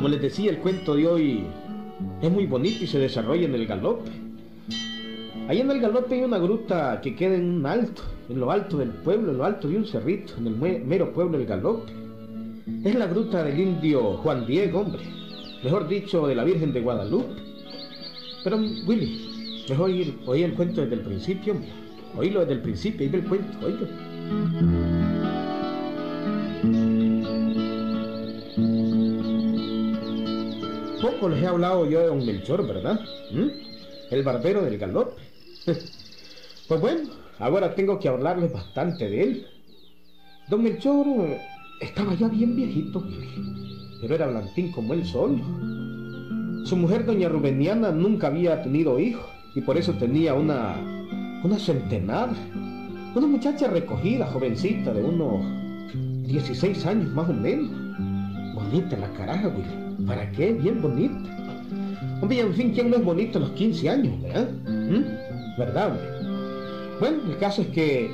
como 0.00 0.08
les 0.08 0.22
decía, 0.22 0.50
el 0.50 0.60
cuento 0.60 0.94
de 0.94 1.06
hoy 1.06 1.44
es 2.22 2.30
muy 2.30 2.46
bonito 2.46 2.84
y 2.84 2.86
se 2.86 2.98
desarrolla 2.98 3.44
en 3.44 3.54
el 3.54 3.66
galope. 3.66 4.10
Ahí 5.46 5.60
en 5.60 5.70
el 5.70 5.78
galope 5.78 6.14
hay 6.14 6.22
una 6.22 6.38
gruta 6.38 7.02
que 7.02 7.14
queda 7.14 7.34
en 7.34 7.56
un 7.56 7.66
alto, 7.66 8.00
en 8.30 8.40
lo 8.40 8.50
alto 8.50 8.78
del 8.78 8.88
pueblo, 8.88 9.30
en 9.30 9.36
lo 9.36 9.44
alto 9.44 9.68
de 9.68 9.76
un 9.76 9.84
cerrito, 9.84 10.32
en 10.38 10.46
el 10.46 10.56
mero 10.86 11.12
pueblo 11.12 11.36
del 11.36 11.46
galope. 11.46 11.92
Es 12.82 12.94
la 12.94 13.08
gruta 13.08 13.44
del 13.44 13.60
indio 13.60 14.16
Juan 14.16 14.46
Diego, 14.46 14.80
hombre. 14.80 15.02
Mejor 15.62 15.86
dicho, 15.86 16.26
de 16.26 16.34
la 16.34 16.44
Virgen 16.44 16.72
de 16.72 16.80
Guadalupe. 16.80 17.34
Pero, 18.42 18.56
Willy, 18.56 19.66
mejor 19.68 19.90
oír 19.90 20.44
el 20.46 20.54
cuento 20.54 20.80
desde 20.80 20.94
el 20.94 21.02
principio, 21.02 21.52
hombre. 21.52 21.68
Oílo 22.16 22.40
desde 22.40 22.54
el 22.54 22.62
principio, 22.62 23.06
y 23.06 23.14
el 23.14 23.24
cuento, 23.24 23.66
oílo. 23.66 23.86
Poco 31.00 31.28
les 31.28 31.42
he 31.42 31.46
hablado 31.46 31.88
yo 31.88 32.00
de 32.00 32.06
don 32.06 32.24
Melchor, 32.24 32.66
¿verdad? 32.66 33.00
¿Mm? 33.32 33.48
El 34.10 34.22
barbero 34.22 34.62
del 34.62 34.76
galope. 34.76 35.22
pues 36.68 36.80
bueno, 36.80 37.10
ahora 37.38 37.74
tengo 37.74 37.98
que 37.98 38.08
hablarles 38.08 38.52
bastante 38.52 39.08
de 39.08 39.22
él. 39.22 39.46
Don 40.48 40.62
Melchor 40.62 41.06
estaba 41.80 42.14
ya 42.14 42.28
bien 42.28 42.54
viejito, 42.54 43.02
pero 44.00 44.14
era 44.14 44.26
blanquín 44.26 44.72
como 44.72 44.92
el 44.92 45.06
sol. 45.06 45.40
Su 46.64 46.76
mujer, 46.76 47.06
doña 47.06 47.28
Rubeniana, 47.28 47.90
nunca 47.90 48.26
había 48.26 48.62
tenido 48.62 48.98
hijos 48.98 49.24
y 49.54 49.62
por 49.62 49.78
eso 49.78 49.94
tenía 49.94 50.34
una, 50.34 50.76
una 51.42 51.58
centenada. 51.58 52.34
Una 53.14 53.26
muchacha 53.26 53.68
recogida, 53.68 54.26
jovencita, 54.26 54.92
de 54.92 55.02
unos 55.02 55.44
16 56.26 56.86
años 56.86 57.10
más 57.12 57.28
o 57.28 57.32
menos. 57.32 57.70
Bonita 58.54 58.96
la 58.96 59.10
caraja, 59.14 59.48
Willy. 59.48 59.89
¿Para 60.06 60.30
qué? 60.32 60.52
Bien 60.52 60.80
bonita. 60.80 61.30
Hombre, 62.20 62.40
en 62.40 62.54
fin, 62.54 62.72
¿quién 62.72 62.90
no 62.90 62.96
es 62.96 63.04
bonito 63.04 63.38
a 63.38 63.42
los 63.42 63.50
15 63.50 63.88
años, 63.88 64.22
verdad? 64.22 64.50
¿Mm? 64.66 65.58
¿Verdad, 65.58 65.98
Bueno, 67.00 67.18
el 67.30 67.38
caso 67.38 67.62
es 67.62 67.68
que 67.68 68.10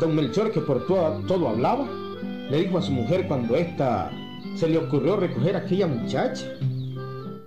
don 0.00 0.14
Melchor, 0.14 0.52
que 0.52 0.60
por 0.60 0.86
todo, 0.86 1.20
todo 1.26 1.48
hablaba, 1.48 1.86
le 2.50 2.60
dijo 2.60 2.78
a 2.78 2.82
su 2.82 2.92
mujer 2.92 3.26
cuando 3.26 3.56
ésta 3.56 4.10
se 4.54 4.68
le 4.68 4.78
ocurrió 4.78 5.16
recoger 5.16 5.56
a 5.56 5.60
aquella 5.60 5.86
muchacha. 5.86 6.46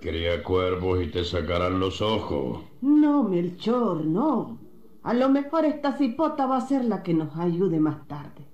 Cría 0.00 0.42
cuervos 0.42 1.02
y 1.02 1.08
te 1.08 1.24
sacarán 1.24 1.80
los 1.80 2.00
ojos. 2.00 2.60
No, 2.80 3.22
Melchor, 3.24 4.04
no. 4.04 4.58
A 5.02 5.14
lo 5.14 5.28
mejor 5.28 5.64
esta 5.64 5.96
cipota 5.96 6.46
va 6.46 6.58
a 6.58 6.66
ser 6.66 6.84
la 6.84 7.02
que 7.02 7.14
nos 7.14 7.36
ayude 7.36 7.80
más 7.80 8.06
tarde. 8.06 8.46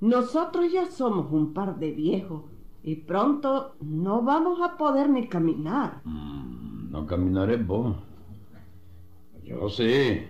Nosotros 0.00 0.70
ya 0.70 0.90
somos 0.90 1.32
un 1.32 1.54
par 1.54 1.78
de 1.78 1.92
viejos 1.92 2.44
y 2.86 2.94
pronto 2.94 3.74
no 3.80 4.22
vamos 4.22 4.60
a 4.62 4.76
poder 4.76 5.10
ni 5.10 5.26
caminar. 5.28 6.02
Mm, 6.04 6.92
no 6.92 7.04
caminaré 7.04 7.56
vos. 7.56 7.96
Yo 9.42 9.68
sí. 9.68 10.22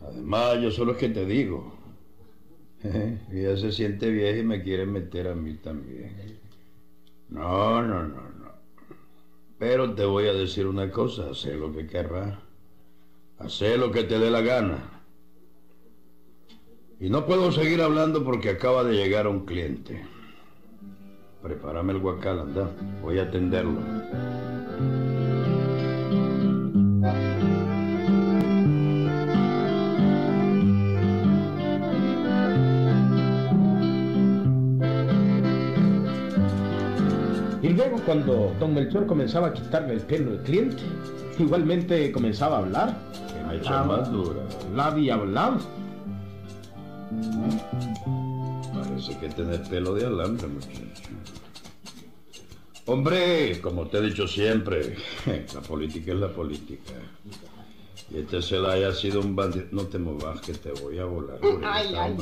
Además, 0.00 0.60
yo 0.62 0.70
solo 0.70 0.92
es 0.92 0.98
que 0.98 1.08
te 1.08 1.26
digo. 1.26 1.74
Ella 3.32 3.56
se 3.56 3.72
siente 3.72 4.10
vieja 4.10 4.38
y 4.38 4.44
me 4.44 4.62
quiere 4.62 4.86
meter 4.86 5.26
a 5.26 5.34
mí 5.34 5.54
también. 5.54 6.38
No, 7.30 7.82
no, 7.82 8.04
no, 8.04 8.22
no. 8.38 8.52
Pero 9.58 9.92
te 9.92 10.04
voy 10.04 10.28
a 10.28 10.34
decir 10.34 10.68
una 10.68 10.92
cosa, 10.92 11.30
haz 11.30 11.46
lo 11.46 11.72
que 11.72 11.88
querrás. 11.88 12.38
Haz 13.38 13.60
lo 13.76 13.90
que 13.90 14.04
te 14.04 14.20
dé 14.20 14.30
la 14.30 14.40
gana. 14.40 15.02
Y 17.00 17.10
no 17.10 17.26
puedo 17.26 17.50
seguir 17.50 17.82
hablando 17.82 18.22
porque 18.22 18.50
acaba 18.50 18.84
de 18.84 18.94
llegar 18.94 19.26
un 19.26 19.44
cliente. 19.44 20.13
Prepárame 21.44 21.92
el 21.92 22.00
guacal, 22.00 22.40
anda. 22.40 22.70
Voy 23.02 23.18
a 23.18 23.22
atenderlo. 23.22 23.80
luego 37.74 37.98
cuando 38.04 38.54
don 38.58 38.74
Melchor 38.74 39.06
comenzaba 39.06 39.48
a 39.48 39.52
quitarle 39.52 39.94
el 39.94 40.00
pelo 40.00 40.32
al 40.32 40.42
cliente, 40.42 40.82
igualmente 41.38 42.10
comenzaba 42.12 42.56
a 42.56 42.60
hablar. 42.60 42.96
Me 43.48 43.56
echa 43.56 43.84
más 43.84 44.10
dura. 44.10 44.42
Hablaba 44.66 44.98
y 44.98 45.10
hablaba. 45.10 45.58
Parece 48.72 49.18
que 49.18 49.28
tiene 49.28 49.58
pelo 49.58 49.94
de 49.94 50.06
alambre, 50.06 50.46
muchacho. 50.46 51.23
Hombre, 52.86 53.60
como 53.60 53.86
te 53.88 53.98
he 53.98 54.02
dicho 54.02 54.28
siempre, 54.28 54.96
la 55.54 55.60
política 55.62 56.12
es 56.12 56.18
la 56.18 56.32
política. 56.32 56.92
Y 58.10 58.18
este 58.18 58.42
Celaya 58.42 58.88
ha 58.88 58.94
sido 58.94 59.20
un 59.20 59.34
bandido. 59.34 59.66
No 59.70 59.86
te 59.86 59.98
movas 59.98 60.40
que 60.42 60.52
te 60.52 60.72
voy 60.72 60.98
a 60.98 61.04
volar. 61.04 61.38
Ay, 61.64 61.94
ay, 61.96 62.16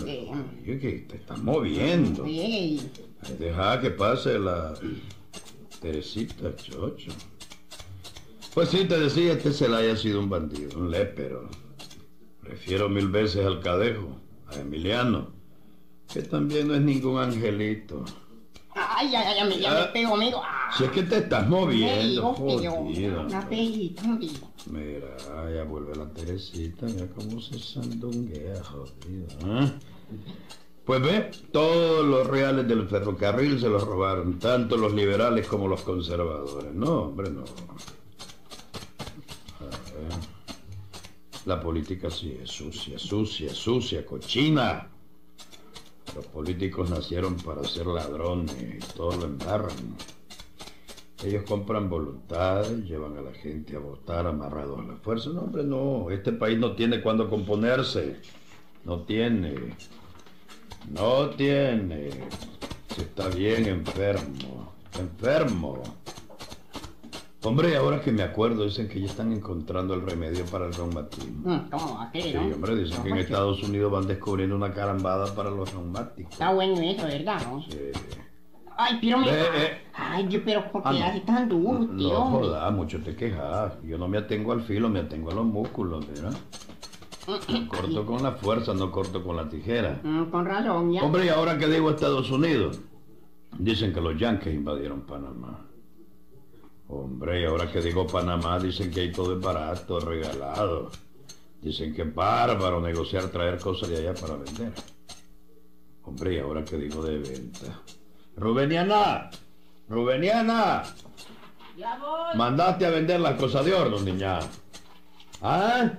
ay. 0.65 0.79
que 0.79 1.07
te 1.09 1.17
estás 1.17 1.43
moviendo. 1.43 2.25
Deja 3.39 3.81
que 3.81 3.91
pase 3.91 4.39
la, 4.39 4.75
Teresita 5.83 6.55
Chocho. 6.55 7.11
Pues 8.55 8.69
sí, 8.69 8.85
te 8.85 9.01
decía, 9.01 9.33
este 9.33 9.53
se 9.53 9.67
haya 9.67 9.97
sido 9.97 10.21
un 10.21 10.31
bandido, 10.31 10.79
un 10.79 10.93
lépero. 10.93 11.51
Prefiero 12.41 12.89
mil 12.89 13.09
veces 13.09 13.45
al 13.45 13.61
cadejo, 13.61 14.17
a 14.47 14.61
Emiliano, 14.61 15.33
que 16.13 16.23
también 16.23 16.69
no 16.69 16.77
es 16.77 16.83
ningún 16.83 17.19
angelito. 17.19 18.05
Ay, 18.75 19.15
ay, 19.15 19.25
ay, 19.27 19.37
ya 19.37 19.45
me 19.45 19.67
ah, 19.67 19.93
pego, 19.93 20.15
amigo. 20.15 20.43
Si 20.77 20.85
es 20.85 20.91
que 20.91 21.03
te 21.03 21.19
estás 21.19 21.47
moviendo, 21.49 22.33
jodido. 22.35 23.27
Mira, 24.67 25.17
ya 25.55 25.65
vuelve 25.65 25.95
la 25.95 26.09
Teresita, 26.09 26.87
ya 26.87 27.07
cómo 27.09 27.41
se 27.41 27.59
sandunguea, 27.59 28.63
jodido. 28.65 29.27
¿eh? 29.45 29.73
Pues 30.85 31.03
ve, 31.03 31.31
todos 31.53 32.05
los 32.05 32.27
reales 32.27 32.67
del 32.67 32.89
ferrocarril 32.89 33.61
se 33.61 33.69
los 33.69 33.85
robaron, 33.85 34.39
tanto 34.39 34.77
los 34.77 34.93
liberales 34.95 35.47
como 35.47 35.69
los 35.69 35.83
conservadores. 35.83 36.73
No, 36.73 37.03
hombre, 37.03 37.31
no. 37.31 37.45
La 41.45 41.61
política 41.61 42.09
sí 42.09 42.39
es 42.41 42.51
sucia, 42.51 42.99
sucia, 42.99 43.53
sucia, 43.53 44.07
cochina. 44.07 44.92
Los 46.15 46.27
políticos 46.27 46.91
nacieron 46.91 47.37
para 47.37 47.65
ser 47.65 47.87
ladrones 47.87 48.55
y 48.61 48.79
todo 48.95 49.17
lo 49.17 49.25
embarran. 49.25 49.97
Ellos 51.25 51.45
compran 51.45 51.89
voluntad, 51.89 52.69
llevan 52.85 53.17
a 53.17 53.23
la 53.23 53.33
gente 53.33 53.77
a 53.77 53.79
votar 53.79 54.27
amarrados 54.27 54.81
a 54.81 54.83
la 54.83 54.97
fuerza. 54.97 55.31
No, 55.31 55.43
hombre, 55.43 55.63
no. 55.63 56.11
Este 56.11 56.33
país 56.33 56.59
no 56.59 56.75
tiene 56.75 57.01
cuándo 57.01 57.31
componerse. 57.31 58.21
No 58.85 59.03
tiene. 59.03 59.77
No 60.91 61.31
tiene. 61.31 62.11
Se 62.95 63.03
está 63.03 63.29
bien 63.29 63.67
enfermo. 63.67 64.73
Enfermo. 64.99 65.83
Hombre, 67.45 67.77
ahora 67.77 68.01
que 68.01 68.13
me 68.13 68.23
acuerdo, 68.23 68.65
dicen 68.65 68.89
que 68.89 69.01
ya 69.01 69.07
están 69.07 69.33
encontrando 69.33 69.95
el 69.95 70.03
remedio 70.03 70.45
para 70.47 70.67
el 70.67 70.75
reumatismo. 70.75 71.51
Mm, 71.51 71.71
¿Cómo? 71.71 72.09
¿Qué, 72.13 72.23
sí, 72.23 72.37
hombre, 72.37 72.77
dicen 72.77 73.03
que 73.03 73.09
en 73.09 73.19
Estados 73.19 73.63
Unidos 73.65 73.91
van 73.91 74.07
descubriendo 74.07 74.55
una 74.55 74.73
carambada 74.73 75.35
para 75.35 75.51
los 75.51 75.73
reumáticos. 75.73 76.33
Está 76.33 76.53
bueno 76.53 76.81
eso, 76.81 77.05
¿verdad? 77.05 77.41
Sí. 77.69 77.79
Ay, 78.77 78.99
pero 79.01 79.19
me... 79.19 79.29
Eh, 79.29 79.83
Ay, 79.93 80.29
yo, 80.29 80.45
pero 80.45 80.71
¿por 80.71 80.83
qué 80.83 81.03
ah, 81.03 81.09
hace 81.09 81.21
tan 81.21 81.49
duro, 81.49 81.81
tío? 81.97 82.13
No, 82.13 82.25
jodas, 82.27 82.73
mucho 82.73 83.03
te 83.03 83.17
quejas. 83.17 83.75
Yo 83.83 83.99
no 83.99 84.07
me 84.07 84.19
atengo 84.19 84.53
al 84.53 84.63
filo, 84.63 84.89
me 84.89 85.01
atengo 85.01 85.33
a 85.33 85.35
los 85.35 85.45
músculos, 85.45 86.07
¿verdad? 86.07 86.35
Corto 87.69 88.07
con 88.07 88.23
la 88.23 88.33
fuerza, 88.33 88.73
no 88.73 88.91
corto 88.91 89.23
con 89.23 89.37
la 89.37 89.49
tijera. 89.49 90.01
Mm, 90.03 90.25
con 90.25 90.45
razón, 90.45 90.93
ya. 90.93 91.03
Hombre, 91.03 91.27
y 91.27 91.29
ahora 91.29 91.59
que 91.59 91.67
digo 91.67 91.91
Estados 91.91 92.31
Unidos, 92.31 92.81
dicen 93.59 93.93
que 93.93 94.01
los 94.01 94.19
yankees 94.19 94.55
invadieron 94.55 95.03
Panamá. 95.03 95.72
Hombre, 96.95 97.41
y 97.41 97.45
ahora 97.47 97.73
que 97.73 97.81
digo 97.81 98.07
Panamá, 98.07 98.59
dicen 98.59 98.91
que 98.91 99.01
hay 99.01 99.13
todo 99.13 99.33
es 99.35 99.41
barato, 99.41 99.99
regalado. 99.99 100.91
Dicen 101.63 101.95
que 101.95 102.03
es 102.03 102.15
bárbaro 102.15 102.83
negociar, 102.83 103.29
traer 103.29 103.59
cosas 103.59 103.89
de 103.89 103.97
allá 103.97 104.13
para 104.13 104.37
vender. 104.37 104.73
Hombre, 106.03 106.35
y 106.35 106.39
ahora 106.39 106.63
que 106.63 106.77
digo 106.77 107.03
de 107.03 107.19
venta. 107.19 107.81
Rubeniana, 108.37 109.31
Rubeniana. 109.89 110.83
Ya 111.79 111.97
voy. 111.97 112.37
Mandaste 112.37 112.85
a 112.85 112.91
vender 112.91 113.21
las 113.21 113.41
cosas 113.41 113.65
de 113.65 113.73
horno, 113.73 113.99
niña. 114.01 114.41
¿Ah? 115.41 115.93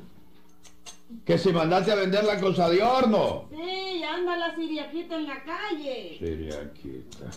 Que 1.25 1.39
si 1.39 1.51
mandaste 1.51 1.91
a 1.91 1.95
vender 1.95 2.23
la 2.23 2.39
cosa 2.39 2.69
de 2.69 2.83
horno. 2.83 3.49
Sí, 3.49 4.03
anda 4.03 4.37
la 4.37 4.55
siriaquita 4.55 5.15
en 5.15 5.25
la 5.25 5.43
calle. 5.43 6.17
Siriaquita. 6.19 7.31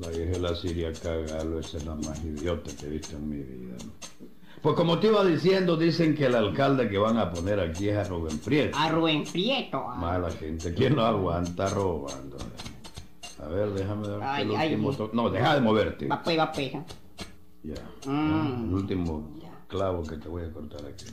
La 0.00 0.08
dije 0.08 0.38
la 0.40 0.54
siriaca 0.54 1.16
galo, 1.16 1.60
esa 1.60 1.76
es 1.76 1.86
la 1.86 1.94
más 1.94 2.24
idiota 2.24 2.70
que 2.76 2.86
he 2.86 2.90
visto 2.90 3.16
en 3.16 3.28
mi 3.28 3.36
vida. 3.36 3.76
Pues 4.60 4.76
como 4.76 4.98
te 4.98 5.08
iba 5.08 5.24
diciendo, 5.24 5.76
dicen 5.76 6.14
que 6.14 6.26
el 6.26 6.34
alcalde 6.34 6.88
que 6.88 6.96
van 6.98 7.18
a 7.18 7.30
poner 7.30 7.60
aquí 7.60 7.90
es 7.90 7.96
a 7.98 8.04
Rubén 8.04 8.38
Prieto. 8.38 8.76
A 8.76 8.88
Rubén 8.88 9.24
Prieto. 9.24 9.86
Mala 9.96 10.30
gente, 10.30 10.72
¿quién 10.74 10.96
lo 10.96 11.04
aguanta 11.04 11.68
robando? 11.68 12.38
A 13.42 13.48
ver, 13.48 13.70
déjame 13.72 14.08
ver 14.08 14.20
Ay, 14.22 14.44
el 14.44 14.56
ay, 14.56 14.74
último 14.74 15.10
No, 15.12 15.28
deja 15.28 15.54
de 15.54 15.60
moverte. 15.60 16.08
Va 16.08 16.22
pues, 16.22 16.38
va 16.38 16.50
pues. 16.50 16.72
Ya. 17.62 18.10
Mm. 18.10 18.68
El 18.68 18.74
último 18.74 19.36
clavo 19.68 20.02
que 20.02 20.16
te 20.16 20.28
voy 20.28 20.44
a 20.44 20.50
cortar 20.52 20.80
aquí. 20.86 21.04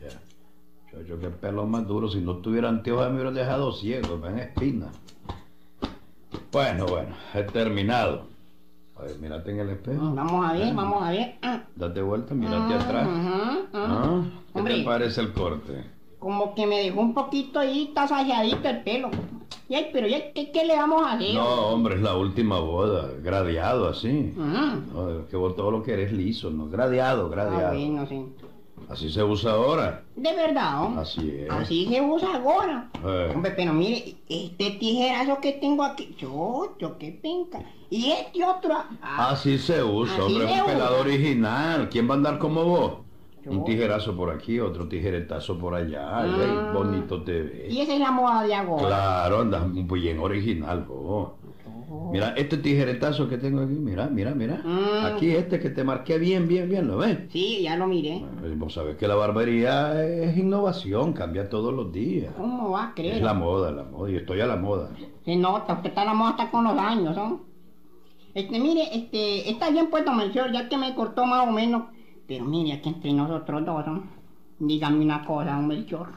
Ya. 0.00 0.20
Chacho, 0.90 1.18
qué 1.18 1.28
pelo 1.28 1.66
más 1.66 1.86
duro. 1.86 2.08
Si 2.08 2.20
no 2.20 2.38
tuviera 2.38 2.68
anteojos 2.68 3.08
me 3.08 3.14
hubieran 3.14 3.34
dejado 3.34 3.72
ciego. 3.72 4.18
Ven 4.18 4.38
espina. 4.38 4.90
Bueno, 6.52 6.86
bueno. 6.86 7.14
He 7.34 7.42
terminado. 7.44 8.26
A 8.98 9.02
ver, 9.04 9.18
mírate 9.18 9.50
en 9.50 9.60
el 9.60 9.70
espejo. 9.70 10.12
Vamos 10.14 10.46
a 10.48 10.52
ver, 10.52 10.74
vamos 10.74 11.02
a 11.02 11.10
ver. 11.10 11.34
Ah, 11.42 11.62
Date 11.74 12.02
vuelta, 12.02 12.34
mírate 12.34 12.74
atrás. 12.74 13.08
ajá, 13.08 13.58
ajá. 13.72 14.02
¿Ah? 14.04 14.22
¿Qué 14.52 14.58
Hombre. 14.58 14.74
te 14.76 14.82
parece 14.84 15.20
el 15.22 15.32
corte? 15.32 15.84
Como 16.18 16.54
que 16.54 16.66
me 16.66 16.78
dejó 16.78 17.00
un 17.00 17.14
poquito 17.14 17.58
ahí 17.58 17.90
tasajeadito 17.94 18.68
el 18.68 18.82
pelo. 18.82 19.10
Y 19.68 19.74
ay, 19.74 19.88
pero 19.92 20.06
ya, 20.06 20.32
¿qué, 20.34 20.50
qué 20.52 20.64
le 20.66 20.76
vamos 20.76 21.02
a 21.04 21.12
hacer? 21.12 21.34
No, 21.34 21.68
hombre, 21.68 21.94
es 21.96 22.02
la 22.02 22.14
última 22.16 22.60
boda. 22.60 23.08
Gradeado 23.22 23.88
así. 23.88 24.32
No, 24.36 25.20
es 25.20 25.26
que 25.30 25.36
vos 25.36 25.56
todo 25.56 25.70
lo 25.70 25.82
que 25.82 25.94
eres 25.94 26.12
liso, 26.12 26.50
¿no? 26.50 26.68
Gradeado, 26.68 27.26
Ah, 27.26 27.30
gradeado. 27.30 27.74
bueno, 27.74 28.06
sí. 28.06 28.26
Así 28.92 29.10
se 29.10 29.24
usa 29.24 29.52
ahora. 29.52 30.02
De 30.14 30.34
verdad, 30.34 30.72
¿no? 30.90 31.00
Así 31.00 31.44
es. 31.44 31.50
Así 31.50 31.86
se 31.86 31.98
usa 32.02 32.36
ahora. 32.36 32.90
Eh. 33.02 33.32
Hombre, 33.34 33.52
pero 33.56 33.72
mire, 33.72 34.16
este 34.28 34.72
tijerazo 34.72 35.40
que 35.40 35.52
tengo 35.52 35.82
aquí, 35.82 36.14
yo, 36.18 36.76
yo 36.78 36.98
qué 36.98 37.18
penca. 37.22 37.60
Y 37.88 38.10
este 38.10 38.44
otro, 38.44 38.74
ah, 39.00 39.30
Así 39.30 39.56
se 39.56 39.82
usa, 39.82 40.12
Así 40.12 40.22
hombre, 40.34 40.46
se 40.46 40.60
un 40.60 40.66
pelado 40.66 41.00
original. 41.00 41.88
¿Quién 41.88 42.06
va 42.06 42.12
a 42.12 42.16
andar 42.18 42.38
como 42.38 42.64
vos? 42.64 42.92
Yo. 43.42 43.52
Un 43.52 43.64
tijerazo 43.64 44.14
por 44.14 44.28
aquí, 44.30 44.60
otro 44.60 44.86
tijeretazo 44.86 45.58
por 45.58 45.74
allá. 45.74 46.10
Ah. 46.10 46.22
ay, 46.24 46.74
bonito 46.74 47.22
te 47.22 47.40
ves. 47.40 47.72
y 47.72 47.80
esa 47.80 47.94
es 47.94 48.00
la 48.00 48.10
moda 48.10 48.42
de 48.42 48.54
ahora. 48.54 48.86
Claro, 48.86 49.40
andas 49.40 49.72
bien 49.72 50.18
original 50.18 50.84
vos. 50.84 51.30
Mira, 52.12 52.34
este 52.36 52.58
tijeretazo 52.58 53.28
que 53.28 53.38
tengo 53.38 53.62
aquí, 53.62 53.74
mira, 53.74 54.08
mira, 54.08 54.34
mira. 54.34 54.60
Mm. 54.62 55.06
Aquí 55.06 55.30
este 55.30 55.58
que 55.58 55.70
te 55.70 55.82
marqué 55.82 56.18
bien, 56.18 56.46
bien, 56.46 56.68
bien, 56.68 56.86
¿lo 56.86 56.98
ves? 56.98 57.18
Sí, 57.30 57.62
ya 57.62 57.76
lo 57.76 57.86
miré. 57.86 58.16
Eh, 58.16 58.54
Vos 58.56 58.74
sabés 58.74 58.96
que 58.96 59.08
la 59.08 59.14
barbería 59.14 60.04
es 60.04 60.36
innovación, 60.36 61.12
cambia 61.12 61.48
todos 61.48 61.72
los 61.72 61.90
días. 61.90 62.32
¿Cómo 62.36 62.70
va 62.70 62.88
a 62.88 62.94
creer? 62.94 63.16
Es 63.16 63.22
la 63.22 63.34
moda, 63.34 63.70
la 63.70 63.84
moda, 63.84 64.10
y 64.10 64.16
estoy 64.16 64.40
a 64.40 64.46
la 64.46 64.56
moda. 64.56 64.90
Se 65.24 65.36
nota, 65.36 65.74
usted 65.74 65.88
está 65.88 66.02
a 66.02 66.06
la 66.06 66.14
moda 66.14 66.30
hasta 66.30 66.50
con 66.50 66.64
los 66.64 66.76
años, 66.78 67.16
¿no? 67.16 67.40
Este, 68.34 68.58
mire, 68.58 68.94
este, 68.94 69.50
está 69.50 69.70
bien 69.70 69.88
puesto 69.88 70.12
Melchor, 70.12 70.52
ya 70.52 70.68
que 70.68 70.76
me 70.76 70.94
cortó 70.94 71.24
más 71.26 71.46
o 71.48 71.52
menos. 71.52 71.84
Pero 72.26 72.44
mire, 72.44 72.74
aquí 72.74 72.88
entre 72.88 73.12
nosotros 73.12 73.64
dos, 73.64 73.86
¿no? 73.86 74.04
Dígame 74.58 75.04
una 75.04 75.24
cosa, 75.24 75.56
don 75.56 75.66
Melchor. 75.66 76.08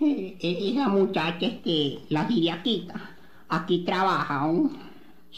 Eh, 0.00 0.36
eh, 0.40 0.70
esa 0.72 0.88
muchacha, 0.88 1.46
este, 1.46 2.00
la 2.08 2.26
siriaquita, 2.28 2.94
aquí 3.48 3.84
trabaja, 3.84 4.46
¿no? 4.46 4.87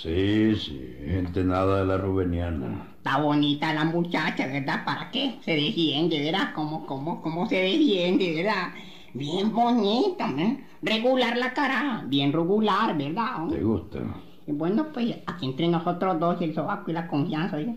Sí, 0.02 0.56
sí, 0.56 0.78
gente 1.06 1.44
nada 1.44 1.78
de 1.80 1.84
la 1.84 1.96
rubeniana. 1.98 2.96
Está 3.02 3.18
bonita 3.18 3.72
la 3.72 3.84
muchacha, 3.84 4.46
¿verdad? 4.46 4.84
¿Para 4.84 5.10
qué? 5.10 5.38
Se 5.42 5.52
defiende, 5.52 6.20
¿verdad? 6.22 6.52
¿Cómo, 6.54 6.84
cómo, 6.86 7.22
cómo 7.22 7.46
se 7.46 7.56
defiende, 7.56 8.34
¿verdad? 8.34 8.72
Bien 9.14 9.50
bonita, 9.52 10.28
¿eh? 10.38 10.58
Regular 10.82 11.36
la 11.36 11.52
cara, 11.54 12.04
bien 12.06 12.32
regular, 12.32 12.96
¿verdad? 12.96 13.46
¿Te 13.48 13.62
gusta? 13.62 13.98
Bueno, 14.46 14.92
pues 14.92 15.16
aquí 15.26 15.46
entre 15.46 15.68
nosotros 15.68 16.18
dos, 16.18 16.40
el 16.42 16.54
sobaco 16.54 16.90
y 16.90 16.94
la 16.94 17.06
confianza, 17.06 17.56
¿oye? 17.56 17.76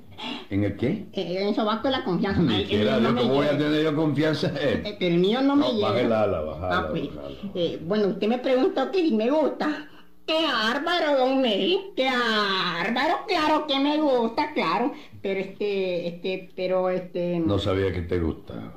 ¿En 0.50 0.64
el 0.64 0.76
qué? 0.76 1.06
Eh, 1.14 1.48
el 1.48 1.56
sobaco 1.56 1.88
y 1.88 1.92
la 1.92 2.04
confianza. 2.04 2.42
Ni 2.42 2.54
Ay, 2.56 2.66
quiera, 2.66 3.00
yo 3.00 3.12
no 3.12 3.22
cómo 3.22 3.34
voy 3.36 3.48
a 3.48 3.58
tener 3.58 3.84
yo 3.84 3.96
confianza 3.96 4.48
Eh, 4.48 4.96
pero 5.00 5.14
el 5.16 5.22
mío 5.22 5.42
no 5.42 5.56
me 5.56 5.72
llega. 5.74 5.92
bájala, 5.94 6.42
Ah, 6.70 6.88
pues, 6.92 7.04
bájala. 7.10 7.52
eh, 7.56 7.80
bueno, 7.82 8.08
usted 8.10 8.28
me 8.28 8.40
preguntó 8.40 8.92
que 8.92 9.00
si 9.04 9.12
me 9.16 9.30
gusta. 9.30 9.88
¡Qué 10.26 10.34
bárbaro, 10.46 11.18
don 11.18 11.42
Mel! 11.42 11.92
¡Qué 11.96 12.08
bárbaro! 12.10 13.26
Claro 13.28 13.68
que 13.68 13.80
me 13.80 13.98
gusta, 13.98 14.54
claro. 14.54 14.94
Pero 15.22 15.40
este, 15.40 16.08
este, 16.08 16.50
pero 16.56 16.90
este... 16.90 17.40
No 17.40 17.60
sabía 17.60 17.92
que 17.92 18.02
te 18.02 18.20
gustaba. 18.20 18.76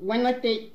Bueno, 0.00 0.28
este, 0.28 0.72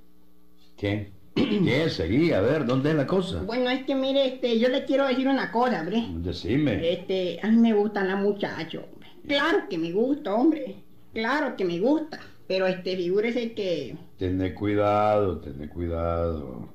¿Qué? 0.77 1.11
¿Qué? 1.35 1.89
Seguí, 1.89 2.31
a 2.31 2.41
ver, 2.41 2.65
¿dónde 2.65 2.91
es 2.91 2.95
la 2.95 3.05
cosa? 3.05 3.41
bueno, 3.43 3.69
es 3.69 3.85
que 3.85 3.93
mire, 3.93 4.27
este, 4.27 4.57
yo 4.57 4.69
le 4.69 4.85
quiero 4.85 5.07
decir 5.07 5.27
una 5.27 5.51
cosa, 5.51 5.81
hombre. 5.81 6.03
Decime. 6.17 6.93
Este, 6.93 7.39
a 7.43 7.47
mí 7.47 7.57
me 7.57 7.73
gustan 7.73 8.07
las 8.07 8.21
muchachos. 8.21 8.83
hombre. 8.91 9.09
Claro 9.27 9.59
que 9.69 9.77
me 9.77 9.91
gusta, 9.91 10.33
hombre. 10.33 10.75
Claro 11.13 11.55
que 11.55 11.65
me 11.65 11.79
gusta. 11.79 12.19
Pero 12.47 12.65
este, 12.65 12.95
figúrese 12.95 13.53
que... 13.53 13.95
Tené 14.17 14.53
cuidado, 14.53 15.39
tené 15.39 15.67
cuidado. 15.67 16.69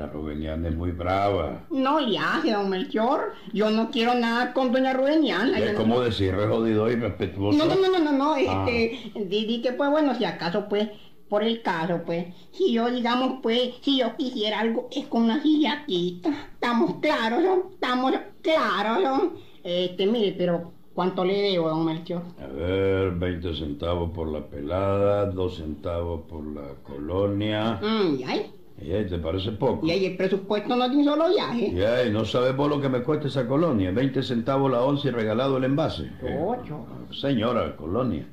La 0.00 0.06
rubeniana 0.06 0.66
es 0.70 0.74
muy 0.74 0.92
brava. 0.92 1.66
No 1.68 2.00
le 2.00 2.16
hace, 2.18 2.52
don 2.52 2.70
Melchor. 2.70 3.34
Yo 3.52 3.68
no 3.68 3.90
quiero 3.90 4.14
nada 4.14 4.54
con 4.54 4.72
doña 4.72 4.94
Rubeniana. 4.94 5.58
Es 5.58 5.72
no- 5.74 5.78
como 5.78 6.00
decir, 6.00 6.34
re 6.34 6.46
jodido 6.46 6.90
y 6.90 6.94
respetuoso. 6.96 7.58
No, 7.58 7.66
no, 7.66 7.74
no, 7.78 7.98
no, 7.98 7.98
no, 7.98 8.12
no, 8.12 8.32
Ah. 8.32 8.64
este, 8.66 8.98
di, 9.26 9.44
di 9.44 9.60
que 9.60 9.72
pues 9.74 9.90
bueno, 9.90 10.14
si 10.14 10.24
acaso 10.24 10.70
pues, 10.70 10.88
por 11.28 11.42
el 11.44 11.60
caso 11.60 12.00
pues, 12.06 12.28
si 12.52 12.72
yo 12.72 12.90
digamos 12.90 13.40
pues, 13.42 13.72
si 13.82 13.98
yo 13.98 14.16
quisiera 14.16 14.60
algo, 14.60 14.88
es 14.90 15.06
con 15.06 15.24
una 15.24 15.42
sillaquita, 15.42 16.30
estamos 16.54 16.94
claros, 17.02 17.42
¿no? 17.42 17.70
Estamos 17.74 18.14
claros, 18.40 19.02
¿no? 19.02 19.32
Este, 19.62 20.06
mire, 20.06 20.34
pero, 20.38 20.72
¿cuánto 20.94 21.26
le 21.26 21.42
debo, 21.42 21.68
don 21.68 21.84
Melchor? 21.84 22.22
A 22.42 22.46
ver, 22.46 23.10
20 23.10 23.54
centavos 23.54 24.12
por 24.12 24.28
la 24.32 24.46
pelada, 24.46 25.26
2 25.26 25.56
centavos 25.56 26.22
por 26.22 26.42
la 26.46 26.68
colonia. 26.82 27.78
Mm, 27.82 28.14
y 28.20 28.24
ahí, 28.24 28.50
¿Y 28.82 28.92
ahí, 28.92 29.06
te 29.06 29.18
parece 29.18 29.52
poco? 29.52 29.86
y 29.86 29.90
ahí 29.90 30.06
el 30.06 30.16
presupuesto 30.16 30.74
no 30.74 30.86
un 30.86 31.04
solo 31.04 31.28
viaje. 31.28 31.68
Y 31.68 31.82
ahí, 31.82 32.10
¿no 32.10 32.24
sabes 32.24 32.56
vos 32.56 32.68
lo 32.68 32.80
que 32.80 32.88
me 32.88 33.02
cuesta 33.02 33.28
esa 33.28 33.46
colonia? 33.46 33.90
20 33.90 34.22
centavos 34.22 34.70
la 34.70 34.80
once 34.80 35.08
y 35.08 35.10
regalado 35.10 35.58
el 35.58 35.64
envase. 35.64 36.10
Ocho. 36.22 36.86
señora, 37.12 37.76
colonia. 37.76 38.26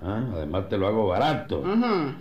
Ah, 0.00 0.24
además 0.34 0.68
te 0.68 0.78
lo 0.78 0.86
hago 0.86 1.06
barato. 1.08 1.62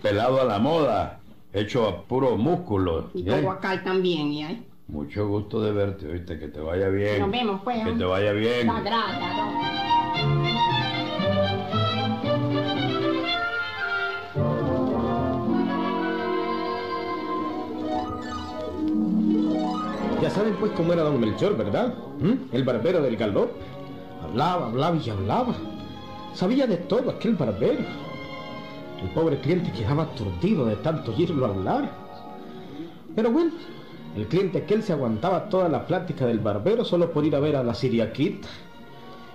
Pelado 0.02 0.42
a 0.42 0.46
la 0.46 0.60
moda, 0.60 1.20
hecho 1.54 1.88
a 1.88 2.04
puro 2.04 2.38
músculo. 2.38 3.10
Y 3.14 3.30
acá 3.30 3.84
también, 3.84 4.32
y 4.34 4.44
ahí. 4.44 4.66
Mucho 4.88 5.28
gusto 5.28 5.62
de 5.62 5.72
verte, 5.72 6.06
oíste, 6.08 6.38
que 6.38 6.50
te 6.50 6.60
vaya 6.60 6.90
bien. 6.90 7.22
Nos 7.22 7.32
vemos, 7.32 7.62
pues. 7.64 7.84
Que 7.84 7.92
¿no? 7.92 7.98
te 7.98 8.04
vaya 8.04 8.34
bien. 8.34 8.68
La 8.68 8.82
gracia, 8.82 10.51
saben 20.42 20.56
pues 20.56 20.72
cómo 20.72 20.92
era 20.92 21.04
don 21.04 21.20
Melchor, 21.20 21.56
¿verdad? 21.56 21.94
¿Mm? 22.20 22.52
El 22.52 22.64
barbero 22.64 23.00
del 23.04 23.16
galop. 23.16 23.52
Hablaba, 24.24 24.68
hablaba 24.68 24.98
y 24.98 25.08
hablaba. 25.08 25.54
Sabía 26.34 26.66
de 26.66 26.78
todo 26.78 27.12
aquel 27.12 27.36
barbero. 27.36 27.84
El 29.04 29.10
pobre 29.10 29.40
cliente 29.40 29.72
quedaba 29.72 30.04
aturdido 30.04 30.66
de 30.66 30.78
tanto 30.78 31.12
oírlo 31.12 31.46
hablar. 31.46 31.92
Pero 33.16 33.30
bueno, 33.30 33.52
el 34.16 34.26
cliente 34.28 34.60
aquel 34.60 34.82
se 34.82 34.94
aguantaba 34.94 35.48
toda 35.48 35.70
la 35.70 35.86
plática 35.86 36.26
del 36.26 36.40
barbero 36.40 36.84
solo 36.86 37.12
por 37.12 37.24
ir 37.24 37.36
a 37.36 37.40
ver 37.40 37.56
a 37.56 37.64
la 37.64 37.76
siriaquita. 37.76 38.48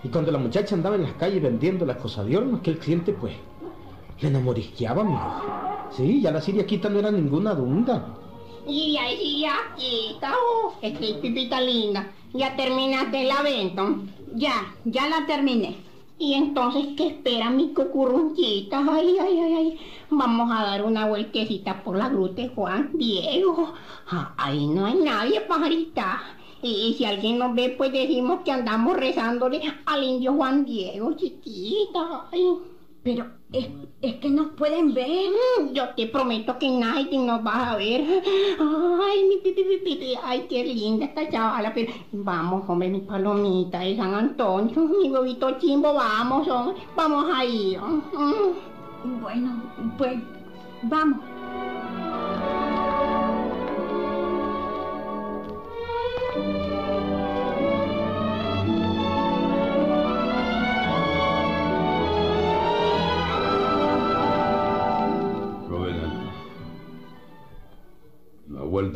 Y 0.03 0.09
cuando 0.09 0.33
la 0.33 0.39
muchacha 0.39 0.75
andaba 0.75 0.97
en 0.97 1.03
las 1.03 1.13
calles 1.13 1.41
vendiendo 1.41 1.87
las 1.87 1.99
cosas 1.99 2.27
de 2.27 2.37
horno, 2.37 2.57
aquel 2.57 2.79
cliente 2.79 3.13
pues 3.13 3.33
le 4.21 4.29
enamorisqueaba, 4.29 5.03
amigo. 5.03 5.21
Sí, 5.91 6.21
ya 6.21 6.33
la 6.33 6.41
siriaquita 6.41 6.89
no 6.89 6.99
era 6.99 7.13
ninguna 7.13 7.55
dunda. 7.55 8.26
Y 8.69 8.97
ahí 8.97 9.45
aquí 9.45 10.17
este, 10.83 11.15
pipita 11.15 11.61
linda. 11.61 12.11
¿Ya 12.33 12.57
terminaste 12.57 13.25
la 13.25 13.43
venta? 13.43 13.95
Ya, 14.35 14.75
ya 14.85 15.09
la 15.09 15.25
terminé. 15.27 15.77
Y 16.19 16.35
entonces, 16.35 16.89
¿qué 16.97 17.09
espera 17.09 17.51
mi 17.51 17.75
cucurunchita? 17.75 18.79
Ay, 18.91 19.17
ay, 19.21 19.41
ay, 19.41 19.55
ay. 19.55 19.79
Vamos 20.11 20.51
a 20.51 20.65
dar 20.65 20.85
una 20.85 21.07
vueltecita 21.07 21.83
por 21.85 21.97
la 21.97 22.09
gruta 22.09 22.43
de 22.43 22.49
Juan 22.49 22.91
Diego. 22.95 23.75
Ah, 24.11 24.35
ahí 24.37 24.67
no 24.67 24.87
hay 24.87 24.95
nadie, 24.95 25.43
pajarita. 25.43 26.23
Y, 26.63 26.95
si 26.97 27.05
alguien 27.05 27.39
nos 27.39 27.55
ve, 27.55 27.75
pues 27.77 27.93
decimos 27.93 28.41
que 28.45 28.51
andamos 28.51 28.97
rezándole 28.97 29.61
al 29.85 30.03
indio 30.03 30.33
Juan 30.33 30.65
Diego, 30.65 31.13
chiquita. 31.15 32.29
Pero 33.07 33.25
es, 33.53 33.69
es 34.03 34.17
que 34.17 34.29
nos 34.29 34.49
pueden 34.57 34.93
ver. 34.93 35.07
Mm, 35.07 35.73
Yo 35.73 35.91
te 35.97 36.09
prometo 36.09 36.59
que 36.59 36.69
nadie 36.69 37.17
nos 37.21 37.39
va 37.47 37.71
a 37.71 37.77
ver. 37.77 38.03
Ay, 38.59 39.25
mi 39.29 39.37
pipi, 39.45 39.63
pipi. 39.85 40.15
Ay, 40.25 40.47
qué 40.49 40.65
linda 40.65 41.05
esta 41.05 41.31
chavala. 41.31 41.73
Pero 41.73 41.93
vamos, 42.11 42.69
hombre, 42.69 42.89
mi 42.89 43.03
palomita 43.03 43.79
de 43.79 43.97
San 43.97 44.13
Antonio, 44.13 44.83
mi 45.01 45.09
huevito 45.09 45.57
chimbo, 45.61 45.95
vamos, 45.95 46.49
hombre. 46.49 46.83
Vamos 46.97 47.27
a 47.33 47.45
ir. 47.45 47.79
Mm. 47.81 49.21
Bueno, 49.23 49.63
pues 49.97 50.19
vamos. 50.83 51.21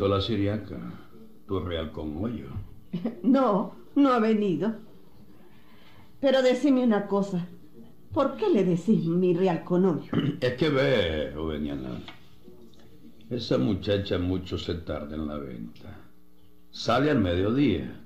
La 0.07 0.21
siriaca. 0.21 0.77
Tu 1.47 1.59
real 1.59 1.91
con 1.91 2.23
hoyo. 2.23 2.47
No, 3.23 3.73
no 3.95 4.09
ha 4.09 4.19
venido. 4.19 4.73
Pero 6.19 6.41
decime 6.41 6.83
una 6.83 7.07
cosa. 7.07 7.47
¿Por 8.13 8.35
qué 8.35 8.49
le 8.49 8.63
decís 8.63 9.05
mi 9.05 9.33
real 9.33 9.63
conollo? 9.63 10.11
Es 10.41 10.53
que 10.55 10.69
ve, 10.69 11.31
Rubeniana. 11.31 12.01
Esa 13.29 13.57
muchacha 13.57 14.17
mucho 14.17 14.57
se 14.57 14.75
tarda 14.75 15.15
en 15.15 15.27
la 15.27 15.37
venta. 15.37 15.97
Sale 16.69 17.11
al 17.11 17.19
mediodía 17.19 18.01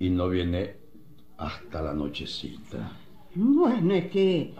y 0.00 0.10
no 0.10 0.28
viene 0.28 0.76
hasta 1.38 1.82
la 1.82 1.94
nochecita. 1.94 2.90
Bueno, 3.34 3.94
es 3.94 4.10
que... 4.10 4.52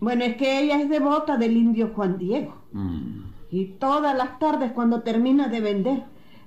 Bueno, 0.00 0.24
es 0.24 0.36
que 0.36 0.62
ella 0.62 0.80
es 0.80 0.88
devota 0.88 1.36
del 1.36 1.56
indio 1.56 1.88
Juan 1.94 2.18
Diego. 2.18 2.54
Mm, 2.72 3.22
Y 3.50 3.66
todas 3.78 4.16
las 4.16 4.38
tardes 4.38 4.72
cuando 4.72 5.00
termina 5.02 5.48
de 5.48 5.60
vender, 5.60 6.02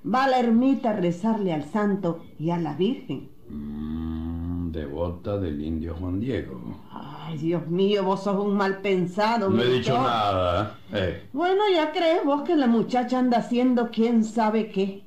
va 0.05 0.25
a 0.25 0.29
la 0.29 0.39
ermita 0.39 0.91
a 0.91 0.93
rezarle 0.93 1.53
al 1.53 1.65
santo 1.65 2.23
y 2.39 2.49
a 2.49 2.57
la 2.57 2.73
Virgen. 2.75 3.29
mm, 3.49 4.71
devota 4.71 5.37
del 5.37 5.61
indio 5.63 5.95
Juan 5.95 6.19
Diego. 6.19 6.59
Ay, 6.91 7.37
Dios 7.37 7.67
mío, 7.67 8.03
vos 8.03 8.23
sos 8.23 8.39
un 8.43 8.55
mal 8.55 8.79
pensado. 8.81 9.49
No 9.49 9.61
he 9.61 9.71
dicho 9.73 9.93
nada. 9.93 10.77
Eh, 10.91 11.23
Bueno, 11.33 11.61
ya 11.73 11.91
crees 11.91 12.23
vos 12.25 12.41
que 12.43 12.55
la 12.55 12.67
muchacha 12.67 13.19
anda 13.19 13.37
haciendo 13.39 13.89
quién 13.91 14.23
sabe 14.23 14.69
qué. 14.71 15.03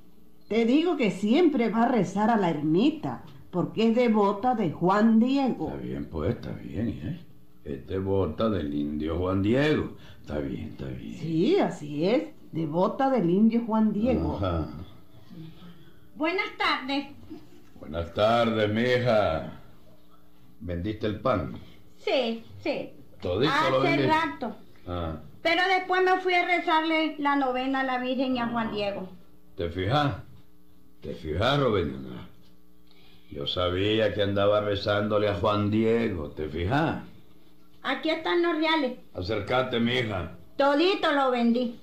Te 0.49 0.65
digo 0.65 0.97
que 0.97 1.11
siempre 1.11 1.71
va 1.71 1.85
a 1.85 1.89
rezar 1.89 2.31
a 2.31 2.37
la 2.37 2.51
ermita, 2.51 3.23
porque 3.51 3.89
es 3.89 3.97
devota 3.97 4.55
de 4.55 4.71
Juan 4.71 5.19
Diego. 5.19 5.69
está 5.69 5.81
bien, 5.83 6.05
pues, 6.11 6.31
está 6.37 6.53
bien, 6.53 6.89
¿eh? 6.89 7.21
Es 7.65 7.85
devota 7.89 8.49
del 8.49 8.73
indio 8.73 9.17
Juan 9.19 9.43
Diego. 9.43 9.95
Está 10.27 10.41
bien, 10.41 10.71
está 10.71 10.87
bien. 10.87 11.21
Sí, 11.21 11.57
así 11.61 12.05
es, 12.05 12.25
devota 12.51 13.11
del 13.11 13.31
indio 13.31 13.63
Juan 13.65 13.93
Diego. 13.93 14.37
Ajá. 14.37 14.67
Buenas 16.17 16.49
tardes. 16.59 17.07
Buenas 17.79 18.13
tardes, 18.13 18.69
mija. 18.69 19.53
¿Vendiste 20.59 21.07
el 21.07 21.21
pan? 21.21 21.57
Sí, 21.99 22.43
sí. 22.59 22.91
Todito 23.21 23.53
lo 23.71 23.83
Hace 23.83 24.07
rato. 24.09 24.57
Ah, 24.89 25.15
Pero 25.43 25.63
después 25.69 26.03
me 26.03 26.21
fui 26.21 26.35
a 26.35 26.45
rezarle 26.45 27.15
la 27.19 27.37
novena 27.37 27.83
a 27.83 27.85
la 27.85 27.99
Virgen 27.99 28.35
y 28.35 28.41
a 28.41 28.49
Juan 28.49 28.73
Diego. 28.73 29.09
¿te 29.57 29.71
fijas? 29.71 30.17
¿Te 31.03 31.15
fijas, 31.15 31.61
Robenana? 31.61 32.27
Yo 33.31 33.47
sabía 33.47 34.13
que 34.13 34.25
andaba 34.25 34.61
rezándole 34.61 35.29
a 35.29 35.35
Juan 35.35 35.71
Diego, 35.71 36.31
¿te 36.31 36.49
fijas? 36.49 37.05
Aquí 37.87 38.11
están 38.11 38.43
los 38.43 38.57
reales. 38.57 38.99
Acércate, 39.15 39.79
mija. 39.79 40.37
Todito 40.57 41.13
lo 41.13 41.31
vendí. 41.31 41.79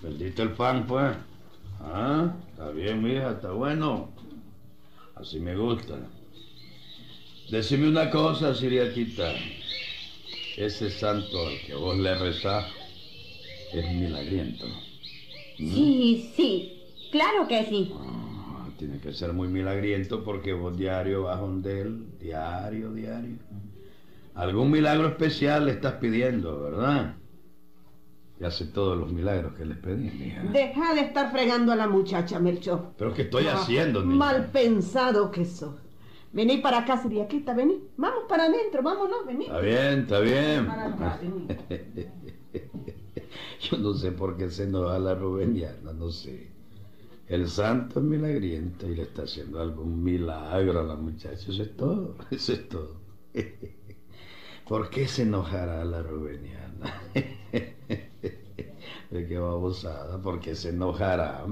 ¿Vendiste 0.00 0.40
el 0.40 0.52
pan, 0.52 0.86
pues? 0.86 1.14
Ah, 1.78 2.34
está 2.50 2.70
bien, 2.70 3.02
mija, 3.02 3.32
está 3.32 3.50
bueno. 3.50 4.08
Así 5.14 5.38
me 5.40 5.54
gusta. 5.54 5.98
Decime 7.50 7.88
una 7.88 8.08
cosa, 8.08 8.54
Siriaquita. 8.54 9.34
Ese 10.56 10.90
santo 10.90 11.46
al 11.46 11.60
que 11.66 11.74
vos 11.74 11.98
le 11.98 12.14
rezás 12.14 12.64
es 13.74 13.94
milagriento. 13.94 14.64
Sí, 15.58 16.32
sí. 16.34 16.82
Claro 17.12 17.46
que 17.46 17.66
sí. 17.66 17.92
Ah, 17.94 18.66
tiene 18.78 18.98
que 19.00 19.12
ser 19.12 19.34
muy 19.34 19.48
milagriento 19.48 20.24
porque 20.24 20.54
vos 20.54 20.74
diario 20.78 21.24
vas 21.24 21.38
donde 21.38 21.82
él, 21.82 22.18
diario, 22.18 22.90
diario. 22.94 23.36
Algún 24.34 24.70
milagro 24.70 25.08
especial 25.08 25.66
le 25.66 25.72
estás 25.72 25.94
pidiendo, 25.94 26.60
¿verdad? 26.62 27.16
Y 28.40 28.44
hace 28.44 28.64
todos 28.66 28.96
los 28.96 29.12
milagros 29.12 29.52
que 29.54 29.66
les 29.66 29.76
pedí, 29.78 30.10
mija. 30.10 30.42
Deja 30.44 30.94
de 30.94 31.02
estar 31.02 31.30
fregando 31.30 31.72
a 31.72 31.76
la 31.76 31.86
muchacha, 31.88 32.38
Melchor. 32.38 32.92
Pero 32.96 33.12
¿qué 33.12 33.22
estoy 33.22 33.46
Ah, 33.48 33.54
haciendo, 33.54 34.02
niña? 34.02 34.16
Mal 34.16 34.46
pensado 34.50 35.30
que 35.30 35.44
sos. 35.44 35.74
Vení 36.32 36.58
para 36.58 36.78
acá, 36.78 36.96
Siriaquita, 36.96 37.52
vení. 37.54 37.82
Vamos 37.96 38.24
para 38.28 38.44
adentro, 38.44 38.82
vámonos, 38.82 39.26
vení. 39.26 39.44
Está 39.46 39.60
bien, 39.60 39.98
está 40.00 40.20
bien. 40.20 40.66
Para 40.66 40.86
acá, 40.86 41.18
vení. 41.20 41.46
Yo 43.60 43.76
no 43.78 43.92
sé 43.94 44.12
por 44.12 44.36
qué 44.36 44.48
se 44.48 44.64
enoja 44.64 44.98
la 44.98 45.14
rubeniana, 45.14 45.92
no 45.92 46.10
sé. 46.10 46.48
El 47.26 47.46
santo 47.48 48.00
es 48.00 48.06
milagriento 48.06 48.88
y 48.88 48.94
le 48.96 49.02
está 49.02 49.22
haciendo 49.22 49.60
algún 49.60 50.02
milagro 50.02 50.80
a 50.80 50.84
la 50.84 50.96
muchacha. 50.96 51.34
Eso 51.34 51.62
es 51.62 51.76
todo, 51.76 52.16
eso 52.30 52.52
es 52.54 52.68
todo. 52.68 53.00
¿Por 54.70 54.88
qué 54.88 55.08
se 55.08 55.22
enojará 55.22 55.84
la 55.84 56.00
rubeniana? 56.00 57.02
De 59.10 59.26
qué 59.26 59.36
babosada, 59.36 60.22
¿por 60.22 60.38
qué 60.38 60.54
se 60.54 60.68
enojará? 60.68 61.44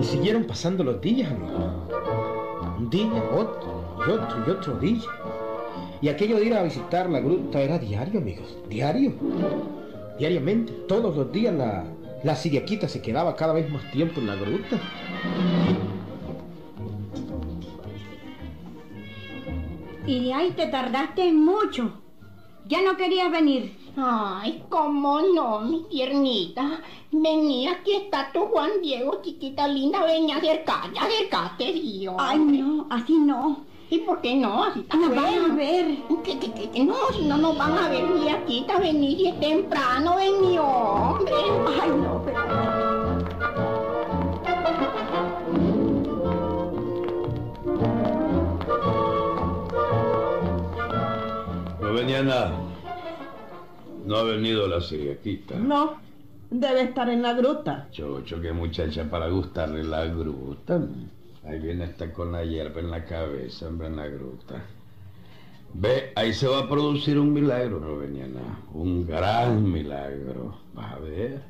Y 0.00 0.04
siguieron 0.04 0.44
pasando 0.44 0.82
los 0.82 0.98
días, 1.02 1.30
amigo. 1.30 1.88
Un 2.78 2.88
día, 2.88 3.22
otro, 3.30 3.98
y 4.08 4.10
otro, 4.10 4.44
y 4.46 4.50
otro 4.50 4.78
día. 4.78 5.02
Y 6.00 6.08
aquello 6.08 6.36
de 6.36 6.46
ir 6.46 6.54
a 6.54 6.62
visitar 6.62 7.10
la 7.10 7.20
gruta 7.20 7.60
era 7.60 7.78
diario, 7.78 8.20
amigos. 8.20 8.56
Diario. 8.66 9.12
Diariamente, 10.18 10.72
todos 10.86 11.16
los 11.16 11.32
días 11.32 11.54
la, 11.54 11.84
la 12.22 12.36
siriaquita 12.36 12.88
se 12.88 13.02
quedaba 13.02 13.34
cada 13.36 13.52
vez 13.52 13.70
más 13.70 13.90
tiempo 13.90 14.20
en 14.20 14.26
la 14.26 14.36
gruta. 14.36 14.80
Y 20.06 20.24
de 20.26 20.34
ahí 20.34 20.50
te 20.52 20.66
tardaste 20.66 21.32
mucho. 21.32 21.92
Ya 22.66 22.82
no 22.82 22.96
querías 22.96 23.30
venir. 23.30 23.76
Ay, 23.96 24.62
cómo 24.68 25.20
no, 25.20 25.60
mi 25.60 25.84
tiernita. 25.90 26.80
Vení, 27.12 27.68
aquí 27.68 27.92
está 27.94 28.30
tu 28.32 28.46
Juan 28.46 28.70
Diego, 28.82 29.20
chiquita 29.22 29.68
linda. 29.68 30.04
Ven, 30.04 30.30
acércate, 30.30 30.98
acércate, 30.98 31.72
Dios. 31.72 32.14
Ay, 32.18 32.38
no, 32.38 32.86
así 32.90 33.18
no. 33.18 33.64
¿Y 33.94 33.98
por 34.00 34.20
qué 34.20 34.34
no? 34.34 34.64
Así 34.64 34.80
está 34.80 34.96
Nos 34.96 35.14
van 35.14 35.52
a 35.52 35.54
ver. 35.54 35.86
Que, 36.24 36.36
que, 36.40 36.52
que, 36.52 36.68
que 36.68 36.84
no, 36.84 36.96
si 37.16 37.26
no 37.26 37.36
nos 37.36 37.56
van 37.56 37.78
a 37.78 37.88
ver, 37.88 38.02
mi 38.02 38.26
chiquita, 38.26 38.80
vení, 38.80 39.14
si 39.14 39.28
es 39.28 39.38
temprano, 39.38 40.16
vení, 40.16 40.58
hombre. 40.58 41.32
Ay, 41.80 41.90
no, 41.90 42.22
pero... 42.24 42.44
No 51.80 51.92
venía 51.92 52.22
nada. 52.24 52.52
No 54.04 54.16
ha 54.16 54.22
venido 54.24 54.66
la 54.66 54.80
siriaquita. 54.80 55.54
No, 55.54 55.98
debe 56.50 56.82
estar 56.82 57.08
en 57.08 57.22
la 57.22 57.34
gruta. 57.34 57.86
Chocho, 57.92 58.40
qué 58.40 58.52
muchacha 58.52 59.08
para 59.08 59.28
gustarle 59.28 59.84
la 59.84 60.06
gruta. 60.06 60.80
Ahí 61.46 61.58
viene 61.58 61.84
esta 61.84 62.10
con 62.12 62.32
la 62.32 62.44
hierba 62.44 62.80
en 62.80 62.90
la 62.90 63.04
cabeza, 63.04 63.68
hombre, 63.68 63.88
en 63.88 63.96
la 63.96 64.06
gruta. 64.06 64.64
Ve, 65.74 66.12
ahí 66.14 66.32
se 66.32 66.46
va 66.46 66.60
a 66.60 66.68
producir 66.68 67.18
un 67.18 67.32
milagro, 67.32 67.80
Robeniana. 67.80 68.60
Un 68.72 69.06
gran 69.06 69.70
milagro. 69.70 70.56
Vas 70.72 70.92
a 70.92 70.98
ver. 71.00 71.42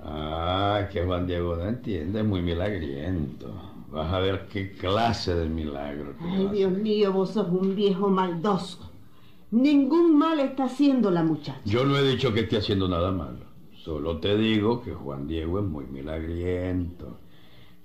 Ah, 0.00 0.88
que 0.90 1.04
Juan 1.04 1.26
Diego 1.26 1.54
no 1.56 1.68
entiende, 1.68 2.20
es 2.20 2.24
muy 2.24 2.42
milagriento. 2.42 3.52
Vas 3.90 4.12
a 4.12 4.18
ver 4.18 4.48
qué 4.48 4.72
clase 4.72 5.34
de 5.34 5.48
milagro. 5.48 6.14
Ay, 6.20 6.48
Dios 6.52 6.72
mío, 6.72 7.12
vos 7.12 7.30
sos 7.30 7.48
un 7.48 7.76
viejo 7.76 8.08
maldoso. 8.08 8.90
Ningún 9.50 10.18
mal 10.18 10.40
está 10.40 10.64
haciendo 10.64 11.10
la 11.10 11.22
muchacha. 11.22 11.60
Yo 11.64 11.84
no 11.84 11.96
he 11.96 12.02
dicho 12.02 12.32
que 12.32 12.40
esté 12.40 12.58
haciendo 12.58 12.88
nada 12.88 13.12
malo. 13.12 13.46
Solo 13.84 14.18
te 14.18 14.36
digo 14.36 14.82
que 14.82 14.92
Juan 14.92 15.26
Diego 15.28 15.60
es 15.60 15.64
muy 15.64 15.86
milagriento 15.86 17.18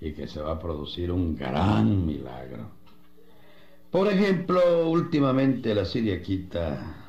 y 0.04 0.14
que 0.14 0.28
se 0.28 0.42
va 0.42 0.54
a 0.54 0.60
producir 0.60 1.12
un 1.12 1.36
gran 1.36 2.06
milagro. 2.06 2.66
Por 3.90 4.08
ejemplo, 4.08 4.90
últimamente 4.90 5.74
la 5.74 5.86
siriaquita 5.86 7.04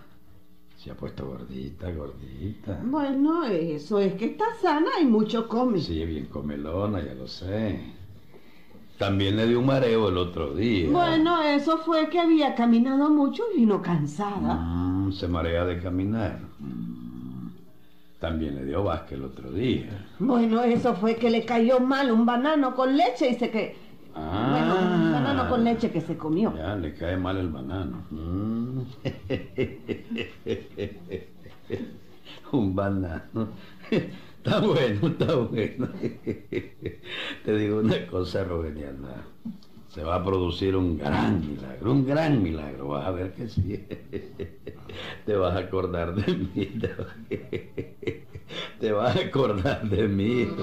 se 0.77 0.91
ha 0.91 0.95
puesto 0.95 1.27
gordita, 1.27 1.91
gordita. 1.91 2.79
Bueno, 2.85 3.45
eso 3.47 3.99
es 3.99 4.15
que 4.15 4.27
está 4.27 4.45
sana 4.61 4.91
y 5.01 5.07
mucho 5.07 5.49
come. 5.49 5.81
Sí, 5.81 6.05
bien 6.05 6.27
comelona, 6.27 7.03
ya 7.03 7.15
lo 7.15 7.27
sé. 7.27 7.81
También 8.99 9.37
le 9.37 9.49
dio 9.49 9.59
un 9.59 9.67
mareo 9.67 10.09
el 10.09 10.19
otro 10.19 10.55
día. 10.55 10.89
Bueno, 10.91 11.43
eso 11.43 11.79
fue 11.79 12.09
que 12.11 12.21
había 12.21 12.55
caminado 12.55 13.11
mucho 13.11 13.43
y 13.55 13.61
vino 13.61 13.83
cansada. 13.83 14.55
Mm, 14.55 15.13
se 15.13 15.27
marea 15.27 15.65
de 15.65 15.81
caminar. 15.81 16.39
Mm. 16.61 16.84
También 18.25 18.55
le 18.57 18.65
dio 18.65 18.83
vasca 18.83 19.17
el 19.17 19.25
otro 19.25 19.51
día. 19.51 20.07
Bueno, 20.19 20.63
eso 20.63 20.95
fue 20.95 21.17
que 21.17 21.29
le 21.29 21.45
cayó 21.45 21.79
mal 21.79 22.11
un 22.11 22.25
banano 22.25 22.75
con 22.75 22.97
leche 22.97 23.29
y 23.29 23.35
se 23.35 23.51
que... 23.51 23.77
Ah. 24.15 24.49
Bueno, 24.51 24.77
un 24.95 25.13
banano 25.13 25.47
con 25.51 25.63
leche 25.63 25.91
que 25.91 26.01
se 26.01 26.17
comió. 26.17 26.57
Ya, 26.57 26.75
le 26.75 26.95
cae 26.95 27.19
mal 27.19 27.37
el 27.37 27.51
banano. 27.51 28.03
Mm. 28.11 28.81
Un 32.53 32.75
banano. 32.75 33.49
Está 33.91 34.61
bueno, 34.61 35.09
está 35.09 35.35
bueno. 35.35 35.89
Te 37.45 37.57
digo 37.59 37.81
una 37.81 38.07
cosa, 38.07 38.43
Rubeniana. 38.45 39.23
Se 39.95 40.03
va 40.03 40.17
a 40.17 40.25
producir 40.25 40.75
un 40.75 40.99
gran 40.99 41.41
milagro, 41.41 41.93
un 41.93 42.05
gran 42.05 42.43
milagro. 42.43 42.89
Vas 42.89 43.07
a 43.07 43.13
ver 43.13 43.33
que 43.33 43.49
sí. 43.49 43.87
Te 45.25 45.37
vas 45.37 45.55
a 45.55 45.61
acordar 45.61 46.17
de 46.17 46.35
mí. 46.35 46.67
Te 48.81 48.93
vas 48.93 49.17
a 49.17 49.21
acordar 49.21 49.89
de 49.89 50.09
mí. 50.09 50.49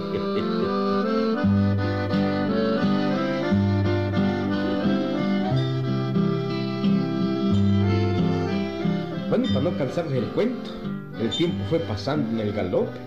Bueno, 9.30 9.48
para 9.54 9.62
no 9.62 9.78
cansarles 9.78 10.24
el 10.24 10.30
cuento, 10.32 10.72
el 11.18 11.30
tiempo 11.30 11.64
fue 11.70 11.80
pasando 11.80 12.30
en 12.32 12.50
el 12.50 12.52
galope. 12.52 13.00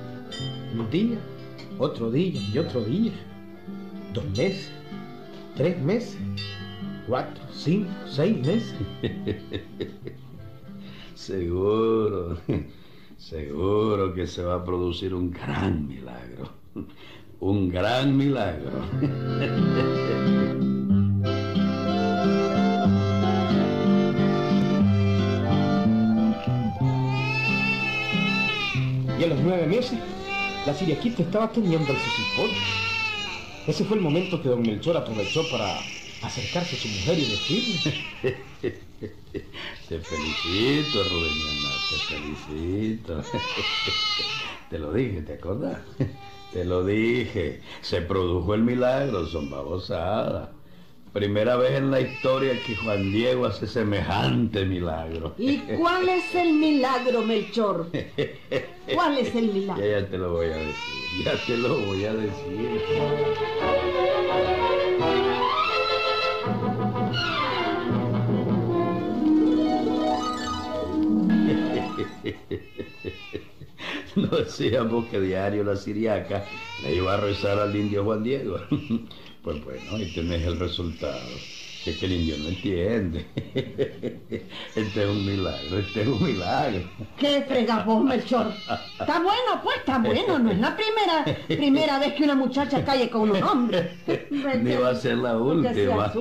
Un 0.74 0.88
día, 0.88 1.18
otro 1.78 2.10
día 2.10 2.40
y 2.50 2.56
otro 2.56 2.82
día. 2.82 3.12
Dos 4.14 4.24
meses, 4.30 4.72
tres 5.56 5.80
meses, 5.80 6.16
cuatro, 7.06 7.42
cinco, 7.52 7.90
seis 8.06 8.44
meses. 8.44 8.74
Seguro, 11.14 12.36
seguro 13.16 14.12
que 14.12 14.26
se 14.26 14.42
va 14.42 14.56
a 14.56 14.64
producir 14.64 15.14
un 15.14 15.30
gran 15.30 15.86
milagro. 15.86 16.50
Un 17.40 17.68
gran 17.70 18.14
milagro. 18.14 18.72
Y 29.18 29.24
a 29.24 29.26
los 29.28 29.40
nueve 29.40 29.66
meses, 29.66 29.98
la 30.66 30.74
siriaquita 30.74 31.22
estaba 31.22 31.50
teniendo 31.50 31.90
el 31.90 31.96
cipote. 31.96 32.93
Ese 33.66 33.84
fue 33.84 33.96
el 33.96 34.02
momento 34.02 34.40
que 34.40 34.48
don 34.48 34.64
Melchor 34.64 34.96
aprovechó 34.96 35.48
para 35.48 35.94
acercarse 36.20 36.76
a 36.76 36.78
su 36.78 36.88
mujer 36.88 37.18
y 37.18 37.24
decirle... 37.26 37.80
Te 39.86 40.00
felicito, 40.00 41.04
Rubeniana, 41.04 41.84
te 41.86 42.00
felicito. 42.00 43.22
Te 44.68 44.78
lo 44.78 44.92
dije, 44.92 45.22
¿te 45.22 45.34
acordás? 45.34 45.82
Te 46.50 46.64
lo 46.64 46.84
dije. 46.84 47.62
Se 47.80 48.00
produjo 48.02 48.54
el 48.54 48.62
milagro, 48.62 49.26
son 49.26 49.50
babosadas. 49.50 50.50
Primera 51.14 51.54
vez 51.54 51.70
en 51.70 51.92
la 51.92 52.00
historia 52.00 52.60
que 52.66 52.74
Juan 52.74 53.12
Diego 53.12 53.46
hace 53.46 53.68
semejante 53.68 54.64
milagro. 54.64 55.32
¿Y 55.38 55.58
cuál 55.58 56.08
es 56.08 56.34
el 56.34 56.54
milagro, 56.54 57.22
Melchor? 57.22 57.88
¿Cuál 58.92 59.18
es 59.18 59.32
el 59.32 59.52
milagro? 59.52 59.80
Ya, 59.80 60.00
ya 60.00 60.08
te 60.08 60.18
lo 60.18 60.32
voy 60.32 60.46
a 60.46 60.56
decir, 60.56 61.24
ya 61.24 61.36
te 61.46 61.56
lo 61.56 61.78
voy 61.82 62.04
a 62.04 62.14
decir. 62.14 62.82
No 74.16 74.26
decíamos 74.36 75.04
que 75.06 75.20
diario 75.20 75.62
la 75.62 75.76
siriaca 75.76 76.44
le 76.82 76.96
iba 76.96 77.14
a 77.14 77.18
rezar 77.18 77.60
al 77.60 77.76
indio 77.76 78.02
Juan 78.02 78.24
Diego. 78.24 78.58
Pues 79.44 79.62
bueno, 79.62 79.96
ahí 79.96 80.10
tenés 80.14 80.42
el 80.46 80.58
resultado. 80.58 81.20
Que 81.84 81.90
es 81.90 81.98
que 81.98 82.06
el 82.06 82.12
indio 82.12 82.38
no 82.38 82.48
entiende. 82.48 83.26
Este 84.74 85.02
es 85.04 85.08
un 85.08 85.26
milagro, 85.26 85.78
este 85.78 86.00
es 86.00 86.08
un 86.08 86.24
milagro. 86.24 86.90
¿Qué 87.18 87.42
fregas 87.42 87.84
vos, 87.84 88.02
Melchor? 88.02 88.52
Está 88.98 89.20
bueno, 89.20 89.60
pues, 89.62 89.76
está 89.76 89.98
bueno. 89.98 90.38
No 90.38 90.50
es 90.50 90.58
la 90.58 90.74
primera, 90.74 91.46
primera 91.46 91.98
vez 91.98 92.14
que 92.14 92.24
una 92.24 92.34
muchacha 92.34 92.84
cae 92.84 93.10
con 93.10 93.30
un 93.30 93.42
hombre. 93.42 93.98
Ni 94.30 94.74
va 94.74 94.90
a 94.90 94.94
ser 94.96 95.18
la 95.18 95.32
se 95.32 95.36
última. 95.36 96.12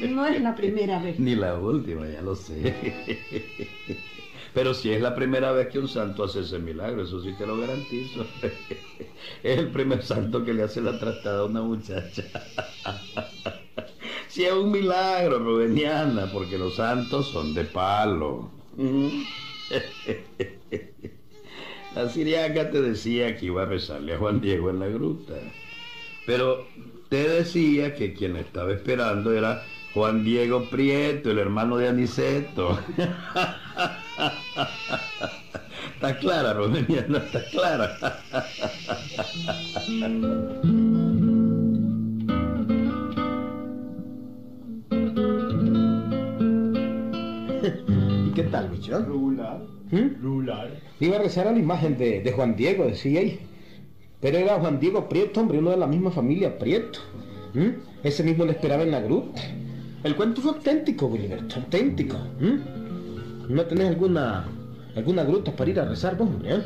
No 0.00 0.26
es 0.26 0.40
la 0.42 0.54
primera 0.54 0.98
vez. 0.98 1.18
Ni 1.18 1.34
la 1.34 1.58
última, 1.58 2.06
ya 2.06 2.20
lo 2.20 2.36
sé. 2.36 2.76
Pero 4.56 4.72
si 4.72 4.90
es 4.90 5.02
la 5.02 5.14
primera 5.14 5.52
vez 5.52 5.68
que 5.68 5.78
un 5.78 5.86
santo 5.86 6.24
hace 6.24 6.40
ese 6.40 6.58
milagro, 6.58 7.02
eso 7.02 7.20
sí 7.20 7.34
te 7.36 7.46
lo 7.46 7.58
garantizo. 7.58 8.24
Es 9.42 9.58
el 9.58 9.68
primer 9.68 10.02
santo 10.02 10.46
que 10.46 10.54
le 10.54 10.62
hace 10.62 10.80
la 10.80 10.98
trastada 10.98 11.40
a 11.40 11.44
una 11.44 11.60
muchacha. 11.60 12.22
Si 14.28 14.44
es 14.44 14.52
un 14.52 14.70
milagro, 14.70 15.40
Rubeniana, 15.40 16.30
porque 16.32 16.56
los 16.56 16.76
santos 16.76 17.28
son 17.28 17.52
de 17.52 17.64
palo. 17.64 18.50
La 21.94 22.08
siriaca 22.08 22.70
te 22.70 22.80
decía 22.82 23.36
que 23.36 23.46
iba 23.46 23.62
a 23.62 23.66
rezarle 23.66 24.14
a 24.14 24.18
Juan 24.18 24.40
Diego 24.40 24.70
en 24.70 24.80
la 24.80 24.88
gruta. 24.88 25.34
Pero 26.26 26.66
te 27.08 27.28
decía 27.28 27.94
que 27.94 28.14
quien 28.14 28.36
estaba 28.36 28.72
esperando 28.72 29.32
era 29.32 29.62
Juan 29.94 30.24
Diego 30.24 30.64
Prieto, 30.64 31.30
el 31.30 31.38
hermano 31.38 31.76
de 31.78 31.88
Aniceto. 31.88 32.78
Está 35.94 36.18
clara, 36.18 36.52
Romeniana, 36.54 37.18
está 37.18 37.44
clara. 37.50 37.98
¿Y 48.26 48.30
qué 48.30 48.42
tal, 48.44 48.68
bicho? 48.70 48.98
Rular, 49.00 49.60
¿Mm? 49.90 50.22
rular. 50.22 50.70
Iba 51.00 51.16
a 51.16 51.20
rezar 51.20 51.48
a 51.48 51.52
la 51.52 51.58
imagen 51.58 51.96
de, 51.98 52.20
de 52.20 52.32
Juan 52.32 52.56
Diego, 52.56 52.84
decía 52.84 53.20
ahí. 53.20 53.40
Pero 54.20 54.38
era 54.38 54.58
Juan 54.58 54.80
Diego 54.80 55.08
Prieto, 55.08 55.40
hombre, 55.40 55.58
uno 55.58 55.70
de 55.70 55.76
la 55.76 55.86
misma 55.86 56.10
familia 56.10 56.58
Prieto. 56.58 57.00
¿Mm? 57.54 57.68
Ese 58.02 58.22
mismo 58.22 58.44
le 58.44 58.52
esperaba 58.52 58.82
en 58.82 58.90
la 58.90 59.00
gruta. 59.00 59.42
El 60.04 60.14
cuento 60.16 60.40
fue 60.40 60.52
auténtico, 60.52 61.06
Wiliberto, 61.06 61.56
auténtico. 61.56 62.16
¿Mm? 62.40 62.75
¿No 63.48 63.62
tenés 63.64 63.88
alguna 63.90 64.44
alguna 64.96 65.24
gruta 65.24 65.54
para 65.54 65.70
ir 65.70 65.80
a 65.80 65.84
rezar 65.84 66.16
vos, 66.16 66.28
hombre? 66.28 66.54
eh? 66.56 66.62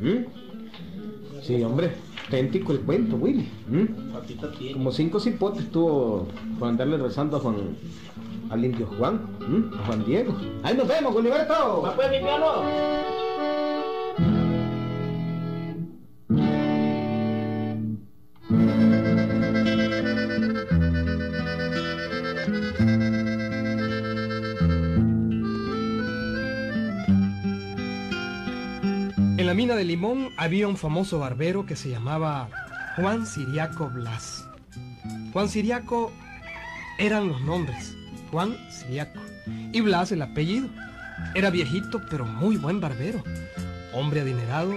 ¿Mm? 0.00 1.42
Sí, 1.42 1.62
hombre, 1.62 1.92
auténtico 2.24 2.72
el 2.72 2.80
cuento, 2.80 3.16
Willy. 3.16 3.48
¿Mm? 3.68 4.72
Como 4.72 4.90
cinco 4.92 5.20
cipotes 5.20 5.62
estuvo 5.64 6.26
por 6.58 6.68
andarle 6.68 6.96
rezando 6.98 7.36
a 7.36 7.40
Juan, 7.40 7.76
al 8.50 8.64
indio 8.64 8.86
Juan, 8.98 9.20
¿m? 9.46 9.64
a 9.78 9.86
Juan 9.86 10.04
Diego. 10.04 10.34
Ahí 10.62 10.76
nos 10.76 10.88
vemos, 10.88 11.12
Goliberto. 11.12 11.82
¿Va 11.82 11.94
pues 11.94 12.10
mi 12.10 12.18
piano? 12.18 12.46
Había 30.36 30.68
un 30.68 30.76
famoso 30.76 31.18
barbero 31.18 31.66
que 31.66 31.76
se 31.76 31.90
llamaba 31.90 32.48
Juan 32.96 33.26
Siriaco 33.26 33.88
Blas. 33.88 34.44
Juan 35.32 35.48
Siriaco 35.48 36.12
eran 36.98 37.28
los 37.28 37.40
nombres, 37.42 37.94
Juan 38.30 38.56
Siriaco, 38.70 39.20
y 39.72 39.80
Blas 39.80 40.12
el 40.12 40.22
apellido. 40.22 40.68
Era 41.34 41.50
viejito, 41.50 42.00
pero 42.10 42.24
muy 42.24 42.56
buen 42.56 42.80
barbero. 42.80 43.22
Hombre 43.92 44.20
adinerado, 44.20 44.74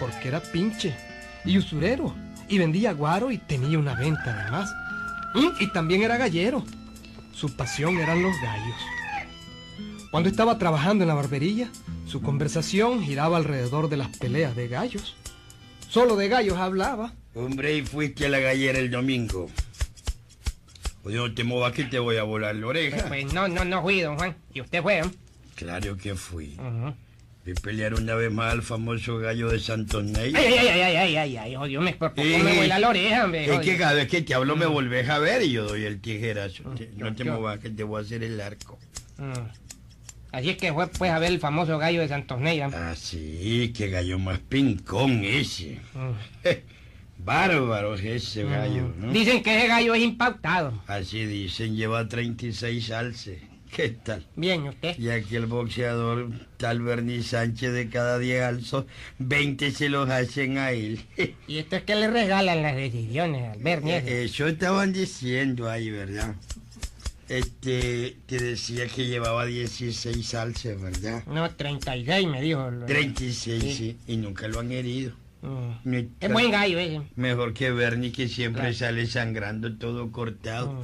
porque 0.00 0.28
era 0.28 0.40
pinche 0.40 0.94
y 1.44 1.58
usurero, 1.58 2.14
y 2.48 2.58
vendía 2.58 2.92
guaro 2.92 3.30
y 3.30 3.38
tenía 3.38 3.78
una 3.78 3.94
venta 3.94 4.40
además. 4.42 4.72
Mm, 5.34 5.62
Y 5.62 5.72
también 5.72 6.02
era 6.02 6.16
gallero. 6.16 6.64
Su 7.32 7.54
pasión 7.56 7.96
eran 7.98 8.22
los 8.22 8.34
gallos. 8.40 8.76
Cuando 10.10 10.28
estaba 10.28 10.58
trabajando 10.58 11.02
en 11.02 11.08
la 11.08 11.14
barbería, 11.14 11.68
su 12.14 12.22
conversación 12.22 13.02
giraba 13.02 13.38
alrededor 13.38 13.88
de 13.88 13.96
las 13.96 14.06
peleas 14.16 14.54
de 14.54 14.68
gallos. 14.68 15.16
Solo 15.88 16.14
de 16.14 16.28
gallos 16.28 16.56
hablaba. 16.58 17.12
Hombre, 17.34 17.76
y 17.76 17.82
fuiste 17.82 18.26
a 18.26 18.28
la 18.28 18.38
gallera 18.38 18.78
el 18.78 18.88
domingo. 18.88 19.50
Oye, 21.02 21.16
no 21.16 21.34
te 21.34 21.42
movas 21.42 21.72
que 21.72 21.82
te 21.82 21.98
voy 21.98 22.16
a 22.18 22.22
volar 22.22 22.54
la 22.54 22.68
oreja. 22.68 23.06
Pues 23.08 23.32
no, 23.34 23.48
no, 23.48 23.64
no 23.64 23.82
fui, 23.82 24.00
don 24.00 24.16
Juan. 24.16 24.36
¿Y 24.52 24.60
usted 24.60 24.80
fue? 24.80 25.00
eh? 25.00 25.04
Claro 25.56 25.96
que 25.96 26.14
fui. 26.14 26.54
Ujú. 26.56 26.94
Vi 27.44 27.54
pelear 27.54 27.94
una 27.94 28.14
vez 28.14 28.30
más 28.30 28.52
al 28.52 28.62
famoso 28.62 29.18
gallo 29.18 29.48
de 29.48 29.58
Santos 29.58 30.04
Ney. 30.04 30.32
Ay, 30.36 30.44
ay, 30.56 30.68
ay, 30.68 30.80
ay, 30.82 30.96
ay, 30.96 31.16
ay, 31.16 31.36
ay, 31.36 31.56
oh, 31.56 31.64
Dios 31.64 31.82
me 31.82 31.94
por 31.94 32.10
poco 32.14 32.22
Eh, 32.28 32.40
me 32.44 32.54
vuela 32.58 32.78
la 32.78 32.90
oreja, 32.90 33.24
hombre. 33.24 33.52
Es 33.52 33.58
que 33.60 33.76
cada 33.76 33.94
vez 33.94 34.06
que 34.06 34.22
te 34.22 34.34
hablo 34.34 34.54
me 34.54 34.66
volvés 34.66 35.08
a 35.08 35.18
ver 35.18 35.42
y 35.42 35.50
yo 35.50 35.64
doy 35.66 35.82
el 35.84 36.00
tijerazo. 36.00 36.62
Te- 36.76 36.90
No 36.96 37.12
te 37.12 37.24
yo- 37.24 37.32
movas 37.34 37.58
que 37.58 37.70
te 37.70 37.82
voy 37.82 38.00
a 38.00 38.04
hacer 38.04 38.22
el 38.22 38.40
arco. 38.40 38.78
Mm. 39.18 39.32
Así 40.34 40.50
es 40.50 40.56
que 40.56 40.72
fue 40.72 40.88
pues 40.88 41.12
a 41.12 41.20
ver 41.20 41.30
el 41.30 41.38
famoso 41.38 41.78
gallo 41.78 42.00
de 42.00 42.08
Santos 42.08 42.40
Neira. 42.40 42.68
Ah, 42.74 42.94
sí, 42.96 43.72
qué 43.76 43.88
gallo 43.88 44.18
más 44.18 44.40
pincón 44.40 45.22
ese. 45.22 45.78
Mm. 45.94 46.48
Bárbaro 47.24 47.94
es 47.94 48.04
ese 48.04 48.42
gallo, 48.42 48.92
¿no? 48.98 49.12
Dicen 49.12 49.44
que 49.44 49.56
ese 49.56 49.68
gallo 49.68 49.94
es 49.94 50.02
impautado. 50.02 50.82
Así 50.88 51.24
dicen, 51.24 51.76
lleva 51.76 52.08
36 52.08 52.90
alces. 52.90 53.38
¿Qué 53.74 53.90
tal? 53.90 54.26
Bien, 54.34 54.64
¿y 54.64 54.68
¿usted? 54.70 54.98
Y 54.98 55.10
aquí 55.10 55.36
el 55.36 55.46
boxeador 55.46 56.28
tal 56.56 56.82
Bernie 56.82 57.22
Sánchez 57.22 57.72
de 57.72 57.88
cada 57.88 58.18
10 58.18 58.42
alzos, 58.42 58.86
20 59.18 59.70
se 59.70 59.88
los 59.88 60.10
hacen 60.10 60.58
a 60.58 60.72
él. 60.72 61.00
¿Y 61.46 61.58
esto 61.58 61.76
es 61.76 61.84
que 61.84 61.94
le 61.94 62.08
regalan 62.08 62.60
las 62.60 62.74
decisiones 62.74 63.52
al 63.52 63.62
Bernie? 63.62 63.98
ese? 63.98 64.24
Eso 64.24 64.48
estaban 64.48 64.92
diciendo 64.92 65.70
ahí, 65.70 65.90
¿verdad? 65.90 66.34
Este, 67.28 68.16
te 68.26 68.38
decía 68.38 68.86
que 68.88 69.06
llevaba 69.06 69.46
16 69.46 70.34
alzas, 70.34 70.80
¿verdad? 70.80 71.24
No, 71.26 71.50
36 71.50 72.28
me 72.28 72.42
dijo. 72.42 72.70
36, 72.86 73.62
sí. 73.62 73.72
Sí. 73.74 73.96
y 74.06 74.16
nunca 74.16 74.46
lo 74.48 74.60
han 74.60 74.72
herido. 74.72 75.12
Mm. 75.42 75.94
Es 76.20 76.32
buen 76.32 76.50
gallo 76.50 76.78
ese. 76.78 77.00
Mejor 77.16 77.52
que 77.54 77.70
Bernie 77.70 78.12
que 78.12 78.28
siempre 78.28 78.62
Claro. 78.62 78.74
sale 78.76 79.06
sangrando 79.06 79.76
todo 79.76 80.10
cortado. 80.10 80.72
Mm. 80.72 80.82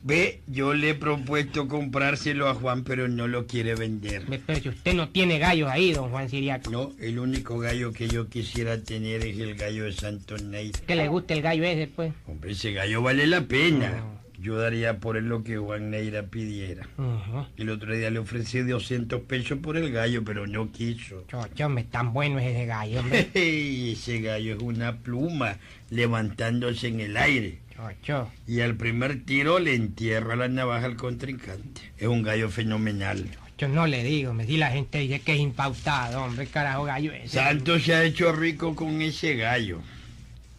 Ve, 0.00 0.40
yo 0.46 0.74
le 0.74 0.90
he 0.90 0.94
propuesto 0.94 1.66
comprárselo 1.66 2.48
a 2.48 2.54
Juan, 2.54 2.84
pero 2.84 3.08
no 3.08 3.26
lo 3.26 3.46
quiere 3.46 3.74
vender. 3.74 4.24
Ve, 4.26 4.40
Pero 4.46 4.60
si 4.60 4.68
usted 4.68 4.94
no 4.94 5.08
tiene 5.08 5.38
gallos 5.38 5.68
ahí, 5.68 5.92
don 5.92 6.10
Juan 6.10 6.30
Siriaco. 6.30 6.70
No, 6.70 6.92
el 7.00 7.18
único 7.18 7.58
gallo 7.58 7.92
que 7.92 8.08
yo 8.08 8.28
quisiera 8.28 8.80
tener 8.82 9.24
es 9.26 9.38
el 9.38 9.56
gallo 9.56 9.84
de 9.84 9.92
Santo 9.92 10.36
Ney. 10.38 10.70
Que 10.86 10.94
le 10.94 11.08
guste 11.08 11.34
el 11.34 11.42
gallo 11.42 11.64
ese, 11.64 11.88
pues. 11.88 12.12
Hombre, 12.26 12.52
ese 12.52 12.72
gallo 12.72 13.02
vale 13.02 13.26
la 13.26 13.42
pena. 13.42 13.90
Mm. 13.90 14.17
Yo 14.40 14.56
daría 14.56 15.00
por 15.00 15.16
él 15.16 15.28
lo 15.28 15.42
que 15.42 15.56
Juan 15.56 15.90
Neira 15.90 16.22
pidiera. 16.24 16.86
Ujú. 16.96 17.46
El 17.56 17.70
otro 17.70 17.96
día 17.96 18.10
le 18.10 18.20
ofrecí 18.20 18.60
200 18.60 19.22
pesos 19.22 19.58
por 19.58 19.76
el 19.76 19.90
gallo, 19.90 20.22
pero 20.24 20.46
no 20.46 20.70
quiso. 20.70 21.24
Chocho, 21.26 21.66
hombre, 21.66 21.84
tan 21.84 22.12
bueno 22.12 22.38
es 22.38 22.46
ese 22.54 22.66
gallo, 22.66 23.02
ese 23.34 24.20
gallo 24.20 24.54
es 24.54 24.62
una 24.62 24.98
pluma 24.98 25.56
levantándose 25.90 26.86
en 26.86 27.00
el 27.00 27.16
aire. 27.16 27.58
Chocho. 27.74 28.30
Y 28.46 28.60
al 28.60 28.76
primer 28.76 29.24
tiro 29.24 29.58
le 29.58 29.74
entierra 29.74 30.36
la 30.36 30.46
navaja 30.46 30.86
al 30.86 30.96
contrincante. 30.96 31.80
Es 31.96 32.06
un 32.06 32.22
gallo 32.22 32.48
fenomenal. 32.48 33.28
Yo 33.58 33.66
no 33.66 33.88
le 33.88 34.04
digo, 34.04 34.32
me 34.34 34.46
di 34.46 34.56
la 34.56 34.70
gente 34.70 34.98
dice 34.98 35.18
que 35.20 35.34
es 35.34 35.40
impautado, 35.40 36.22
hombre, 36.22 36.46
carajo 36.46 36.84
gallo 36.84 37.12
ese. 37.12 37.28
Santos 37.28 37.82
se 37.82 37.92
ha 37.92 38.04
hecho 38.04 38.30
rico 38.30 38.76
con 38.76 39.02
ese 39.02 39.34
gallo. 39.34 39.80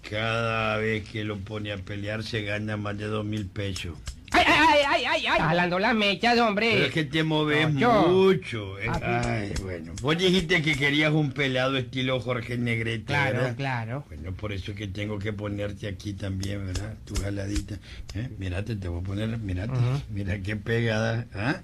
Cada 0.07 0.77
vez 0.77 1.07
que 1.09 1.23
lo 1.23 1.37
pone 1.37 1.71
a 1.71 1.77
pelear 1.77 2.23
se 2.23 2.43
gana 2.43 2.77
más 2.77 2.97
de 2.97 3.05
dos 3.05 3.25
mil 3.25 3.45
pesos. 3.47 3.97
¡Ay, 4.31 4.45
ay, 4.47 4.79
ay, 4.87 5.05
ay, 5.05 5.25
ay! 5.27 5.39
Jalando 5.39 5.79
las 5.79 5.95
mechas, 5.95 6.37
hombre. 6.39 6.69
Pero 6.73 6.85
es 6.85 6.93
que 6.93 7.03
te 7.03 7.23
moves 7.23 7.73
No, 7.73 8.07
mucho. 8.07 8.77
eh. 8.79 8.85
Ah. 8.87 9.21
Ay, 9.25 9.53
bueno. 9.63 9.93
Vos 10.01 10.17
dijiste 10.17 10.61
que 10.61 10.75
querías 10.75 11.11
un 11.11 11.31
pelado 11.31 11.77
estilo 11.77 12.19
Jorge 12.19 12.57
Negrete, 12.57 13.05
Claro, 13.05 13.37
¿verdad? 13.39 13.55
claro. 13.55 14.05
Bueno, 14.07 14.31
por 14.33 14.51
eso 14.53 14.71
es 14.71 14.77
que 14.77 14.87
tengo 14.87 15.17
que 15.17 15.33
ponerte 15.33 15.87
aquí 15.87 16.13
también, 16.13 16.65
¿verdad? 16.67 16.93
Tu 17.05 17.15
jaladita. 17.15 17.75
¿Eh? 18.13 18.29
Mírate, 18.37 18.75
te 18.75 18.87
voy 18.87 19.01
a 19.01 19.03
poner, 19.03 19.37
mírate. 19.39 19.71
Ujú. 19.73 20.01
Mira 20.11 20.37
qué 20.39 20.55
pegada. 20.55 21.25
¿Ah? 21.33 21.61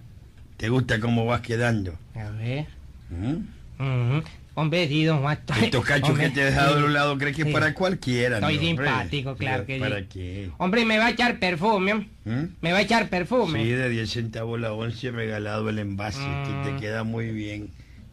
¿Te 0.58 0.70
gusta 0.70 1.00
cómo 1.00 1.26
vas 1.26 1.42
quedando? 1.42 1.94
A 2.16 2.30
ver. 2.32 2.66
¿Mm? 3.12 4.26
Hombre, 4.56 4.88
sí, 4.88 5.04
don 5.04 5.20
Juan. 5.22 5.38
estoy- 5.38 5.66
Estos 5.66 5.86
cachos 5.86 6.10
hombre, 6.12 6.28
que 6.28 6.32
te 6.36 6.42
he 6.42 6.46
dejado 6.46 6.74
sí. 6.76 6.80
de 6.80 6.86
un 6.86 6.94
lado, 6.94 7.18
¿crees 7.18 7.36
que 7.36 7.42
es 7.42 7.48
Sí. 7.50 7.54
para 7.54 7.74
cualquiera? 7.74 8.38
Estoy 8.38 8.56
no, 8.58 8.70
hombre? 8.70 8.86
simpático, 8.88 9.36
claro 9.36 9.66
que 9.66 9.74
sí. 9.76 9.80
¿Para 9.82 10.08
qué? 10.08 10.50
Hombre, 10.58 10.86
me 10.86 10.98
va 10.98 11.08
a 11.08 11.10
echar 11.12 11.40
perfume. 11.40 12.08
¿Mm? 12.24 12.44
Me 12.62 12.72
va 12.72 12.78
a 12.78 12.82
echar 12.82 13.10
perfume. 13.10 13.62
Sí, 13.64 13.70
de 13.70 13.90
10 13.90 14.10
centavos 14.10 14.60
la 14.60 14.72
once 14.74 15.12
regalado 15.12 15.70
el 15.70 15.80
envase, 15.80 16.20
que 16.20 16.70
te 16.70 16.72
Mm. 16.74 16.80
queda 16.80 17.04
muy 17.04 17.32
bien. 17.32 17.70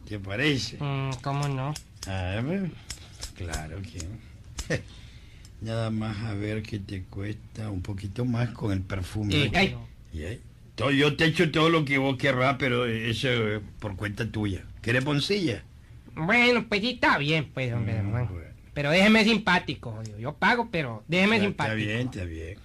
¿Te 0.09 0.19
parece? 0.19 0.77
Mm, 0.81 1.11
¿Cómo 1.23 1.47
no? 1.49 1.73
A 2.09 2.41
ver, 2.43 2.71
claro 3.37 3.77
que. 3.81 4.03
Nada 5.61 5.91
más 5.91 6.17
a 6.25 6.35
ver 6.35 6.63
qué 6.65 6.81
te 6.81 7.05
cuesta 7.05 7.71
un 7.71 7.83
poquito 7.83 8.25
más 8.25 8.49
con 8.51 8.73
el 8.73 8.81
perfume. 8.81 9.51
Eh, 10.13 10.41
Yo 10.77 11.17
te 11.17 11.27
echo 11.27 11.51
todo 11.53 11.69
lo 11.71 11.85
que 11.85 11.99
vos 11.99 12.17
querrás, 12.17 12.57
pero 12.59 12.85
eso 12.87 13.29
es 13.29 13.61
por 13.79 13.95
cuenta 13.95 14.27
tuya. 14.27 14.65
¿Querés 14.83 15.05
poncilla? 15.05 15.63
Bueno, 16.15 16.67
pues 16.69 16.81
sí 16.81 16.91
está 16.91 17.19
bien, 17.19 17.49
pues, 17.53 17.73
hombre. 17.73 18.03
Mm, 18.03 18.11
bueno. 18.11 18.31
Pero 18.75 18.91
déjeme 18.91 19.25
simpático, 19.25 19.93
jodido. 19.93 20.19
Yo 20.19 20.35
pago, 20.35 20.69
pero 20.71 21.05
déjeme 21.09 21.37
Ya, 21.39 21.45
simpático. 21.45 21.77
Está 21.77 21.93
bien, 21.95 22.07
está 22.09 22.25
bien. 22.25 22.59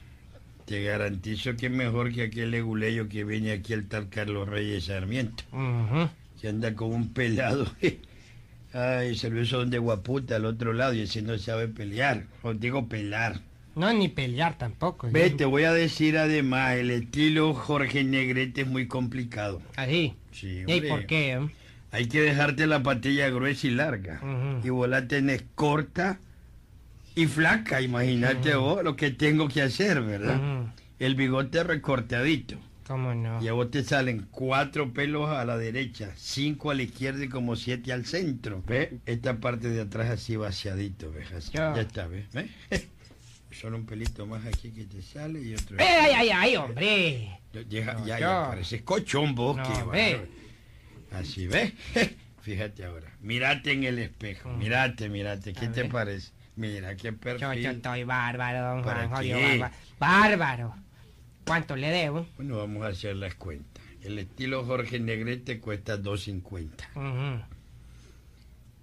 Te 0.66 0.84
garantizo 0.84 1.56
que 1.56 1.68
es 1.68 1.72
mejor 1.72 2.14
que 2.14 2.24
aquel 2.24 2.52
leguleyo 2.52 3.08
que 3.10 3.24
viene 3.24 3.52
aquí 3.52 3.74
el 3.74 3.88
tal 3.88 4.10
Carlos 4.10 4.48
Reyes 4.50 4.86
Sarmiento, 4.86 5.44
Ujú. 5.52 6.10
que 6.42 6.48
anda 6.50 6.74
con 6.76 6.94
un 6.94 7.14
pelado. 7.14 7.66
Ay, 8.74 9.16
se 9.16 9.30
lo 9.30 9.42
hizo 9.42 9.58
donde 9.60 9.80
guaputa 9.80 10.36
al 10.36 10.46
otro 10.46 10.74
lado 10.74 10.94
y 10.94 11.02
ese 11.02 11.22
no 11.22 11.38
sabe 11.38 11.68
pelear. 11.68 12.24
O 12.44 12.54
digo 12.54 12.88
pelar. 12.88 13.40
No, 13.76 13.92
ni 13.94 14.08
pelear 14.08 14.58
tampoco. 14.58 15.08
Ve, 15.12 15.30
yo- 15.32 15.38
te 15.38 15.46
voy 15.46 15.64
a 15.64 15.72
decir 15.74 16.18
además, 16.18 16.76
el 16.76 16.90
estilo 16.92 17.54
Jorge 17.54 18.04
Negrete 18.04 18.62
es 18.62 18.68
muy 18.68 18.88
complicado. 18.88 19.62
Así. 19.76 20.16
Sí, 20.32 20.64
¿Y 20.68 20.82
por 20.82 21.06
qué? 21.06 21.34
eh? 21.34 21.48
Hay 21.98 22.06
que 22.06 22.22
dejarte 22.22 22.68
la 22.68 22.84
patilla 22.84 23.28
gruesa 23.30 23.66
y 23.66 23.72
larga. 23.72 24.22
Y 24.64 24.70
vos 24.70 24.88
la 24.88 25.08
tenés 25.08 25.44
corta 25.56 26.20
y 27.16 27.26
flaca, 27.26 27.82
imagínate 27.82 28.54
vos 28.54 28.84
lo 28.84 28.96
que 28.96 29.10
tengo 29.10 29.48
que 29.48 29.64
hacer, 29.64 30.04
¿verdad? 30.04 30.40
El 31.00 31.16
bigote 31.16 31.64
recortadito. 31.64 32.60
¿Cómo 32.86 33.16
no? 33.16 33.44
Y 33.44 33.48
a 33.48 33.54
vos 33.54 33.72
te 33.72 33.84
salen 33.84 34.28
cuatro 34.30 34.94
pelos 34.94 35.28
a 35.32 35.44
la 35.44 35.58
derecha, 35.58 36.12
cinco 36.16 36.70
a 36.70 36.76
la 36.76 36.84
izquierda 36.84 37.26
y 37.26 37.30
como 37.30 37.56
siete 37.56 37.92
al 37.92 38.06
centro. 38.06 38.64
¿Ves? 38.68 38.90
Esta 39.08 39.40
parte 39.40 39.68
de 39.68 39.82
atrás 39.82 40.12
así 40.12 40.36
vaciadito, 40.36 41.12
¿ves? 41.12 41.32
Así. 41.32 41.52
Ya. 41.54 41.74
Ya 41.76 41.82
está, 41.82 42.08
¿ves? 42.08 42.28
¿Ves? 42.32 42.52
Solo 43.52 43.78
un 43.78 43.88
pelito 43.88 44.28
más 44.28 44.46
aquí 44.46 44.70
que 44.70 44.86
te 44.86 45.02
sale 45.02 45.42
y 45.42 45.56
otro... 45.56 45.78
¡Eh, 45.80 45.84
ay, 45.84 46.12
ay, 46.16 46.30
ay, 46.30 46.56
hombre! 46.58 47.40
Ya, 47.54 47.62
ya, 47.68 47.94
No, 47.94 48.06
ya, 48.06 48.20
ya 48.20 48.48
pareces 48.50 48.84
cochón 48.84 49.34
vos, 49.34 49.58
No, 49.58 49.92
que. 49.92 50.47
Así, 51.12 51.48
¿ves? 51.48 51.74
Fíjate 52.42 52.86
ahora. 52.86 53.12
Mírate 53.22 53.72
en 53.74 53.84
el 53.84 54.00
espejo. 54.00 54.50
Mm. 54.50 54.58
Mírate, 54.60 55.10
mírate. 55.10 55.54
¿Qué 55.54 55.66
A 55.66 55.72
te 55.72 55.82
ver. 55.84 55.92
parece? 55.92 56.32
Mira, 56.56 56.96
qué 56.96 57.10
Yo, 57.10 57.12
yo 57.12 57.18
perfil. 57.20 57.66
estoy 57.66 58.04
bárbaro, 58.04 58.76
don 58.76 58.84
¿Para 58.84 59.08
Juan, 59.08 59.18
jodido, 59.18 59.38
qué? 59.38 59.58
bárbaro. 59.60 59.74
Bárbaro. 60.00 60.76
¿Cuánto 61.46 61.76
le 61.76 61.90
debo? 61.90 62.26
Bueno, 62.38 62.58
vamos 62.58 62.84
a 62.84 62.88
hacer 62.90 63.16
las 63.16 63.36
cuentas. 63.36 63.84
El 64.02 64.18
estilo 64.20 64.64
Jorge 64.66 65.00
Negrete 65.00 65.60
cuesta 65.60 65.98
2.50. 65.98 66.70
Ujú. 66.96 67.44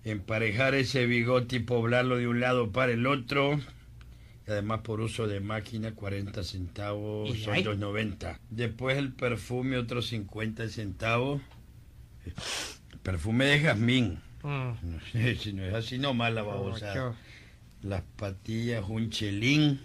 Emparejar 0.04 0.74
ese 0.74 1.06
bigote 1.06 1.56
y 1.56 1.60
poblarlo 1.60 2.16
de 2.18 2.28
un 2.28 2.40
lado 2.40 2.70
para 2.70 2.92
el 2.92 3.06
otro. 3.06 3.58
Y 4.46 4.50
además 4.50 4.80
por 4.80 5.00
uso 5.00 5.26
de 5.26 5.40
máquina, 5.40 5.92
40 5.92 6.44
centavos, 6.44 7.34
¿Y 7.34 7.42
son 7.42 7.54
ahí? 7.54 7.64
2.90. 7.64 8.38
Después 8.50 8.98
el 8.98 9.12
perfume, 9.12 9.78
otros 9.78 10.08
50 10.08 10.68
centavos. 10.68 11.40
Perfume 13.02 13.46
de 13.46 13.60
jazmín. 13.60 14.20
Mm. 14.42 14.72
No 14.82 15.00
sé, 15.12 15.37
si 15.37 15.52
no 15.52 15.64
es 15.64 15.74
así 15.74 15.98
nomás 15.98 16.32
la 16.32 16.42
babosa. 16.42 16.92
Ocho. 16.92 17.16
Las 17.82 18.02
patillas, 18.16 18.84
un 18.88 19.10
chelín. 19.10 19.80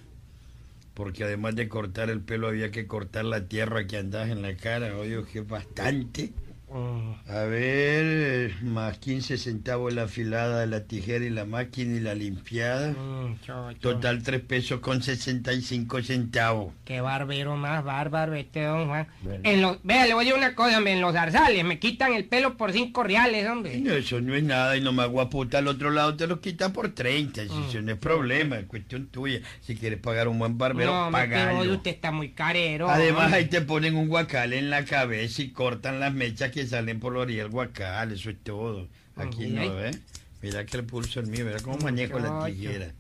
Porque 0.94 1.24
además 1.24 1.56
de 1.56 1.70
cortar 1.70 2.10
el 2.10 2.22
pelo 2.22 2.48
había 2.48 2.72
que 2.72 2.86
cortar 2.88 3.26
la 3.26 3.48
tierra 3.48 3.88
que 3.88 3.98
andas 3.98 4.30
en 4.30 4.42
la 4.42 4.56
cara. 4.58 4.98
Oye, 4.98 5.24
que 5.32 5.40
es 5.40 5.48
bastante. 5.48 6.34
A 6.72 7.44
ver, 7.44 8.54
más 8.64 8.98
15 8.98 9.38
centavos 9.38 9.94
la 9.94 10.04
afilada 10.04 10.60
de 10.60 10.68
la 10.68 10.84
tijera 10.86 11.26
y 11.26 11.30
la 11.30 11.46
máquina 11.46 11.98
y 11.98 12.00
la 12.00 12.16
limpiada. 12.16 12.92
Mm. 12.92 13.40
Total 13.80 14.22
3 14.24 14.42
pesos 14.42 14.80
con 14.80 15.02
65 15.02 16.02
centavos. 16.04 16.74
Qué 16.86 17.02
barbero 17.02 17.56
más 17.56 17.84
bárbaro 17.84 18.34
este 18.36 18.64
don 18.64 18.88
Juan. 18.88 19.08
En 19.44 19.62
los, 19.62 19.78
vea, 19.84 20.06
le 20.06 20.14
voy 20.14 20.24
a 20.24 20.26
decir 20.26 20.38
una 20.38 20.56
cosa, 20.56 20.78
hombre, 20.78 20.94
en 20.94 21.02
los 21.02 21.14
zarzales 21.14 21.64
me 21.64 21.80
quitan 21.80 22.14
el 22.14 22.26
pelo 22.26 22.58
por 22.58 22.72
cinco 22.72 23.04
reales, 23.04 23.48
hombre. 23.48 23.80
No, 23.80 23.94
eso 23.94 24.22
no 24.22 24.36
es 24.36 24.44
nada 24.44 24.76
y 24.78 24.82
nomás 24.82 25.10
guaputa 25.10 25.60
al 25.60 25.68
otro 25.68 25.92
lado 25.92 26.16
te 26.16 26.28
lo 26.28 26.40
quita 26.42 26.74
por 26.74 26.94
30. 26.94 27.44
Si 27.44 27.50
Mm. 27.50 27.70
Eso 27.70 27.82
no 27.82 27.92
es 27.92 27.98
problema, 27.98 28.58
es 28.58 28.66
cuestión 28.66 29.08
tuya. 29.08 29.42
Si 29.62 29.76
quieres 29.76 30.00
pagar 30.00 30.28
un 30.28 30.40
buen 30.40 30.58
barbero, 30.58 31.06
no, 31.06 31.12
pagalo. 31.12 31.72
usted 31.74 31.92
está 31.92 32.12
muy 32.12 32.30
carero. 32.30 32.90
Además 32.90 33.26
hombre. 33.26 33.40
ahí 33.40 33.46
te 33.46 33.62
ponen 33.62 33.96
un 33.96 34.08
guacal 34.08 34.54
en 34.54 34.70
la 34.70 34.86
cabeza 34.86 35.42
y 35.42 35.50
cortan 35.50 36.00
las 36.00 36.14
mechas 36.14 36.52
que 36.52 36.59
salen 36.68 37.00
por 37.00 37.14
la 37.14 37.20
orilla 37.20 37.44
del 37.44 37.52
guacal, 37.52 38.12
eso 38.12 38.30
es 38.30 38.38
todo. 38.44 38.88
Aquí 39.16 39.48
no, 39.48 39.64
¿y 39.66 39.70
¿ves? 39.70 40.00
Mira 40.42 40.66
que 40.66 40.78
el 40.78 40.84
pulso 40.86 41.20
es 41.20 41.28
mío, 41.28 41.46
mira 41.46 41.60
cómo 41.62 41.78
manejo 41.80 42.20
la 42.20 42.46
tijera. 42.46 42.92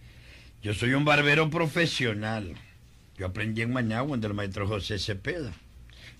Yo 0.61 0.73
soy 0.73 0.93
un 0.93 1.05
barbero 1.05 1.49
profesional. 1.49 2.53
Yo 3.17 3.27
aprendí 3.27 3.61
en 3.61 3.71
Managua 3.71 4.17
del 4.17 4.33
maestro 4.33 4.67
José 4.67 4.99
Cepeda. 4.99 5.53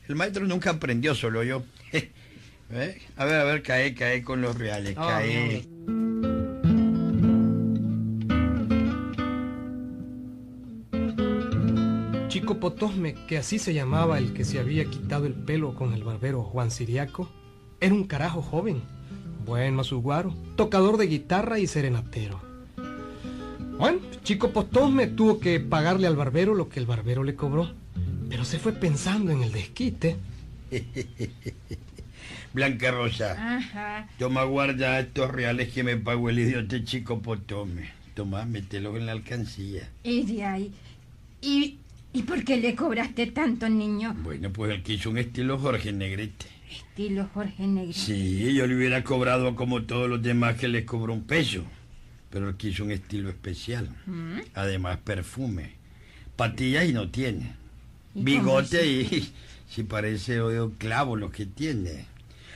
El 0.08 0.16
maestro 0.16 0.46
nunca 0.48 0.72
aprendió, 0.72 1.14
solo 1.16 1.44
yo. 1.44 1.64
¿Ves? 1.92 2.98
A 3.18 3.26
ver, 3.26 3.36
a 3.42 3.44
ver, 3.44 3.64
cae, 3.64 3.96
cae 3.96 4.22
con 4.22 4.42
los 4.42 4.56
reales, 4.58 4.96
Oh, 4.98 5.06
cae. 5.08 5.66
Chico 12.50 12.62
Potosme, 12.62 13.14
que 13.28 13.38
así 13.38 13.60
se 13.60 13.76
llamaba 13.76 14.18
el 14.18 14.34
que 14.34 14.44
se 14.44 14.58
había 14.58 14.84
quitado 14.86 15.28
el 15.28 15.36
pelo 15.36 15.76
con 15.76 15.94
el 15.94 16.04
barbero 16.04 16.42
Juan 16.42 16.72
Siriaco, 16.72 17.30
era 17.80 17.94
un 17.94 18.06
carajo 18.06 18.42
joven, 18.42 18.82
buen 19.46 19.76
masuguaro, 19.76 20.34
tocador 20.56 20.98
de 20.98 21.06
guitarra 21.06 21.60
y 21.60 21.68
serenatero. 21.68 22.42
Bueno, 23.78 24.00
Chico 24.24 24.50
Potosme 24.50 25.06
tuvo 25.06 25.40
que 25.40 25.60
pagarle 25.60 26.08
al 26.08 26.16
barbero 26.16 26.56
lo 26.56 26.70
que 26.70 26.80
el 26.80 26.88
barbero 26.88 27.24
le 27.24 27.36
cobró, 27.36 27.70
pero 28.32 28.44
se 28.46 28.58
fue 28.58 28.74
pensando 28.74 29.32
en 29.32 29.44
el 29.44 29.52
desquite 29.52 30.16
Blanca 32.54 32.90
Rosa, 32.90 33.58
Ajá. 33.58 34.10
toma 34.18 34.44
guarda 34.46 35.00
estos 35.00 35.30
reales 35.30 35.72
que 35.72 35.84
me 35.84 35.98
pagó 35.98 36.32
el 36.32 36.40
idiota 36.40 36.84
chico 36.84 37.20
Potome. 37.20 37.92
Toma, 38.16 38.46
mételos 38.46 38.98
en 38.98 39.06
la 39.06 39.12
alcancía. 39.12 39.88
Y 40.04 40.24
de 40.24 40.44
ahí. 40.44 40.74
¿Y, 41.42 41.78
¿Y 42.12 42.24
por 42.24 42.44
qué 42.44 42.58
le 42.58 42.76
cobraste 42.76 43.28
tanto, 43.28 43.70
niño? 43.70 44.16
Bueno, 44.24 44.52
pues 44.52 44.72
él 44.72 44.84
quiso 44.84 45.12
un 45.12 45.18
estilo 45.18 45.60
Jorge 45.60 45.92
Negrete. 45.92 46.48
Estilo 46.70 47.30
Jorge 47.34 47.68
Negrete. 47.68 48.00
Sí, 48.00 48.54
yo 48.54 48.66
le 48.66 48.76
hubiera 48.76 49.04
cobrado 49.04 49.56
como 49.56 49.84
todos 49.84 50.10
los 50.10 50.22
demás 50.22 50.56
que 50.56 50.68
les 50.68 50.86
cobró 50.86 51.14
un 51.14 51.24
peso. 51.24 51.64
Pero 52.30 52.50
él 52.50 52.56
quiso 52.56 52.84
un 52.84 52.92
estilo 52.92 53.30
especial. 53.30 53.90
¿Mm? 54.06 54.40
Además, 54.56 54.98
perfume. 55.04 55.74
Patillas 56.36 56.88
y 56.88 56.94
no 56.94 57.10
tiene. 57.10 57.54
¿Y 58.16 58.24
Bigote 58.24 58.88
y 58.88 59.32
si 59.70 59.84
parece 59.84 60.42
oído 60.42 60.72
clavo 60.78 61.16
lo 61.16 61.32
que 61.32 61.46
tiene. 61.46 62.06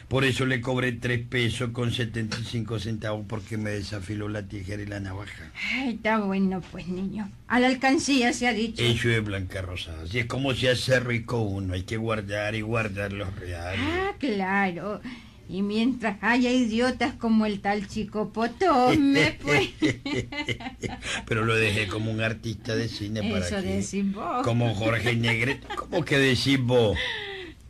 Por 0.08 0.26
eso 0.26 0.46
le 0.46 0.62
cobré 0.62 0.92
tres 0.92 1.26
pesos 1.28 1.72
con 1.72 1.92
75 1.92 2.80
centavos 2.80 3.26
porque 3.28 3.58
me 3.58 3.72
desafiló 3.72 4.30
la 4.30 4.48
tijera 4.48 4.84
y 4.84 4.86
la 4.86 5.00
navaja. 5.00 5.52
Ay, 5.74 5.96
está 5.96 6.20
bueno, 6.20 6.62
pues, 6.72 6.88
niño. 6.88 7.30
A 7.48 7.60
la 7.60 7.68
alcancía 7.68 8.34
se 8.34 8.48
ha 8.48 8.54
dicho. 8.54 8.84
Eso 8.84 9.10
es 9.10 9.24
Blanca 9.24 9.62
Rosa. 9.62 9.94
Así 10.04 10.20
es 10.20 10.26
como 10.26 10.54
se 10.54 10.70
hace 10.70 11.00
rico 11.00 11.42
uno. 11.42 11.74
Hay 11.74 11.84
que 11.84 11.98
guardar 11.98 12.56
y 12.56 12.62
guardar 12.62 13.14
los 13.14 13.34
reales. 13.36 13.80
Ah, 13.82 14.14
claro. 14.20 15.02
Y 15.50 15.62
mientras 15.62 16.18
haya 16.22 16.52
idiotas 16.52 17.14
como 17.16 17.46
el 17.46 17.60
tal 17.60 17.88
chico 17.88 18.32
Potome, 18.32 19.38
pues... 19.42 19.70
Pero 21.28 21.46
lo 21.46 21.56
dejé 21.56 21.88
como 21.88 22.12
un 22.12 22.22
artista 22.22 22.76
de 22.76 22.88
cine 22.88 23.22
para 23.22 23.46
Eso 23.46 23.62
decís 23.62 24.14
vos. 24.14 24.44
Como 24.44 24.74
Jorge 24.74 25.16
Negrete. 25.16 25.68
¿Cómo 25.76 26.06
que 26.06 26.18
decís 26.18 26.60
vos? 26.60 26.98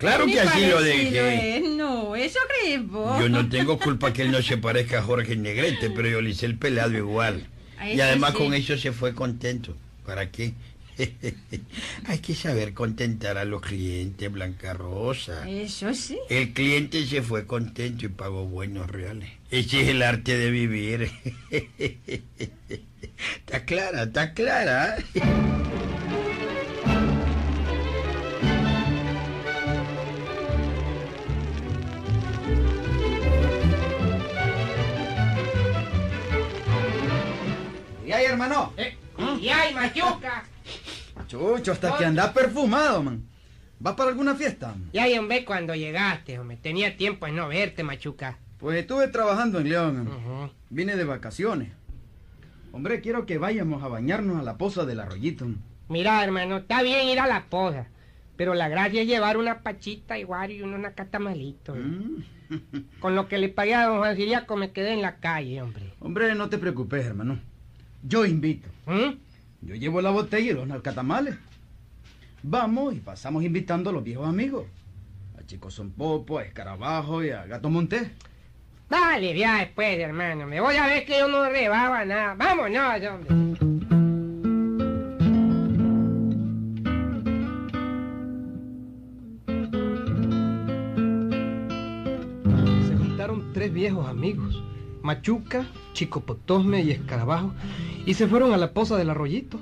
Claro 0.03 0.25
que 0.25 0.39
así 0.39 0.65
lo 0.65 0.81
dejé. 0.81 1.57
es, 1.57 1.63
no, 1.63 2.15
eso 2.15 2.39
crees 2.47 2.85
vos. 2.85 3.19
Yo 3.21 3.29
no 3.29 3.47
tengo 3.55 3.79
culpa 3.79 4.11
que 4.11 4.23
él 4.23 4.31
no 4.31 4.41
se 4.41 4.57
parezca 4.57 4.99
a 4.99 5.01
Jorge 5.01 5.35
Negrete, 5.35 5.89
pero 5.89 6.09
yo 6.09 6.21
le 6.21 6.31
hice 6.31 6.45
el 6.45 6.57
pelado 6.57 6.97
igual. 6.97 7.47
Y 7.85 7.99
además 7.99 8.31
sí. 8.31 8.37
con 8.37 8.53
eso 8.53 8.77
se 8.77 8.91
fue 8.91 9.13
contento. 9.13 9.75
¿Para 10.05 10.29
qué? 10.29 10.53
Hay 12.05 12.19
que 12.19 12.35
saber 12.35 12.73
contentar 12.73 13.37
a 13.37 13.45
los 13.45 13.61
clientes, 13.61 14.31
Blanca 14.31 14.73
Rosa. 14.73 15.49
Eso 15.49 15.93
sí. 15.93 16.17
El 16.29 16.53
cliente 16.53 17.05
se 17.05 17.21
fue 17.21 17.45
contento 17.45 18.05
y 18.05 18.09
pagó 18.09 18.45
buenos 18.45 18.89
reales. 18.89 19.29
Ese 19.49 19.81
es 19.81 19.87
el 19.89 20.01
arte 20.01 20.37
de 20.37 20.51
vivir. 20.51 21.11
Está 23.37 23.63
clara, 23.63 24.03
está 24.03 24.33
clara. 24.33 24.97
¿Y 38.23 38.25
ahí, 38.25 38.31
hermano? 38.31 38.71
Eh, 38.77 38.95
¡Y 39.41 39.49
ay, 39.49 39.73
machuca! 39.73 40.45
Chucho, 41.27 41.73
hasta 41.73 41.97
que 41.97 42.05
anda 42.05 42.31
perfumado, 42.31 43.03
man. 43.03 43.27
¿Vas 43.79 43.95
para 43.95 44.12
alguna 44.12 44.33
fiesta? 44.33 44.75
Y 44.93 44.97
ay, 44.97 45.17
hombre, 45.17 45.43
cuando 45.43 45.75
llegaste, 45.75 46.39
hombre. 46.39 46.55
Tenía 46.55 46.95
tiempo 46.95 47.25
de 47.25 47.33
no 47.33 47.49
verte, 47.49 47.83
machuca. 47.83 48.38
Pues 48.59 48.79
estuve 48.79 49.09
trabajando 49.09 49.59
en 49.59 49.67
León. 49.67 50.07
Ujú. 50.07 50.51
Vine 50.69 50.95
de 50.95 51.03
vacaciones. 51.03 51.73
Hombre, 52.71 53.01
quiero 53.01 53.25
que 53.25 53.38
vayamos 53.38 53.83
a 53.83 53.89
bañarnos 53.89 54.39
a 54.39 54.43
la 54.43 54.57
poza 54.57 54.86
del 54.86 55.01
arroyito. 55.01 55.45
Mira, 55.89 56.23
hermano, 56.23 56.57
está 56.57 56.81
bien 56.81 57.09
ir 57.09 57.19
a 57.19 57.27
la 57.27 57.47
posa. 57.49 57.88
Pero 58.38 58.53
la 58.53 58.69
gracia 58.69 59.01
es 59.01 59.07
llevar 59.07 59.36
una 59.36 59.59
pachita 59.59 60.17
igual 60.17 60.51
y 60.51 60.62
uno 60.62 60.77
una 60.77 60.93
catamalito. 60.93 61.75
Mm. 61.75 62.23
Con 63.01 63.15
lo 63.15 63.27
que 63.27 63.38
le 63.38 63.49
pagué 63.49 63.75
a 63.75 63.88
don 63.88 63.97
Juan 63.97 64.15
Siriaco 64.15 64.55
me 64.55 64.71
quedé 64.71 64.93
en 64.93 65.01
la 65.01 65.17
calle, 65.17 65.62
hombre. 65.62 65.93
Hombre, 65.99 66.33
no 66.36 66.47
te 66.47 66.57
preocupes, 66.57 67.05
hermano. 67.05 67.39
Yo 68.03 68.25
invito. 68.25 68.67
¿Mm? 68.85 69.17
Yo 69.61 69.75
llevo 69.75 70.01
la 70.01 70.11
botella 70.11 70.51
y 70.51 70.53
los 70.53 70.67
nalcatamales. 70.67 71.35
Vamos 72.43 72.93
y 72.93 72.99
pasamos 72.99 73.43
invitando 73.43 73.89
a 73.89 73.93
los 73.93 74.03
viejos 74.03 74.27
amigos. 74.27 74.65
A 75.39 75.45
Chico 75.45 75.71
Son 75.71 75.91
Popo, 75.91 76.37
a 76.37 76.43
Escarabajo 76.43 77.23
y 77.23 77.29
a 77.29 77.45
Gato 77.45 77.69
Montés. 77.69 78.09
Dale, 78.89 79.37
ya 79.37 79.59
después, 79.59 79.97
hermano. 79.97 80.45
Me 80.45 80.59
voy 80.59 80.75
a 80.75 80.85
ver 80.85 81.05
que 81.05 81.17
yo 81.17 81.27
no 81.29 81.49
rebaba 81.49 82.03
nada. 82.03 82.35
Vámonos, 82.35 83.01
hombre. 83.07 83.29
Se 92.85 92.97
juntaron 92.97 93.53
tres 93.53 93.73
viejos 93.73 94.07
amigos, 94.07 94.61
Machuca, 95.03 95.67
Chico 95.91 96.21
Potosme 96.21 96.81
y 96.81 96.91
Escarabajo, 96.91 97.53
y 98.05 98.13
se 98.13 98.25
fueron 98.25 98.53
a 98.53 98.57
la 98.57 98.71
poza 98.71 98.97
del 98.97 99.09
arroyito. 99.09 99.59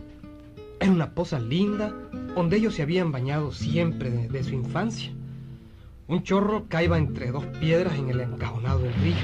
Era 0.79 0.91
una 0.91 1.11
poza 1.11 1.39
linda, 1.39 1.93
donde 2.35 2.57
ellos 2.57 2.75
se 2.75 2.83
habían 2.83 3.11
bañado 3.11 3.51
siempre 3.51 4.11
desde 4.11 4.43
su 4.43 4.53
infancia. 4.53 5.11
Un 6.07 6.21
chorro 6.23 6.67
caía 6.69 6.95
entre 6.95 7.31
dos 7.31 7.45
piedras 7.59 7.95
en 7.97 8.09
el 8.09 8.21
encajonado 8.21 8.79
del 8.79 8.93
río, 8.93 9.15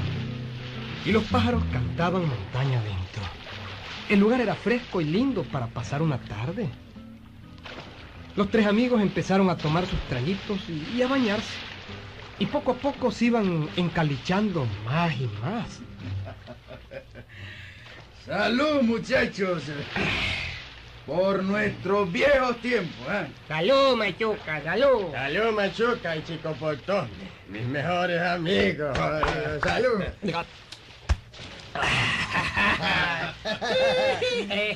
y 1.06 1.12
los 1.12 1.23
pájaros 1.25 1.63
cantaban 1.71 2.27
montaña 2.27 2.80
adentro. 2.80 3.23
El 4.10 4.19
lugar 4.19 4.41
era 4.41 4.56
fresco 4.56 5.01
y 5.01 5.06
lindo 5.06 5.43
para 5.43 5.67
pasar 5.67 6.01
una 6.01 6.17
tarde. 6.17 6.67
Los 8.36 8.49
tres 8.49 8.65
amigos 8.65 9.01
empezaron 9.01 9.49
a 9.51 9.58
tomar 9.58 9.86
sus 9.86 9.99
traguitos 10.10 10.60
y, 10.67 10.97
y 10.97 11.01
a 11.03 11.08
bañarse. 11.08 11.58
Y 12.39 12.47
poco 12.47 12.71
a 12.71 12.75
poco 12.75 13.12
se 13.12 13.25
iban 13.25 13.67
encalichando 13.75 14.65
más 14.86 15.13
y 15.19 15.30
más. 15.41 15.82
Salud, 18.28 18.82
muchachos. 18.82 19.63
Por 21.06 21.42
nuestros 21.44 22.12
viejos 22.12 22.58
tiempos, 22.58 23.08
¿eh? 23.10 23.28
Salud, 23.48 23.96
Machuca, 23.96 24.62
salud. 24.62 25.12
Salud, 25.13 25.52
Machuca 25.54 26.18
y 26.18 26.24
Chico 26.26 26.52
Potón. 26.56 27.08
Mis 27.48 27.66
mejores 27.66 28.22
amigos. 28.22 28.98
Salud. 29.63 30.04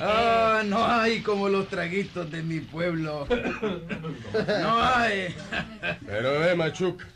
Ah, 0.00 0.62
no 0.64 0.86
hay 0.86 1.20
como 1.20 1.48
los 1.48 1.68
traguitos 1.68 2.30
de 2.30 2.42
mi 2.42 2.60
pueblo. 2.60 3.26
No 3.28 4.82
hay. 4.82 5.34
Pero 6.06 6.40
ve, 6.40 6.54
Machuca, 6.54 7.06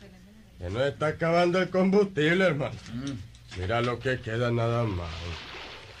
que 0.59 0.69
no 0.69 0.83
está 0.83 1.07
acabando 1.07 1.61
el 1.61 1.69
combustible, 1.69 2.45
hermano. 2.45 2.75
Mira 3.57 3.81
lo 3.81 3.97
que 3.99 4.19
queda 4.19 4.51
nada 4.51 4.83
más. 4.83 5.09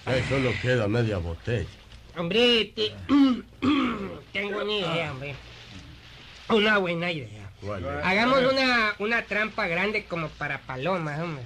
Ya 0.07 0.23
solo 0.23 0.51
queda 0.61 0.87
media 0.87 1.17
botella. 1.17 1.67
Hombre, 2.15 2.65
te- 2.75 2.91
tengo 4.31 4.61
una 4.61 4.71
idea, 4.73 5.11
hombre. 5.11 5.35
Una 6.49 6.77
buena 6.77 7.11
idea. 7.11 7.51
Hagamos 8.03 8.39
una, 8.51 8.95
una 8.99 9.27
trampa 9.27 9.67
grande 9.67 10.07
como 10.07 10.29
para 10.29 10.65
palomas, 10.65 11.19
hombre. 11.21 11.45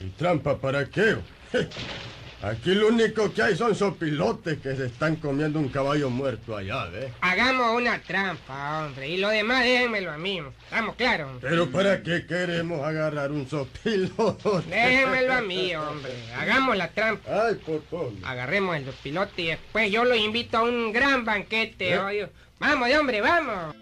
¿Y, 0.00 0.06
y 0.06 0.10
trampa 0.10 0.60
para 0.60 0.88
qué? 0.90 1.16
Aquí 2.42 2.72
lo 2.72 2.88
único 2.88 3.32
que 3.34 3.42
hay 3.42 3.56
son 3.56 3.74
sopilotes 3.74 4.58
que 4.58 4.76
se 4.76 4.86
están 4.86 5.16
comiendo 5.16 5.58
un 5.58 5.68
caballo 5.68 6.08
muerto 6.08 6.56
allá, 6.56 6.84
¿ves? 6.86 7.10
Hagamos 7.20 7.76
una 7.76 8.00
trampa, 8.00 8.86
hombre. 8.86 9.08
Y 9.08 9.16
lo 9.16 9.28
demás 9.28 9.64
déjenmelo 9.64 10.12
a 10.12 10.18
mí. 10.18 10.40
¿Estamos 10.64 10.94
claros? 10.94 11.30
hombre? 11.30 11.50
Pero 11.50 11.70
¿para 11.70 12.02
qué 12.02 12.26
queremos 12.26 12.86
agarrar 12.86 13.32
un 13.32 13.48
sopilote? 13.48 14.68
Déjenmelo 14.70 15.32
a 15.34 15.40
mí, 15.40 15.74
hombre. 15.74 16.12
Hagamos 16.38 16.76
la 16.76 16.88
trampa. 16.88 17.48
Ay, 17.48 17.56
Potón. 17.56 18.18
Agarremos 18.24 18.76
el 18.76 18.84
pilote 18.84 19.42
y 19.42 19.46
después 19.48 19.90
yo 19.90 20.04
los 20.04 20.16
invito 20.16 20.58
a 20.58 20.62
un 20.62 20.92
gran 20.92 21.24
banquete, 21.24 21.94
¿Eh? 21.94 22.28
Vamos, 22.60 22.88
de 22.88 22.98
hombre, 22.98 23.20
vamos. 23.20 23.74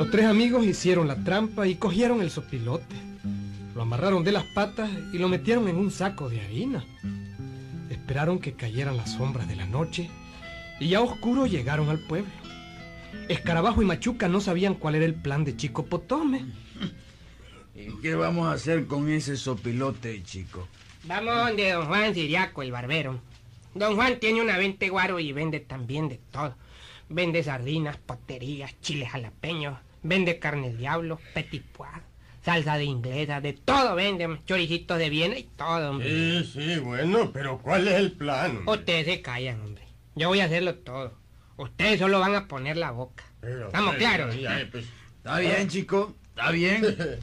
Los 0.00 0.10
tres 0.10 0.24
amigos 0.24 0.64
hicieron 0.64 1.08
la 1.08 1.22
trampa 1.24 1.66
y 1.66 1.74
cogieron 1.74 2.22
el 2.22 2.30
sopilote. 2.30 2.96
Lo 3.74 3.82
amarraron 3.82 4.24
de 4.24 4.32
las 4.32 4.44
patas 4.44 4.88
y 5.12 5.18
lo 5.18 5.28
metieron 5.28 5.68
en 5.68 5.76
un 5.76 5.90
saco 5.90 6.30
de 6.30 6.40
harina. 6.40 6.86
Esperaron 7.90 8.38
que 8.38 8.54
cayeran 8.54 8.96
las 8.96 9.12
sombras 9.12 9.46
de 9.46 9.56
la 9.56 9.66
noche 9.66 10.08
y 10.80 10.88
ya 10.88 11.02
oscuro 11.02 11.44
llegaron 11.44 11.90
al 11.90 11.98
pueblo. 11.98 12.30
Escarabajo 13.28 13.82
y 13.82 13.84
Machuca 13.84 14.26
no 14.26 14.40
sabían 14.40 14.74
cuál 14.74 14.94
era 14.94 15.04
el 15.04 15.12
plan 15.12 15.44
de 15.44 15.54
Chico 15.54 15.84
Potome. 15.84 16.46
¿Y 17.74 18.00
qué 18.00 18.14
vamos 18.14 18.46
a 18.46 18.52
hacer 18.52 18.86
con 18.86 19.10
ese 19.10 19.36
sopilote, 19.36 20.22
chico? 20.22 20.66
Vamos 21.04 21.36
donde 21.36 21.72
don 21.72 21.88
Juan 21.88 22.14
Siriaco, 22.14 22.62
el 22.62 22.72
barbero. 22.72 23.20
Don 23.74 23.96
Juan 23.96 24.18
tiene 24.18 24.40
una 24.40 24.56
vente 24.56 24.88
guaro 24.88 25.20
y 25.20 25.34
vende 25.34 25.60
también 25.60 26.08
de 26.08 26.18
todo. 26.30 26.56
Vende 27.10 27.42
sardinas, 27.42 27.98
poterías, 27.98 28.80
chiles 28.80 29.10
jalapeños, 29.10 29.76
vende 30.02 30.38
carne 30.38 30.70
de 30.70 30.76
diablo, 30.76 31.20
petit 31.34 31.62
pois, 31.72 31.90
salsa 32.44 32.76
de 32.76 32.84
inglesa, 32.84 33.40
de 33.40 33.52
todo 33.52 33.94
vende, 33.94 34.38
choricitos 34.46 34.98
de 34.98 35.10
Viena 35.10 35.38
y 35.38 35.44
todo, 35.44 35.90
hombre. 35.90 36.08
Sí, 36.08 36.44
sí, 36.52 36.78
bueno, 36.80 37.30
pero 37.32 37.58
¿cuál 37.58 37.88
es 37.88 37.94
el 37.94 38.12
plan? 38.12 38.58
hombre? 38.58 38.74
Ustedes 38.74 39.06
se 39.06 39.22
callan, 39.22 39.60
hombre. 39.60 39.84
Yo 40.14 40.28
voy 40.28 40.40
a 40.40 40.44
hacerlo 40.46 40.74
todo. 40.76 41.14
Ustedes 41.56 41.98
solo 41.98 42.20
van 42.20 42.34
a 42.34 42.48
poner 42.48 42.76
la 42.76 42.90
boca. 42.90 43.24
Estamos 43.42 43.94
claros. 43.96 44.34
pues, 44.70 44.86
Está 45.18 45.38
bien, 45.38 45.68
chico. 45.68 46.14
Está 46.30 46.50
bien. 46.50 46.82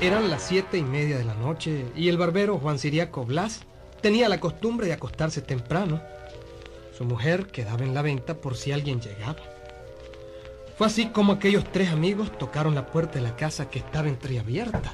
Eran 0.00 0.30
las 0.30 0.42
siete 0.42 0.78
y 0.78 0.82
media 0.82 1.18
de 1.18 1.24
la 1.24 1.34
noche 1.34 1.84
y 1.94 2.08
el 2.08 2.16
barbero 2.16 2.58
Juan 2.58 2.78
Siriaco 2.78 3.24
Blas 3.26 3.66
tenía 4.00 4.28
la 4.30 4.40
costumbre 4.40 4.86
de 4.86 4.94
acostarse 4.94 5.42
temprano. 5.42 6.00
Su 7.00 7.06
mujer 7.06 7.46
quedaba 7.46 7.82
en 7.82 7.94
la 7.94 8.02
venta 8.02 8.42
por 8.42 8.58
si 8.58 8.72
alguien 8.72 9.00
llegaba. 9.00 9.38
Fue 10.76 10.86
así 10.86 11.06
como 11.06 11.32
aquellos 11.32 11.64
tres 11.72 11.88
amigos 11.88 12.36
tocaron 12.36 12.74
la 12.74 12.88
puerta 12.88 13.14
de 13.14 13.22
la 13.22 13.36
casa 13.36 13.70
que 13.70 13.78
estaba 13.78 14.06
entreabierta. 14.06 14.92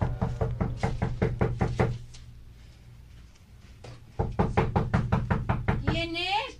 ¿Quién 5.90 6.14
es? 6.14 6.59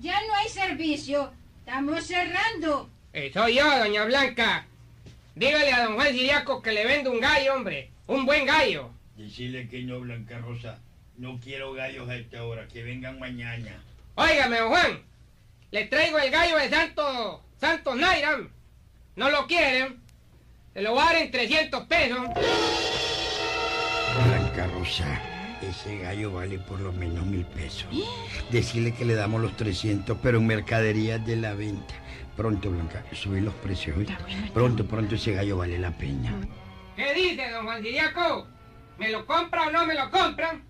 Ya 0.00 0.20
no 0.28 0.34
hay 0.36 0.48
servicio. 0.48 1.32
Estamos 1.66 2.04
cerrando. 2.04 2.88
Eh, 3.12 3.32
soy 3.34 3.56
yo, 3.56 3.78
doña 3.80 4.04
Blanca. 4.04 4.64
Dígale 5.34 5.72
a 5.72 5.86
don 5.86 5.96
Juan 5.96 6.12
Siriaco 6.12 6.62
que 6.62 6.70
le 6.70 6.86
vendo 6.86 7.10
un 7.10 7.18
gallo, 7.18 7.54
hombre. 7.56 7.90
Un 8.06 8.24
buen 8.24 8.46
gallo. 8.46 8.90
Decirle 9.16 9.68
que 9.68 9.82
no, 9.82 9.98
Blanca 9.98 10.38
Rosa. 10.38 10.78
No 11.16 11.40
quiero 11.42 11.72
gallos 11.72 12.08
a 12.08 12.14
esta 12.14 12.44
hora, 12.44 12.68
que 12.68 12.84
vengan 12.84 13.18
mañana. 13.18 13.82
Óigame, 14.18 14.58
don 14.58 14.70
Juan. 14.70 15.02
Le 15.70 15.84
traigo 15.84 16.18
el 16.18 16.30
gallo 16.32 16.56
de 16.56 16.68
Santo... 16.68 17.44
Santo 17.60 17.94
Nairam. 17.94 18.48
¿No 19.14 19.30
lo 19.30 19.46
quieren? 19.46 20.02
Se 20.74 20.82
lo 20.82 20.92
voy 20.92 21.02
a 21.02 21.04
dar 21.04 21.16
en 21.16 21.30
300 21.30 21.86
pesos. 21.86 22.18
Blanca 24.26 24.66
Rosa, 24.74 25.22
ese 25.62 25.98
gallo 25.98 26.32
vale 26.32 26.58
por 26.58 26.80
lo 26.80 26.92
menos 26.92 27.26
mil 27.26 27.44
pesos. 27.46 27.86
Decirle 28.50 28.92
que 28.92 29.04
le 29.04 29.14
damos 29.14 29.40
los 29.40 29.56
300, 29.56 30.18
pero 30.20 30.38
en 30.38 30.48
mercaderías 30.48 31.24
de 31.24 31.36
la 31.36 31.54
venta. 31.54 31.94
Pronto, 32.36 32.70
Blanca, 32.70 33.04
subir 33.12 33.44
los 33.44 33.54
precios. 33.54 33.96
¿oí? 33.98 34.06
Pronto, 34.52 34.84
pronto 34.84 35.14
ese 35.14 35.32
gallo 35.32 35.58
vale 35.58 35.78
la 35.78 35.92
pena. 35.92 36.34
¿Qué 36.96 37.14
dice, 37.14 37.50
don 37.50 37.66
Juan 37.66 37.82
Siriaco? 37.84 38.48
¿Me 38.98 39.10
lo 39.10 39.24
compra 39.26 39.68
o 39.68 39.70
no 39.70 39.86
me 39.86 39.94
lo 39.94 40.10
compran? 40.10 40.64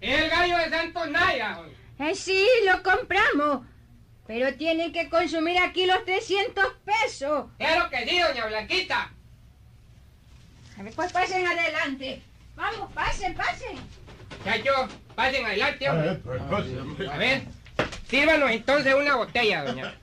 Es 0.00 0.20
el 0.20 0.30
gallo 0.30 0.58
de 0.58 0.70
Santo 0.70 1.06
Nairam. 1.06 1.81
Eh, 2.02 2.14
sí, 2.14 2.46
lo 2.66 2.82
compramos. 2.82 3.64
Pero 4.26 4.54
tienen 4.54 4.92
que 4.92 5.08
consumir 5.08 5.58
aquí 5.58 5.86
los 5.86 6.04
300 6.04 6.64
pesos. 6.84 7.46
Claro 7.58 7.90
que 7.90 8.08
sí, 8.08 8.18
doña 8.18 8.46
Blanquita. 8.46 9.12
A 10.78 10.82
ver, 10.82 10.92
pues 10.94 11.12
pasen 11.12 11.46
adelante. 11.46 12.22
Vamos, 12.56 12.90
pasen, 12.92 13.34
pasen. 13.34 13.76
Muchachos, 14.38 14.90
pasen 15.14 15.44
adelante, 15.46 15.90
hombre. 15.90 16.14
pues, 16.24 16.42
pues, 16.96 17.08
A 17.08 17.16
ver, 17.18 17.42
sírvanos 18.08 18.50
entonces 18.50 18.94
una 18.94 19.16
botella, 19.16 19.64
doña. 19.64 19.94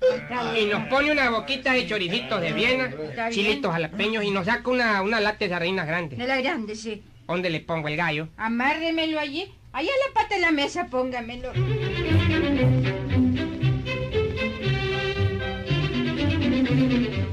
Y 0.57 0.65
nos 0.65 0.87
pone 0.87 1.11
unas 1.11 1.31
boquitas 1.31 1.73
de 1.73 1.87
choricitos 1.87 2.39
de 2.41 2.53
Viena, 2.53 2.93
chilitos 3.31 3.71
jalapeños 3.71 4.23
y 4.23 4.31
nos 4.31 4.45
saca 4.45 4.69
una, 4.69 5.01
una 5.01 5.19
lata 5.19 5.39
de 5.39 5.49
sardinas 5.49 5.87
grandes. 5.87 6.19
De 6.19 6.27
la 6.27 6.39
grande, 6.39 6.75
sí. 6.75 7.03
¿Dónde 7.27 7.49
le 7.49 7.59
pongo 7.59 7.87
el 7.87 7.97
gallo? 7.97 8.29
Amárremelo 8.37 9.19
allí. 9.19 9.53
Allá 9.71 9.89
en 9.89 10.07
la 10.07 10.21
pata 10.21 10.35
de 10.35 10.41
la 10.41 10.51
mesa, 10.51 10.87
póngamelo. 10.87 11.51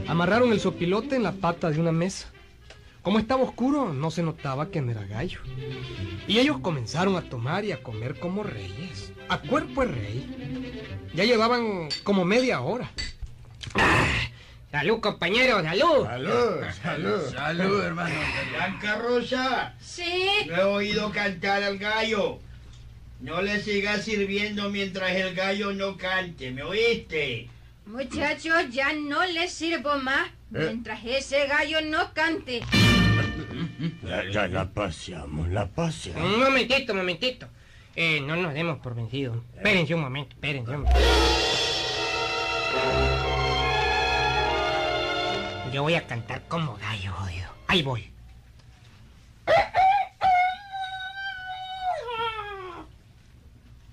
Amarraron 0.07 0.53
el 0.53 0.61
sopilote 0.61 1.17
en 1.17 1.23
la 1.23 1.33
pata 1.33 1.71
de 1.71 1.81
una 1.81 1.93
mesa. 1.93 2.31
Como 3.03 3.19
estaba 3.19 3.43
oscuro, 3.43 3.93
no 3.93 4.11
se 4.11 4.23
notaba 4.23 4.71
que 4.71 4.83
no 4.83 4.91
era 4.91 5.07
gallo. 5.07 5.41
Y 6.27 6.39
ellos 6.39 6.59
comenzaron 6.59 7.17
a 7.17 7.23
tomar 7.23 7.65
y 7.65 7.73
a 7.73 7.83
comer 7.83 8.19
como 8.19 8.43
reyes. 8.43 9.13
A 9.29 9.39
cuerpo 9.39 9.83
de 9.83 9.93
rey. 9.93 11.11
Ya 11.15 11.25
llevaban 11.25 11.89
como 12.05 12.25
media 12.25 12.61
hora. 12.61 12.91
¡Ah! 13.75 14.07
Salud, 14.71 15.01
compañeros, 15.01 15.63
salud. 15.63 16.05
Salud, 16.07 16.65
salud. 16.83 17.21
Salud, 17.33 17.83
hermano. 17.85 18.15
Blanca 18.55 18.97
Rosa, 18.97 19.75
Sí. 19.81 20.27
no 20.49 20.57
he 20.57 20.63
oído 20.65 21.11
cantar 21.13 21.63
al 21.63 21.79
gallo. 21.79 22.39
No 23.21 23.41
le 23.41 23.61
sigas 23.61 24.05
sirviendo 24.05 24.69
mientras 24.69 25.11
el 25.13 25.35
gallo 25.35 25.73
no 25.73 25.97
cante, 25.97 26.51
¿me 26.51 26.63
oíste? 26.63 27.49
Muchachos, 27.87 28.71
ya 28.71 28.93
no 28.93 29.25
les 29.25 29.53
sirvo 29.53 29.97
más 29.97 30.29
mientras 30.51 31.01
ese 31.05 31.47
gallo 31.47 31.81
no 31.83 32.13
cante. 32.13 32.61
Ya, 34.03 34.29
ya 34.31 34.49
la 34.49 34.69
paseamos, 34.69 35.49
la 35.49 35.67
paseamos. 35.67 36.35
Un 36.35 36.41
momentito, 36.41 36.93
un 36.93 36.99
momentito. 36.99 37.49
Eh, 37.95 38.21
no 38.21 38.37
nos 38.37 38.53
demos 38.53 38.79
por 38.81 38.95
vencidos. 38.95 39.39
Espérense 39.55 39.95
un 39.95 40.03
momento, 40.03 40.35
espérense 40.35 40.71
un 40.73 40.83
momento. 40.83 41.01
Yo 45.77 45.83
voy 45.83 45.95
a 45.95 46.07
cantar 46.07 46.41
como 46.49 46.75
gallo, 46.79 47.13
jodido. 47.13 47.51
Ahí 47.67 47.83
voy. 47.83 48.11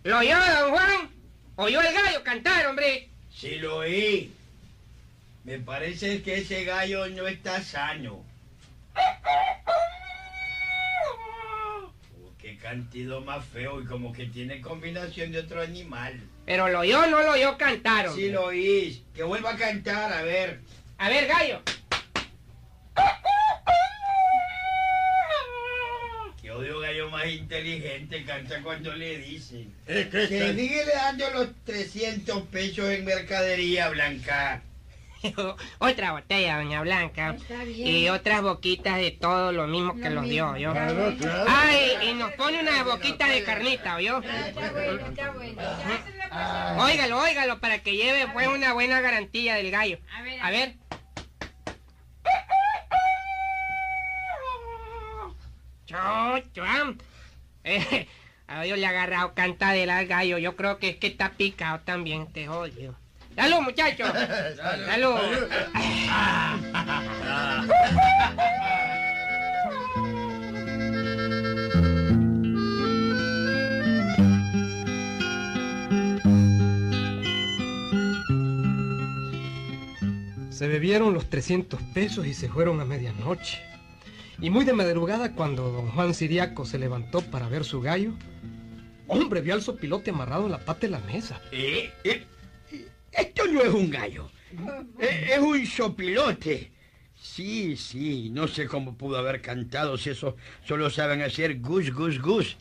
¿Lo 0.04 0.19
oyó, 0.19 0.38
don 0.38 0.72
Juan? 0.72 1.10
¿Oyó 1.58 1.82
el 1.82 1.93
gallo 1.93 2.24
cantar, 2.24 2.67
hombre? 2.67 3.10
Sí 3.30 3.56
lo 3.56 3.80
oí. 3.80 4.34
Me 5.43 5.60
parece 5.60 6.24
que 6.24 6.38
ese 6.38 6.63
gallo 6.63 7.10
no 7.10 7.28
está 7.28 7.62
sano. 7.62 8.24
Oh, 11.76 11.91
qué 12.38 12.58
cantido 12.60 13.19
más 13.19 13.43
feo 13.43 13.82
y 13.82 13.86
como 13.86 14.13
que 14.13 14.28
tiene 14.28 14.62
combinación 14.62 15.34
de 15.34 15.39
otro 15.39 15.62
animal. 15.62 16.17
¿Pero 16.46 16.69
lo 16.69 16.80
oyó 16.80 17.06
no 17.08 17.22
lo 17.24 17.32
oyó 17.32 17.58
cantar, 17.58 18.08
hombre? 18.08 18.24
Sí 18.24 18.32
lo 18.32 18.46
oí. 18.46 19.04
Que 19.13 19.24
vuelva 19.24 19.52
a 19.52 19.58
cantar, 19.58 20.13
a 20.13 20.22
ver. 20.22 20.62
A 21.03 21.09
ver, 21.09 21.27
gallo. 21.27 21.61
Que 26.41 26.49
odio 26.49 26.79
gallo 26.79 27.09
más 27.09 27.25
inteligente, 27.25 28.23
canta 28.23 28.61
cuando 28.63 28.93
le 28.93 29.17
dicen. 29.17 29.75
Es 29.85 30.05
que 30.05 30.29
Que 30.29 30.53
síguele 30.53 30.93
dando 30.95 31.29
los 31.31 31.49
300 31.65 32.43
pesos 32.43 32.89
en 32.89 33.03
mercadería, 33.03 33.89
Blanca. 33.89 34.63
Otra 35.79 36.13
botella, 36.13 36.57
doña 36.57 36.81
Blanca. 36.81 37.35
Está 37.37 37.63
bien. 37.65 37.87
Y 37.87 38.09
otras 38.09 38.41
boquitas 38.41 38.97
de 38.97 39.11
todo 39.11 39.51
lo 39.51 39.67
mismo 39.67 39.95
que 39.95 40.09
Lo 40.09 40.21
los 40.21 40.29
dio, 40.29 40.55
yo. 40.57 40.71
Claro, 40.71 41.15
claro. 41.17 41.45
Ay, 41.49 42.09
y 42.09 42.13
nos 42.13 42.31
pone 42.33 42.59
una 42.59 42.83
boquita 42.83 43.27
de 43.27 43.43
carnita, 43.43 43.95
¿oyó? 43.95 44.21
Está 44.21 44.71
bueno, 44.71 45.07
está 45.07 45.31
bueno. 45.31 46.83
Óigalo, 46.83 47.19
óigalo, 47.19 47.59
para 47.59 47.79
que 47.79 47.95
lleve 47.95 48.27
pues 48.33 48.47
una 48.47 48.73
buena 48.73 49.01
garantía 49.01 49.55
del 49.55 49.71
gallo. 49.71 49.99
A 50.17 50.21
ver, 50.21 50.41
A 50.41 50.51
ver. 50.51 50.75
Chocho, 56.03 56.63
ah. 56.65 56.93
Eh, 57.63 58.07
a 58.47 58.63
Dios 58.63 58.77
le 58.77 58.85
ha 58.85 58.89
agarrado 58.89 59.33
cantadera 59.33 59.97
al 59.99 60.07
gallo. 60.07 60.37
Yo 60.37 60.55
creo 60.55 60.77
que 60.77 60.89
es 60.89 60.97
que 60.97 61.07
está 61.07 61.31
picado 61.31 61.79
también, 61.79 62.31
te 62.31 62.45
jodido. 62.47 62.95
¡Salud, 63.35 63.61
muchachos! 63.61 64.11
¡Salud! 64.85 65.15
Se 80.51 80.67
bebieron 80.67 81.13
los 81.13 81.29
300 81.29 81.81
pesos 81.93 82.27
y 82.27 82.33
se 82.33 82.47
fueron 82.47 82.79
a 82.79 82.85
medianoche. 82.85 83.73
Y 84.44 84.50
muy 84.50 84.65
de 84.65 84.73
madrugada, 84.73 85.31
cuando 85.31 85.71
don 85.71 85.87
Juan 85.91 86.13
Siriaco 86.13 86.65
se 86.65 86.77
levantó 86.77 87.21
para 87.21 87.48
ver 87.48 87.63
su 87.63 87.79
gallo, 87.79 88.12
hombre, 89.08 89.39
vio 89.39 89.54
al 89.54 89.62
sopilote 89.62 90.12
amarrado 90.12 90.46
en 90.46 90.52
la 90.52 90.60
pata 90.60 90.81
de 90.81 90.89
la 90.89 91.00
mesa. 91.00 91.41
¿Eh? 91.54 91.89
¿Eh? 92.04 92.25
Esto 93.13 93.48
no 93.48 93.62
es 93.62 93.69
un 93.73 93.89
gallo. 93.89 94.29
Eh, 95.00 95.29
Es 95.33 95.39
un 95.39 95.65
sopilote. 95.65 96.71
Sí, 97.15 97.77
sí, 97.77 98.29
no 98.31 98.50
sé 98.50 98.67
cómo 98.67 98.98
pudo 98.98 99.17
haber 99.17 99.41
cantado 99.41 99.98
si 99.98 100.10
eso 100.10 100.35
solo 100.65 100.89
saben 100.89 101.21
hacer 101.21 101.62
gus, 101.62 101.89
gus, 101.94 102.19
gus. 102.21 102.58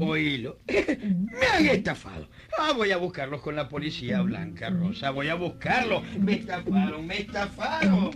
Oílo. 0.00 0.58
Me 0.68 1.46
han 1.46 1.66
estafado. 1.68 2.28
Ah, 2.58 2.72
voy 2.76 2.90
a 2.90 2.98
buscarlos 2.98 3.40
con 3.40 3.56
la 3.56 3.66
policía 3.70 4.20
blanca, 4.20 4.68
Rosa. 4.68 5.08
Voy 5.08 5.28
a 5.28 5.36
buscarlos. 5.36 6.02
Me 6.18 6.34
estafaron, 6.34 7.06
me 7.06 7.20
estafaron. 7.20 8.10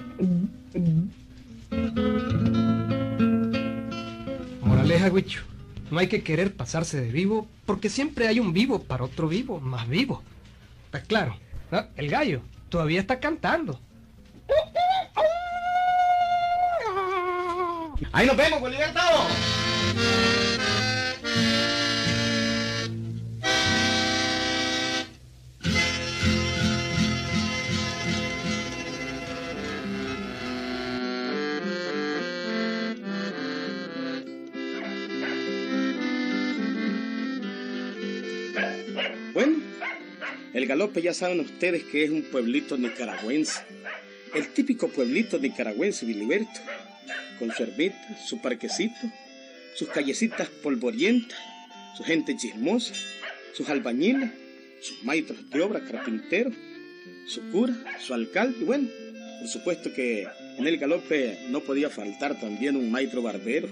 Moraleja, 4.93 5.15
Huicho. 5.15 5.41
No 5.91 6.01
hay 6.01 6.09
que 6.09 6.23
querer 6.23 6.55
pasarse 6.55 7.01
de 7.01 7.11
vivo 7.11 7.49
porque 7.65 7.89
siempre 7.89 8.29
hay 8.29 8.41
un 8.41 8.53
vivo 8.53 8.83
para 8.83 9.05
otro 9.05 9.27
vivo 9.27 9.59
más 9.59 9.89
vivo. 9.89 10.23
Está 10.85 11.01
claro. 11.01 11.39
El 11.97 12.11
gallo 12.11 12.43
todavía 12.69 13.01
está 13.01 13.19
cantando. 13.19 13.81
Ahí 18.13 18.27
nos 18.27 18.37
vemos, 18.37 18.61
pues 18.61 18.73
libertado. 18.73 19.21
Bueno, 39.33 39.57
el 40.53 40.67
galope 40.67 41.01
ya 41.01 41.15
saben 41.15 41.41
ustedes 41.41 41.85
que 41.85 42.05
es 42.05 42.11
un 42.11 42.23
pueblito 42.23 42.77
nicaragüense. 42.77 43.61
El 44.35 44.49
típico 44.49 44.89
pueblito 44.89 45.39
nicaragüense 45.39 46.05
Biliberto. 46.05 46.61
Con 47.39 47.51
su 47.53 47.63
ermita, 47.63 48.17
su 48.25 48.41
parquecito, 48.41 49.01
sus 49.75 49.89
callecitas 49.89 50.49
polvorientas, 50.49 51.39
su 51.97 52.05
gente 52.05 52.37
chismosa, 52.37 52.95
sus 53.55 53.69
albañiles, 53.69 54.31
sus 54.81 55.03
maestros 55.03 55.49
de 55.51 55.61
obra, 55.63 55.81
carpinteros, 55.81 56.55
su 57.27 57.41
cura, 57.51 57.75
su 58.01 58.15
alcalde 58.15 58.59
y 58.61 58.65
bueno, 58.65 58.89
por 59.41 59.49
supuesto 59.49 59.93
que 59.93 60.29
en 60.59 60.67
el 60.67 60.77
galope 60.77 61.39
no 61.49 61.61
podía 61.61 61.89
faltar 61.91 62.39
también 62.39 62.77
un 62.77 62.91
maestro 62.91 63.23
barbero. 63.23 63.69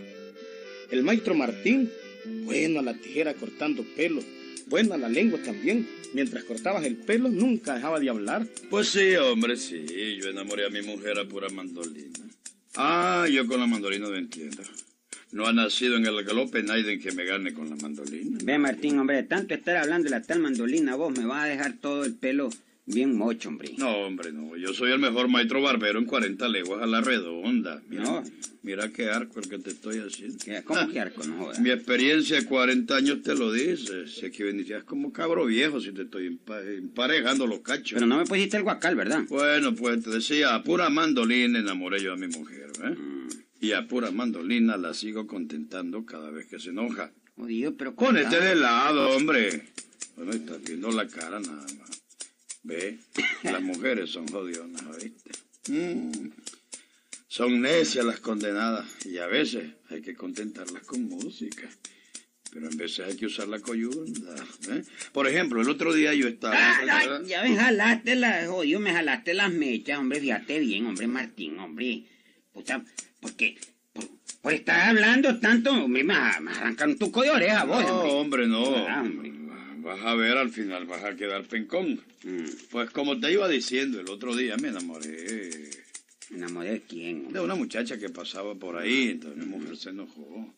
El 0.90 1.02
maestro 1.02 1.34
Martín, 1.34 1.90
bueno 2.24 2.80
a 2.80 2.82
la 2.82 2.94
tijera 2.94 3.34
cortando 3.34 3.84
pelo, 3.94 4.22
bueno 4.70 4.94
a 4.94 4.98
la 4.98 5.08
lengua 5.10 5.38
también. 5.42 5.86
Mientras 6.14 6.44
cortabas 6.44 6.84
el 6.84 6.96
pelo 6.96 7.28
nunca 7.28 7.74
dejaba 7.74 8.00
de 8.00 8.08
hablar. 8.08 8.46
Pues 8.70 8.88
sí, 8.88 9.14
hombre, 9.16 9.56
sí. 9.56 9.84
Yo 10.20 10.30
enamoré 10.30 10.66
a 10.66 10.70
mi 10.70 10.80
mujer 10.80 11.18
a 11.18 11.28
pura 11.28 11.48
mandolina. 11.50 12.18
Ah, 12.76 13.26
yo 13.30 13.46
con 13.46 13.60
la 13.60 13.66
mandolina 13.66 14.08
no 14.08 14.16
entiendo. 14.16 14.62
No 15.32 15.46
ha 15.46 15.52
nacido 15.52 15.96
en 15.96 16.06
el 16.06 16.24
galope 16.24 16.62
nadie 16.62 16.98
que 16.98 17.12
me 17.12 17.24
gane 17.24 17.52
con 17.52 17.68
la 17.68 17.76
mandolina. 17.76 18.38
Ve, 18.42 18.58
Martín, 18.58 18.98
hombre, 18.98 19.16
de 19.16 19.22
tanto 19.24 19.54
estar 19.54 19.76
hablando 19.76 20.04
de 20.04 20.10
la 20.10 20.22
tal 20.22 20.40
mandolina, 20.40 20.96
vos 20.96 21.16
me 21.16 21.26
vas 21.26 21.44
a 21.44 21.48
dejar 21.48 21.74
todo 21.74 22.04
el 22.04 22.14
pelo 22.14 22.50
bien 22.90 23.16
mocho, 23.16 23.48
hombre. 23.48 23.72
No, 23.78 23.90
hombre, 24.06 24.32
no. 24.32 24.56
Yo 24.56 24.72
soy 24.74 24.92
el 24.92 24.98
mejor 24.98 25.28
maestro 25.28 25.62
barbero 25.62 25.98
en 25.98 26.04
40 26.06 26.48
leguas 26.48 26.82
a 26.82 26.86
la 26.86 27.00
redonda. 27.00 27.82
Mira, 27.88 28.02
No. 28.04 28.22
mira 28.62 28.90
qué 28.92 29.08
arco 29.10 29.40
el 29.40 29.48
que 29.48 29.58
te 29.58 29.70
estoy 29.70 29.98
haciendo. 29.98 30.36
¿Qué- 30.44 30.62
¿Cómo 30.62 30.88
que 30.88 31.00
arco? 31.00 31.24
No 31.24 31.36
jodas. 31.44 31.60
Mi 31.60 31.70
experiencia 31.70 32.38
de 32.40 32.46
40 32.46 32.96
años 32.96 33.22
te 33.22 33.34
lo 33.34 33.52
dice. 33.52 34.06
Si 34.06 34.26
aquí 34.26 34.42
vendrías 34.42 34.84
como 34.84 35.12
cabro 35.12 35.46
viejo 35.46 35.80
si 35.80 35.92
te 35.92 36.02
estoy 36.02 36.28
empa- 36.28 36.62
emparejando 36.76 37.46
los 37.46 37.60
cachos. 37.60 37.92
Pero 37.94 38.06
no 38.06 38.18
me 38.18 38.24
pusiste 38.24 38.56
el 38.56 38.62
guacal, 38.62 38.96
¿verdad? 38.96 39.24
Bueno, 39.28 39.74
pues 39.74 40.02
te 40.02 40.10
decía, 40.10 40.54
a 40.54 40.62
pura 40.62 40.90
mandolina 40.90 41.58
enamoré 41.58 42.02
yo 42.02 42.12
a 42.12 42.16
mi 42.16 42.26
mujer, 42.28 42.70
¿eh? 42.84 42.90
Mm. 42.90 43.28
Y 43.62 43.72
a 43.72 43.86
pura 43.86 44.10
mandolina 44.10 44.76
la 44.78 44.94
sigo 44.94 45.26
contentando 45.26 46.04
cada 46.06 46.30
vez 46.30 46.46
que 46.46 46.58
se 46.58 46.70
enoja. 46.70 47.12
Jodido, 47.36 47.74
pero... 47.76 47.94
Ponete 47.94 48.40
de 48.40 48.54
lado, 48.54 49.10
hombre. 49.16 49.64
Bueno, 50.16 50.32
estás 50.32 50.62
viendo 50.62 50.90
la 50.90 51.06
cara 51.06 51.40
nada 51.40 51.66
más. 51.78 51.99
Ve, 52.62 52.98
las 53.42 53.62
mujeres 53.62 54.10
son 54.10 54.28
jodionas, 54.28 54.82
¿oíste? 54.86 55.30
Mm. 55.68 56.30
Son 57.28 57.60
necias 57.60 58.04
las 58.04 58.20
condenadas 58.20 58.86
y 59.06 59.18
a 59.18 59.26
veces 59.26 59.70
hay 59.88 60.02
que 60.02 60.14
contentarlas 60.14 60.82
con 60.84 61.04
música. 61.04 61.68
Pero 62.52 62.68
en 62.68 62.76
veces 62.76 63.06
hay 63.06 63.16
que 63.16 63.26
usar 63.26 63.46
la 63.46 63.60
coyunda. 63.60 64.34
¿eh? 64.70 64.82
Por 65.12 65.28
ejemplo, 65.28 65.62
el 65.62 65.68
otro 65.68 65.92
día 65.94 66.12
yo 66.14 66.26
estaba... 66.26 66.56
Ya 67.24 67.42
me 67.44 67.54
jalaste 67.56 68.16
las, 68.16 68.48
jodido, 68.48 68.80
me 68.80 68.92
jalaste 68.92 69.34
las 69.34 69.52
mechas, 69.52 69.98
hombre, 70.00 70.20
fíjate 70.20 70.58
bien, 70.58 70.86
hombre, 70.86 71.06
Martín, 71.06 71.58
hombre. 71.60 72.04
Puta, 72.52 72.84
porque, 73.20 73.56
por, 73.92 74.04
por 74.42 74.52
estar 74.52 74.88
hablando 74.88 75.38
tanto, 75.38 75.70
hombre, 75.70 76.02
me, 76.02 76.14
me 76.40 76.50
arrancan 76.50 76.90
un 76.90 76.98
tuco 76.98 77.22
de 77.22 77.30
oreja, 77.30 77.62
vos, 77.64 77.84
No, 77.84 78.00
hombre. 78.00 78.46
hombre, 78.46 78.48
no. 78.48 78.86
Ah, 78.88 79.02
hombre. 79.02 79.29
Vas 79.82 80.00
a 80.04 80.14
ver, 80.14 80.36
al 80.36 80.50
final 80.50 80.86
vas 80.86 81.04
a 81.04 81.16
quedar 81.16 81.44
pencón. 81.44 82.00
Mm, 82.24 82.44
Pues 82.70 82.90
como 82.90 83.18
te 83.18 83.32
iba 83.32 83.48
diciendo, 83.48 84.00
el 84.00 84.08
otro 84.10 84.34
día 84.36 84.56
me 84.56 84.68
enamoré 84.68 85.70
¿Me 86.30 86.36
enamoré 86.38 86.70
de 86.72 86.80
quién? 86.82 87.32
de 87.32 87.40
una 87.40 87.54
muchacha 87.54 87.98
que 87.98 88.08
pasaba 88.08 88.54
por 88.54 88.76
ahí, 88.76 89.10
entonces 89.10 89.38
mi 89.44 89.46
mujer 89.46 89.76
se 89.76 89.90
enojó. 89.90 90.54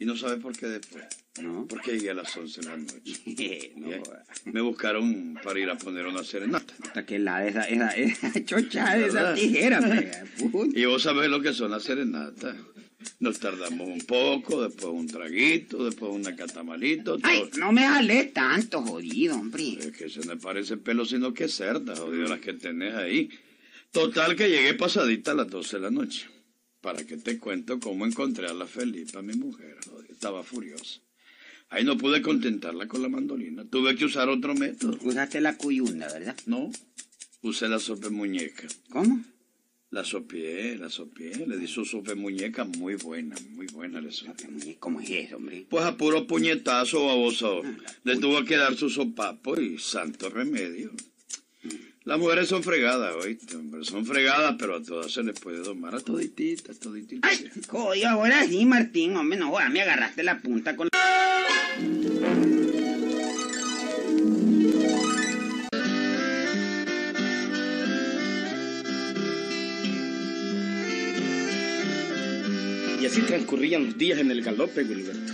Y 0.00 0.04
no 0.04 0.16
sabe 0.16 0.36
por 0.36 0.56
qué 0.56 0.66
después. 0.68 1.04
¿No? 1.42 1.66
Porque 1.68 1.92
llegué 1.92 2.10
a 2.10 2.14
las 2.14 2.36
11 2.36 2.60
de 2.60 2.66
la 2.68 2.76
noche. 2.76 3.72
no, 3.76 3.90
jodas. 4.04 4.28
Me 4.44 4.60
buscaron 4.60 5.34
para 5.42 5.58
ir 5.58 5.68
a 5.70 5.76
poner 5.76 6.06
una 6.06 6.22
serenata. 6.22 6.72
hasta 6.84 7.04
que 7.04 7.18
la 7.18 7.40
de 7.40 7.48
esa, 7.48 7.62
esa, 7.62 7.90
esa 7.96 8.44
chocha 8.44 8.96
de 8.96 9.06
esa 9.06 9.34
tijera, 9.34 9.80
puta. 10.52 10.78
Y 10.78 10.84
vos 10.84 11.02
sabés 11.02 11.28
lo 11.28 11.40
que 11.42 11.52
son 11.52 11.72
las 11.72 11.82
serenatas. 11.82 12.54
Nos 13.20 13.38
tardamos 13.38 13.88
un 13.88 14.00
poco, 14.00 14.62
después 14.62 14.92
un 14.92 15.06
traguito, 15.06 15.84
después 15.84 16.12
una 16.12 16.34
catamalito. 16.34 17.18
Ay, 17.22 17.48
no 17.58 17.70
me 17.72 17.82
jalé 17.82 18.24
tanto, 18.24 18.82
jodido, 18.82 19.36
hombre. 19.36 19.78
Es 19.80 19.92
que 19.96 20.08
se 20.08 20.26
me 20.26 20.36
parece 20.36 20.76
pelo, 20.76 21.04
sino 21.04 21.32
que 21.32 21.48
cerda, 21.48 21.94
jodido, 21.96 22.28
las 22.28 22.40
que 22.40 22.54
tenés 22.54 22.94
ahí. 22.94 23.30
Total 23.92 24.34
que 24.36 24.48
llegué 24.50 24.74
pasadita 24.74 25.30
a 25.30 25.34
las 25.34 25.48
12 25.48 25.76
de 25.76 25.82
la 25.82 25.90
noche. 25.90 26.26
Para 26.80 27.04
que 27.04 27.16
te 27.16 27.38
cuento 27.38 27.80
cómo 27.80 28.06
encontré 28.06 28.46
a 28.46 28.54
la 28.54 28.66
Felipa, 28.66 29.22
mi 29.22 29.34
mujer. 29.34 29.76
jodido, 29.88 30.12
Estaba 30.12 30.42
furiosa. 30.42 31.00
Ahí 31.70 31.84
no 31.84 31.98
pude 31.98 32.22
contentarla 32.22 32.88
con 32.88 33.02
la 33.02 33.08
mandolina. 33.08 33.64
Tuve 33.64 33.94
que 33.94 34.06
usar 34.06 34.28
otro 34.28 34.54
método. 34.54 34.98
Usaste 35.02 35.40
la 35.40 35.56
cuyunda, 35.56 36.10
¿verdad? 36.12 36.36
No, 36.46 36.70
usé 37.42 37.68
la 37.68 37.78
sopa 37.78 38.10
muñeca. 38.10 38.66
¿Cómo? 38.90 39.22
La 39.90 40.04
sopié, 40.04 40.76
la 40.76 40.90
sopié. 40.90 41.46
Le 41.46 41.56
di 41.56 41.66
su 41.66 41.82
muñeca 42.16 42.64
muy 42.64 42.96
buena, 42.96 43.36
muy 43.50 43.66
buena 43.68 44.00
le 44.00 44.12
sopié. 44.12 44.76
¿Cómo 44.78 45.00
es 45.00 45.08
eso, 45.10 45.36
hombre? 45.36 45.66
Pues 45.68 45.84
a 45.84 45.96
puro 45.96 46.26
puñetazo, 46.26 47.06
baboso. 47.06 47.62
Le 48.04 48.18
tuvo 48.18 48.44
que 48.44 48.56
dar 48.56 48.76
su 48.76 48.90
sopapo 48.90 49.58
y 49.58 49.78
santo 49.78 50.28
remedio. 50.28 50.92
Las 52.04 52.18
mujeres 52.18 52.48
son 52.48 52.62
fregadas, 52.62 53.14
oíste, 53.22 53.56
hombre. 53.56 53.82
Son 53.84 54.04
fregadas, 54.04 54.56
pero 54.58 54.76
a 54.76 54.82
todas 54.82 55.10
se 55.10 55.22
les 55.22 55.38
puede 55.40 55.58
domar. 55.58 55.94
A 55.94 56.00
todititas, 56.00 56.78
todititas. 56.78 57.30
Ay, 57.30 57.50
jodido, 57.66 58.08
ahora 58.08 58.46
sí, 58.46 58.66
Martín, 58.66 59.16
hombre, 59.16 59.38
no 59.38 59.50
jodas, 59.50 59.70
me 59.70 59.80
agarraste 59.80 60.22
la 60.22 60.40
punta 60.40 60.76
con... 60.76 60.88
así 73.18 73.26
transcurrían 73.26 73.84
los 73.84 73.98
días 73.98 74.18
en 74.18 74.30
el 74.30 74.42
galope, 74.42 74.82
Wilberto. 74.82 75.32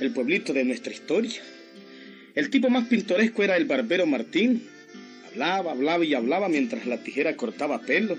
El 0.00 0.10
pueblito 0.12 0.52
de 0.52 0.64
nuestra 0.64 0.92
historia. 0.92 1.42
El 2.34 2.48
tipo 2.48 2.70
más 2.70 2.86
pintoresco 2.86 3.42
era 3.42 3.56
el 3.56 3.66
barbero 3.66 4.06
Martín. 4.06 4.62
Hablaba, 5.30 5.72
hablaba 5.72 6.04
y 6.04 6.14
hablaba 6.14 6.48
mientras 6.48 6.86
la 6.86 7.02
tijera 7.02 7.36
cortaba 7.36 7.82
pelo. 7.82 8.16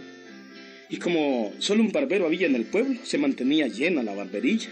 Y 0.90 0.98
como 0.98 1.52
solo 1.60 1.82
un 1.82 1.92
barbero 1.92 2.28
había 2.28 2.46
en 2.46 2.56
el 2.56 2.66
pueblo, 2.66 3.00
se 3.04 3.18
mantenía 3.18 3.68
llena 3.68 4.04
la 4.04 4.14
barberilla. 4.14 4.70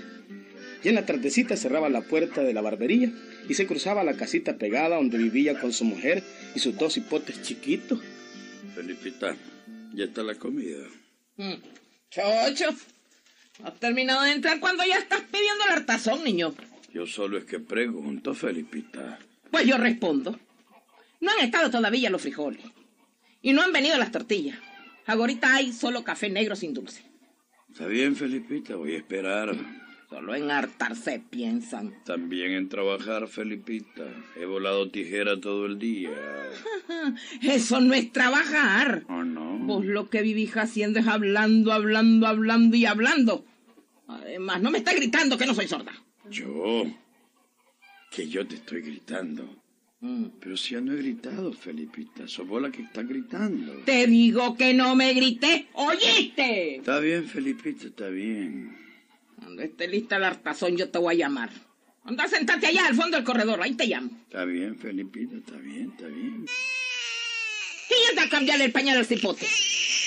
Y 0.84 0.89
en 0.89 0.95
la 0.95 1.05
tardecita 1.05 1.57
cerraba 1.57 1.89
la 1.89 2.01
puerta 2.01 2.43
de 2.43 2.53
la 2.53 2.61
barbería 2.61 3.11
y 3.47 3.55
se 3.55 3.65
cruzaba 3.65 4.01
a 4.01 4.05
la 4.05 4.15
casita 4.15 4.57
pegada 4.57 4.97
donde 4.97 5.17
vivía 5.17 5.59
con 5.59 5.73
su 5.73 5.86
mujer 5.86 6.23
y 6.53 6.59
sus 6.59 6.77
dos 6.77 6.97
hipotes 6.97 7.41
chiquitos. 7.41 7.99
Felipita, 8.75 9.36
ya 9.93 10.05
está 10.05 10.21
la 10.23 10.36
comida. 10.36 10.88
Mm. 11.38 11.55
Chocho, 12.11 12.75
has 13.64 13.80
terminado 13.80 14.22
de 14.24 14.32
entrar 14.32 14.60
cuando 14.60 14.84
ya 14.86 14.97
estás 14.97 15.22
pidiendo 15.22 15.66
el 15.66 15.72
hartazón, 15.72 16.24
niño. 16.24 16.53
Yo 16.93 17.05
solo 17.05 17.38
es 17.38 17.45
que 17.45 17.60
pregunto, 17.60 18.34
Felipita. 18.34 19.20
Pues 19.51 19.66
yo 19.66 19.78
respondo. 19.78 20.39
No 21.22 21.32
han 21.32 21.45
estado 21.45 21.70
todavía 21.70 22.10
los 22.10 22.22
frijoles. 22.22 22.64
Y 23.41 23.53
no 23.53 23.62
han 23.62 23.72
venido 23.72 23.97
las 23.97 24.12
tortillas. 24.12 24.57
Ahorita 25.05 25.55
hay 25.55 25.74
solo 25.74 26.03
café 26.03 26.30
negro 26.30 26.55
sin 26.55 26.74
dulce. 26.74 27.03
Está 27.72 27.88
bien, 27.88 28.16
Felipita, 28.16 28.76
voy 28.76 28.93
a 28.93 28.97
esperar. 28.97 29.55
Solo 30.10 30.34
en 30.34 30.49
hartarse 30.49 31.22
piensan. 31.30 31.93
También 32.03 32.53
en 32.53 32.68
trabajar, 32.68 33.28
Felipita. 33.28 34.07
He 34.36 34.45
volado 34.45 34.89
tijera 34.89 35.39
todo 35.39 35.68
el 35.68 35.78
día. 35.78 36.10
Eso 37.43 37.80
no 37.80 37.93
es 37.93 38.12
trabajar. 38.12 39.03
¿O 39.07 39.24
no? 39.24 39.60
Vos 39.60 39.86
lo 39.86 40.10
que 40.10 40.24
vivís 40.24 40.57
haciendo 40.57 40.99
es 40.99 41.05
hablando, 41.05 41.72
hablando, 41.72 42.26
hablando 42.26 42.76
y 42.76 42.86
hablando. 42.86 43.45
Además, 44.07 44.64
no 44.64 44.72
me 44.72 44.80
está 44.80 44.93
gritando 44.95 45.38
que 45.38 45.45
no 45.45 45.53
soy 45.53 45.68
sorda. 45.68 45.93
Yo. 46.32 46.86
Que 48.10 48.28
yo 48.28 48.47
te 48.47 48.55
estoy 48.55 48.82
gritando. 48.82 49.47
Mm. 50.01 50.26
Pero 50.39 50.57
si 50.57 50.74
ya 50.74 50.82
no 50.82 50.93
he 50.93 50.97
gritado, 50.97 51.53
Felipita. 51.53 52.28
Sos 52.28 52.47
vos 52.47 52.60
la 52.60 52.72
que 52.72 52.82
está 52.82 53.03
gritando. 53.03 53.74
Te 53.86 54.07
digo 54.07 54.57
que 54.57 54.74
no 54.74 54.95
me 54.95 55.14
grité. 55.14 55.68
¿Oíste? 55.74 56.78
Está 56.78 56.99
bien, 56.99 57.26
Felipita, 57.26 57.86
está 57.86 58.07
bien. 58.07 58.88
Cuando 59.39 59.61
esté 59.61 59.87
lista 59.87 60.17
el 60.17 60.23
hartazón, 60.23 60.77
yo 60.77 60.89
te 60.89 60.97
voy 60.97 61.15
a 61.15 61.17
llamar. 61.17 61.49
Anda, 62.03 62.27
sentate 62.27 62.67
allá 62.67 62.87
al 62.87 62.95
fondo 62.95 63.17
del 63.17 63.25
corredor, 63.25 63.61
ahí 63.61 63.73
te 63.75 63.85
llamo. 63.87 64.09
Está 64.23 64.45
bien, 64.45 64.77
Felipita, 64.77 65.35
está 65.37 65.57
bien, 65.57 65.91
está 65.91 66.07
bien. 66.07 66.45
Y 67.89 68.09
anda 68.09 68.23
a 68.23 68.29
cambiarle 68.29 68.65
el 68.65 68.71
pañal 68.71 68.97
al 68.97 69.05
cipote. 69.05 69.45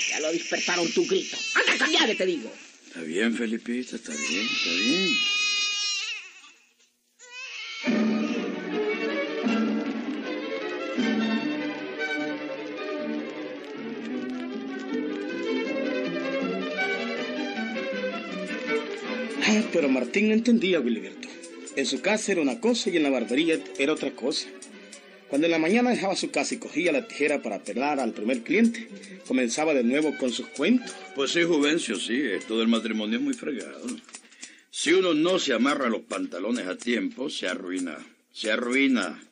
Ya 0.09 0.19
lo 0.19 0.31
despertaron 0.31 0.91
tu 0.91 1.05
grito. 1.05 1.37
Anda 1.55 1.73
a 1.73 1.77
cambiarle, 1.77 2.15
te 2.15 2.25
digo. 2.25 2.51
Está 2.87 3.01
bien, 3.01 3.35
Felipita, 3.35 3.95
está 3.95 4.11
bien, 4.11 4.45
está 4.45 4.69
bien. 4.69 5.09
Pero 19.73 19.89
Martín 19.89 20.29
no 20.29 20.35
entendía, 20.35 20.79
Wilberto. 20.79 21.27
En 21.75 21.85
su 21.87 22.01
casa 22.01 22.31
era 22.31 22.41
una 22.41 22.61
cosa 22.61 22.91
y 22.91 22.97
en 22.97 23.03
la 23.03 23.09
barbería 23.09 23.59
era 23.79 23.93
otra 23.93 24.11
cosa. 24.11 24.47
Cuando 25.27 25.47
en 25.47 25.51
la 25.51 25.57
mañana 25.57 25.89
dejaba 25.89 26.15
su 26.15 26.29
casa 26.29 26.53
y 26.53 26.59
cogía 26.59 26.91
la 26.91 27.07
tijera 27.07 27.41
para 27.41 27.63
pelar 27.63 27.99
al 27.99 28.13
primer 28.13 28.43
cliente, 28.43 28.87
comenzaba 29.27 29.73
de 29.73 29.83
nuevo 29.83 30.15
con 30.19 30.31
sus 30.31 30.45
cuentos. 30.49 30.95
Pues 31.15 31.31
sí, 31.31 31.41
Juvencio, 31.41 31.95
sí, 31.95 32.21
esto 32.21 32.59
del 32.59 32.67
matrimonio 32.67 33.17
es 33.17 33.23
muy 33.23 33.33
fregado. 33.33 33.87
Si 34.69 34.93
uno 34.93 35.15
no 35.15 35.39
se 35.39 35.53
amarra 35.53 35.89
los 35.89 36.01
pantalones 36.01 36.67
a 36.67 36.77
tiempo, 36.77 37.31
se 37.31 37.47
arruina, 37.47 37.97
se 38.31 38.51
arruina. 38.51 39.23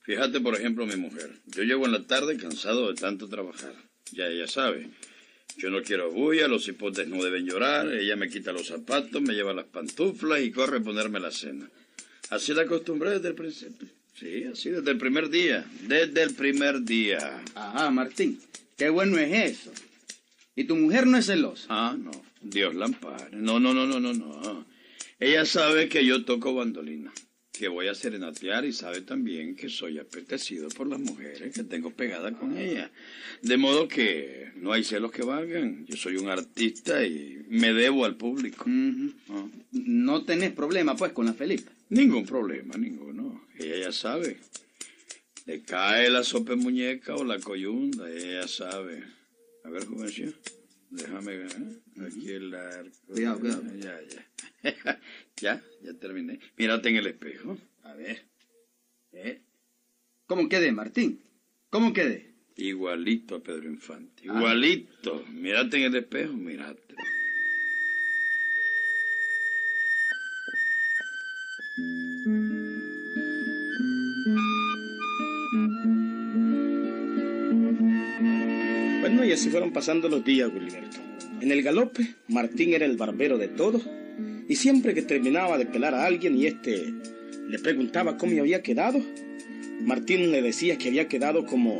Fíjate, 0.00 0.40
por 0.40 0.56
ejemplo, 0.56 0.86
mi 0.86 0.96
mujer. 0.96 1.30
Yo 1.46 1.64
llego 1.64 1.84
en 1.84 1.92
la 1.92 2.06
tarde 2.06 2.38
cansado 2.38 2.88
de 2.88 2.94
tanto 2.94 3.28
trabajar. 3.28 3.74
Ya 4.12 4.26
ella 4.26 4.46
sabe. 4.46 4.88
Yo 5.60 5.68
no 5.68 5.82
quiero 5.82 6.10
bulla, 6.10 6.48
los 6.48 6.66
hipotes 6.68 7.06
no 7.06 7.22
deben 7.22 7.44
llorar, 7.44 7.92
ella 7.92 8.16
me 8.16 8.30
quita 8.30 8.50
los 8.50 8.68
zapatos, 8.68 9.20
me 9.20 9.34
lleva 9.34 9.52
las 9.52 9.66
pantuflas 9.66 10.40
y 10.40 10.50
corre 10.50 10.78
a 10.78 10.80
ponerme 10.80 11.20
la 11.20 11.30
cena. 11.30 11.68
Así 12.30 12.54
la 12.54 12.62
acostumbré 12.62 13.10
desde 13.10 13.28
el 13.28 13.34
principio. 13.34 13.88
Sí, 14.14 14.44
así 14.44 14.70
desde 14.70 14.90
el 14.90 14.96
primer 14.96 15.28
día. 15.28 15.66
Desde 15.82 16.22
el 16.22 16.34
primer 16.34 16.82
día. 16.82 17.42
Ajá, 17.54 17.90
Martín. 17.90 18.40
Qué 18.78 18.88
bueno 18.88 19.18
es 19.18 19.58
eso. 19.60 19.72
¿Y 20.56 20.64
tu 20.64 20.76
mujer 20.76 21.06
no 21.06 21.18
es 21.18 21.26
celosa? 21.26 21.66
Ah, 21.68 21.94
no. 21.98 22.10
Dios 22.40 22.74
la 22.74 22.86
ampare. 22.86 23.36
No, 23.36 23.60
no, 23.60 23.74
no, 23.74 23.86
no, 23.86 24.00
no, 24.00 24.14
no. 24.14 24.66
Ella 25.18 25.44
sabe 25.44 25.90
que 25.90 26.06
yo 26.06 26.24
toco 26.24 26.54
bandolina, 26.54 27.12
que 27.60 27.68
voy 27.68 27.88
a 27.88 27.94
serenatear 27.94 28.64
y 28.64 28.72
sabe 28.72 29.02
también 29.02 29.54
que 29.54 29.68
soy 29.68 29.98
apetecido 29.98 30.70
por 30.70 30.86
las 30.86 30.98
mujeres 30.98 31.52
que 31.52 31.62
tengo 31.62 31.90
pegada 31.90 32.32
con 32.32 32.56
ella. 32.56 32.90
De 33.42 33.58
modo 33.58 33.86
que 33.86 34.50
no 34.56 34.72
hay 34.72 34.82
celos 34.82 35.12
que 35.12 35.22
valgan. 35.22 35.84
Yo 35.84 35.94
soy 35.94 36.16
un 36.16 36.30
artista 36.30 37.04
y 37.04 37.44
me 37.50 37.74
debo 37.74 38.06
al 38.06 38.16
público. 38.16 38.64
Ah. 38.66 39.46
No 39.72 40.24
tenés 40.24 40.52
problema, 40.52 40.96
pues, 40.96 41.12
con 41.12 41.26
la 41.26 41.34
Felipa. 41.34 41.70
Ningún 41.90 42.24
problema, 42.24 42.78
ninguno. 42.78 43.44
Ella 43.58 43.76
ya 43.76 43.92
sabe. 43.92 44.38
Le 45.44 45.60
cae 45.60 46.08
la 46.08 46.24
sopa 46.24 46.54
en 46.54 46.60
muñeca 46.60 47.14
o 47.14 47.24
la 47.24 47.38
coyunda, 47.40 48.10
ella 48.10 48.40
ya 48.40 48.48
sabe. 48.48 49.04
A 49.64 49.68
ver, 49.68 49.84
jovencito, 49.84 50.32
déjame 50.90 51.36
ver. 51.36 51.56
Aquí 52.06 52.30
el 52.30 52.54
arco. 52.54 52.90
Cuidado, 53.06 53.40
cuidado. 53.40 53.62
Ya, 53.78 54.00
ya. 54.02 54.26
ya, 55.36 55.62
ya 55.82 55.94
terminé. 55.94 56.40
Mírate 56.56 56.88
en 56.90 56.96
el 56.96 57.06
espejo. 57.06 57.58
A 57.82 57.94
ver. 57.94 58.22
¿Eh? 59.12 59.42
¿Cómo 60.26 60.48
quedé, 60.48 60.72
Martín? 60.72 61.22
¿Cómo 61.70 61.92
quedé? 61.92 62.34
Igualito 62.56 63.36
a 63.36 63.42
Pedro 63.42 63.68
Infante. 63.68 64.24
Igualito. 64.24 65.24
Mírate 65.28 65.78
en 65.78 65.82
el 65.84 65.96
espejo, 65.96 66.32
mírate. 66.34 66.94
Y 79.30 79.32
así 79.32 79.48
fueron 79.48 79.72
pasando 79.72 80.08
los 80.08 80.24
días, 80.24 80.50
Wilberto. 80.52 80.98
En 81.40 81.52
el 81.52 81.62
galope, 81.62 82.16
Martín 82.26 82.74
era 82.74 82.84
el 82.84 82.96
barbero 82.96 83.38
de 83.38 83.46
todos, 83.46 83.88
y 84.48 84.56
siempre 84.56 84.92
que 84.92 85.02
terminaba 85.02 85.56
de 85.56 85.66
pelar 85.66 85.94
a 85.94 86.04
alguien 86.04 86.36
y 86.36 86.46
este 86.46 86.92
le 87.48 87.58
preguntaba 87.60 88.16
cómo 88.16 88.40
había 88.40 88.60
quedado, 88.60 89.00
Martín 89.82 90.32
le 90.32 90.42
decía 90.42 90.78
que 90.78 90.88
había 90.88 91.06
quedado 91.06 91.46
como, 91.46 91.78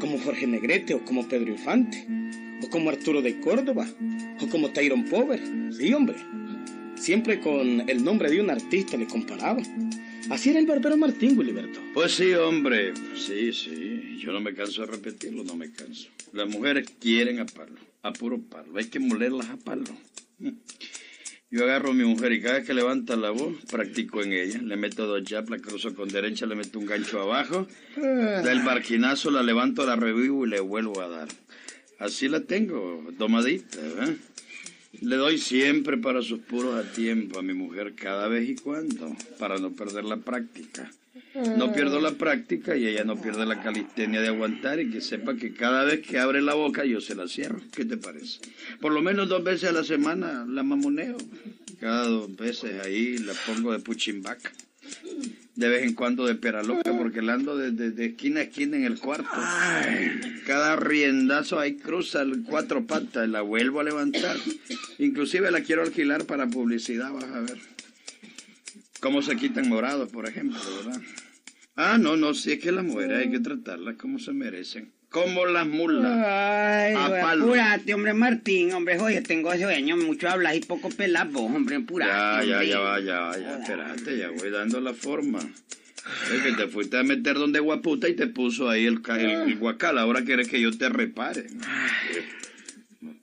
como 0.00 0.18
Jorge 0.18 0.46
Negrete 0.46 0.94
o 0.94 1.04
como 1.04 1.28
Pedro 1.28 1.50
Infante, 1.50 2.06
o 2.62 2.70
como 2.70 2.88
Arturo 2.88 3.20
de 3.20 3.38
Córdoba, 3.38 3.86
o 4.40 4.48
como 4.48 4.70
Tyrone 4.70 5.10
Pover. 5.10 5.42
Sí, 5.72 5.92
hombre. 5.92 6.16
Siempre 6.94 7.38
con 7.38 7.86
el 7.86 8.02
nombre 8.02 8.30
de 8.30 8.40
un 8.40 8.48
artista 8.48 8.96
le 8.96 9.06
comparaba. 9.06 9.60
Así 10.30 10.48
era 10.48 10.58
el 10.58 10.66
barbero 10.66 10.96
Martín, 10.96 11.36
Wilberto. 11.36 11.80
Pues 11.92 12.12
sí, 12.12 12.32
hombre. 12.32 12.94
Sí, 13.14 13.52
sí. 13.52 14.01
Yo 14.18 14.32
no 14.32 14.40
me 14.40 14.54
canso 14.54 14.82
de 14.82 14.92
repetirlo, 14.92 15.44
no 15.44 15.56
me 15.56 15.72
canso. 15.72 16.08
Las 16.32 16.48
mujeres 16.48 16.88
quieren 17.00 17.40
a 17.40 17.46
palo, 17.46 17.78
a 18.02 18.12
puro 18.12 18.40
palo. 18.40 18.78
Hay 18.78 18.86
que 18.86 18.98
molerlas 18.98 19.50
a 19.50 19.56
palo. 19.56 19.84
Yo 21.50 21.64
agarro 21.64 21.90
a 21.90 21.94
mi 21.94 22.04
mujer 22.04 22.32
y 22.32 22.40
cada 22.40 22.54
vez 22.54 22.66
que 22.66 22.72
levanta 22.72 23.14
la 23.14 23.30
voz, 23.30 23.54
practico 23.70 24.22
en 24.22 24.32
ella. 24.32 24.62
Le 24.62 24.76
meto 24.76 25.06
dos 25.06 25.22
jabs, 25.28 25.50
la 25.50 25.58
cruzo 25.58 25.94
con 25.94 26.08
derecha, 26.08 26.46
le 26.46 26.54
meto 26.54 26.78
un 26.78 26.86
gancho 26.86 27.20
abajo. 27.20 27.66
Del 27.96 28.62
barquinazo 28.62 29.30
la 29.30 29.42
levanto, 29.42 29.84
la 29.84 29.96
revivo 29.96 30.46
y 30.46 30.48
le 30.48 30.60
vuelvo 30.60 31.02
a 31.02 31.08
dar. 31.08 31.28
Así 31.98 32.26
la 32.28 32.40
tengo, 32.40 33.06
domadita, 33.18 33.78
¿eh? 33.80 34.16
Le 35.02 35.16
doy 35.16 35.38
siempre 35.38 35.98
para 35.98 36.22
sus 36.22 36.40
puros 36.40 36.74
a 36.74 36.90
tiempo 36.92 37.38
a 37.38 37.42
mi 37.42 37.54
mujer 37.54 37.94
cada 37.94 38.28
vez 38.28 38.48
y 38.48 38.54
cuando, 38.54 39.14
para 39.38 39.58
no 39.58 39.72
perder 39.72 40.04
la 40.04 40.16
práctica. 40.16 40.90
No 41.56 41.72
pierdo 41.72 42.00
la 42.00 42.12
práctica 42.12 42.76
y 42.76 42.86
ella 42.86 43.04
no 43.04 43.16
pierde 43.20 43.46
la 43.46 43.62
calistenia 43.62 44.20
de 44.20 44.28
aguantar 44.28 44.80
y 44.80 44.90
que 44.90 45.00
sepa 45.00 45.34
que 45.36 45.54
cada 45.54 45.84
vez 45.84 46.00
que 46.06 46.18
abre 46.18 46.42
la 46.42 46.54
boca 46.54 46.84
yo 46.84 47.00
se 47.00 47.14
la 47.14 47.26
cierro. 47.26 47.60
¿Qué 47.74 47.84
te 47.84 47.96
parece? 47.96 48.40
Por 48.80 48.92
lo 48.92 49.00
menos 49.00 49.28
dos 49.28 49.42
veces 49.42 49.70
a 49.70 49.72
la 49.72 49.82
semana 49.84 50.44
la 50.48 50.62
mamoneo. 50.62 51.16
Cada 51.80 52.04
dos 52.06 52.36
veces 52.36 52.84
ahí 52.84 53.16
la 53.18 53.32
pongo 53.46 53.72
de 53.72 53.78
puchimbaca. 53.78 54.52
De 55.54 55.68
vez 55.68 55.84
en 55.84 55.94
cuando 55.94 56.26
de 56.26 56.34
pera 56.34 56.62
loca 56.62 56.96
porque 56.96 57.22
la 57.22 57.34
ando 57.34 57.56
de, 57.56 57.70
de- 57.70 57.90
de 57.90 58.06
esquina 58.06 58.40
a 58.40 58.44
esquina 58.44 58.76
en 58.76 58.84
el 58.84 58.98
cuarto. 58.98 59.28
Cada 60.46 60.76
riendazo 60.76 61.58
ahí 61.58 61.76
cruza 61.76 62.24
cuatro 62.46 62.86
patas, 62.86 63.28
la 63.28 63.40
vuelvo 63.42 63.80
a 63.80 63.84
levantar. 63.84 64.36
Inclusive 64.98 65.50
la 65.50 65.62
quiero 65.62 65.82
alquilar 65.82 66.24
para 66.26 66.46
publicidad, 66.46 67.10
vas 67.12 67.24
a 67.24 67.40
ver. 67.40 67.58
Cómo 69.00 69.20
se 69.22 69.36
quitan 69.36 69.68
morados, 69.68 70.10
por 70.10 70.28
ejemplo, 70.28 70.58
¿verdad? 70.84 71.00
Ah, 71.76 71.96
no, 71.98 72.16
no, 72.16 72.34
sí 72.34 72.52
es 72.52 72.58
que 72.58 72.70
las 72.72 72.84
mujeres 72.84 73.18
hay 73.18 73.30
que 73.30 73.40
tratarlas 73.40 73.96
como 73.96 74.18
se 74.18 74.32
merecen. 74.32 74.92
Como 75.08 75.44
las 75.46 75.66
mulas. 75.66 76.10
Ay, 76.24 76.94
apúrate, 76.94 77.92
hombre, 77.94 78.14
Martín, 78.14 78.72
hombre, 78.72 78.98
oye, 78.98 79.20
tengo 79.20 79.54
sueño, 79.54 79.96
mucho 79.96 80.28
hablas 80.28 80.56
y 80.56 80.60
poco 80.60 80.88
pelas 80.90 81.30
vos, 81.30 81.50
hombre, 81.54 81.76
Ya, 81.76 81.82
apúrate, 81.82 82.46
ya, 82.48 82.54
hombre. 82.56 82.68
ya 82.68 82.78
va, 82.78 83.00
ya 83.00 83.20
va, 83.20 83.38
ya, 83.38 83.58
espérate, 83.58 84.18
ya 84.18 84.30
voy 84.30 84.50
dando 84.50 84.80
la 84.80 84.94
forma. 84.94 85.38
Es 86.34 86.42
que 86.42 86.52
te 86.52 86.66
fuiste 86.66 86.96
a 86.98 87.02
meter 87.04 87.34
donde 87.36 87.60
guaputa 87.60 88.08
y 88.08 88.14
te 88.16 88.26
puso 88.26 88.68
ahí 88.68 88.86
el, 88.86 89.00
el, 89.18 89.30
el 89.30 89.56
guacal. 89.58 89.98
Ahora 89.98 90.24
quieres 90.24 90.48
que 90.48 90.60
yo 90.60 90.76
te 90.76 90.88
repare. 90.88 91.46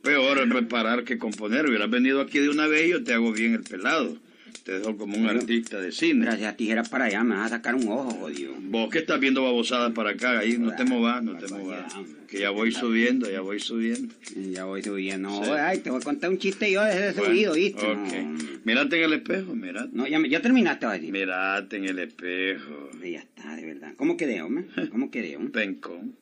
Peor 0.02 0.38
es 0.40 0.50
reparar 0.50 1.04
que 1.04 1.18
componer. 1.18 1.68
Hubieras 1.68 1.90
venido 1.90 2.22
aquí 2.22 2.40
de 2.40 2.50
una 2.50 2.68
vez 2.68 2.88
y 2.88 2.92
yo 2.92 3.04
te 3.04 3.14
hago 3.14 3.32
bien 3.34 3.54
el 3.54 3.64
pelado. 3.64 4.18
Te 4.64 4.80
dejo 4.80 4.98
como 4.98 5.18
un 5.18 5.28
artista 5.28 5.80
de 5.80 5.92
cine. 5.92 6.26
Gracias 6.26 6.54
a 6.54 6.56
tijera 6.56 6.84
para 6.84 7.06
allá, 7.06 7.24
me 7.24 7.36
vas 7.36 7.48
a 7.48 7.56
sacar 7.58 7.76
un 7.76 7.88
ojo, 7.88 8.12
jodido. 8.12 8.54
Vos 8.60 8.90
que 8.90 9.00
estás 9.00 9.20
viendo 9.20 9.44
babosadas 9.44 9.92
para 9.94 10.12
acá, 10.12 10.40
ahí 10.40 10.58
no 10.58 10.76
te 10.76 10.84
movas, 10.86 11.24
no 11.24 11.38
te 11.38 11.48
movas. 11.48 11.94
Que 12.28 12.40
ya 12.40 12.50
voy 12.52 12.72
subiendo, 12.72 13.30
ya 13.30 13.42
voy 13.42 13.60
subiendo. 13.60 14.14
Ya 14.52 14.66
voy 14.66 14.84
subiendo. 14.84 15.44
Sí. 15.44 15.52
Ay, 15.52 15.80
te 15.80 15.90
voy 15.90 16.00
a 16.00 16.04
contar 16.04 16.30
un 16.30 16.38
chiste 16.38 16.72
yo 16.72 16.84
desde 16.84 17.14
Bueno, 17.14 17.26
subido, 17.34 17.54
¿viste? 17.54 17.86
ok. 17.86 18.64
Mírate 18.66 18.98
en 18.98 19.04
el 19.04 19.14
espejo, 19.14 19.56
mírate. 19.56 19.90
No, 19.94 20.08
ya, 20.08 20.20
ya 20.28 20.42
terminaste, 20.42 20.86
Bati. 20.86 21.12
Mírate 21.12 21.78
en 21.78 21.86
el 21.86 22.00
espejo. 22.00 22.92
Ya 23.04 23.20
está, 23.20 23.56
de 23.56 23.66
verdad. 23.66 23.94
¿Cómo 23.98 24.16
quedé, 24.18 24.42
hombre? 24.42 24.66
¿Cómo 24.92 25.10
quedé, 25.10 25.38
hombre? 25.38 25.52
Pencón. 25.52 26.16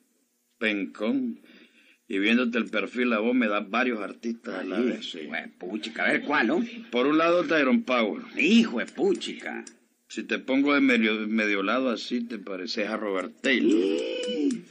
Pencón. 0.58 1.40
Y 2.10 2.20
viéndote 2.20 2.58
el 2.58 2.66
perfil 2.70 3.12
a 3.14 3.20
vos 3.20 3.36
me 3.36 3.47
das 3.47 3.70
varios 3.70 3.99
artistas 3.99 4.55
a 4.55 4.64
la 4.64 4.80
vez. 4.80 5.10
sí. 5.12 5.20
Pues, 5.28 5.49
puchica, 5.58 6.05
a 6.05 6.12
ver 6.14 6.22
cuál, 6.22 6.47
¿no? 6.47 6.66
Por 6.89 7.05
un 7.08 7.18
lado 7.18 7.43
Tyron 7.43 7.84
Power. 7.84 8.24
Hijo 8.38 8.80
de 8.80 8.86
puchica. 8.86 9.66
Si 10.10 10.24
te 10.24 10.39
pongo 10.39 10.74
de 10.74 10.80
medio, 10.80 11.28
medio 11.28 11.64
lado 11.64 11.89
así, 11.89 12.22
te 12.22 12.39
pareces 12.39 12.88
a 12.88 12.95
Robert 12.95 13.34
Taylor. 13.41 13.78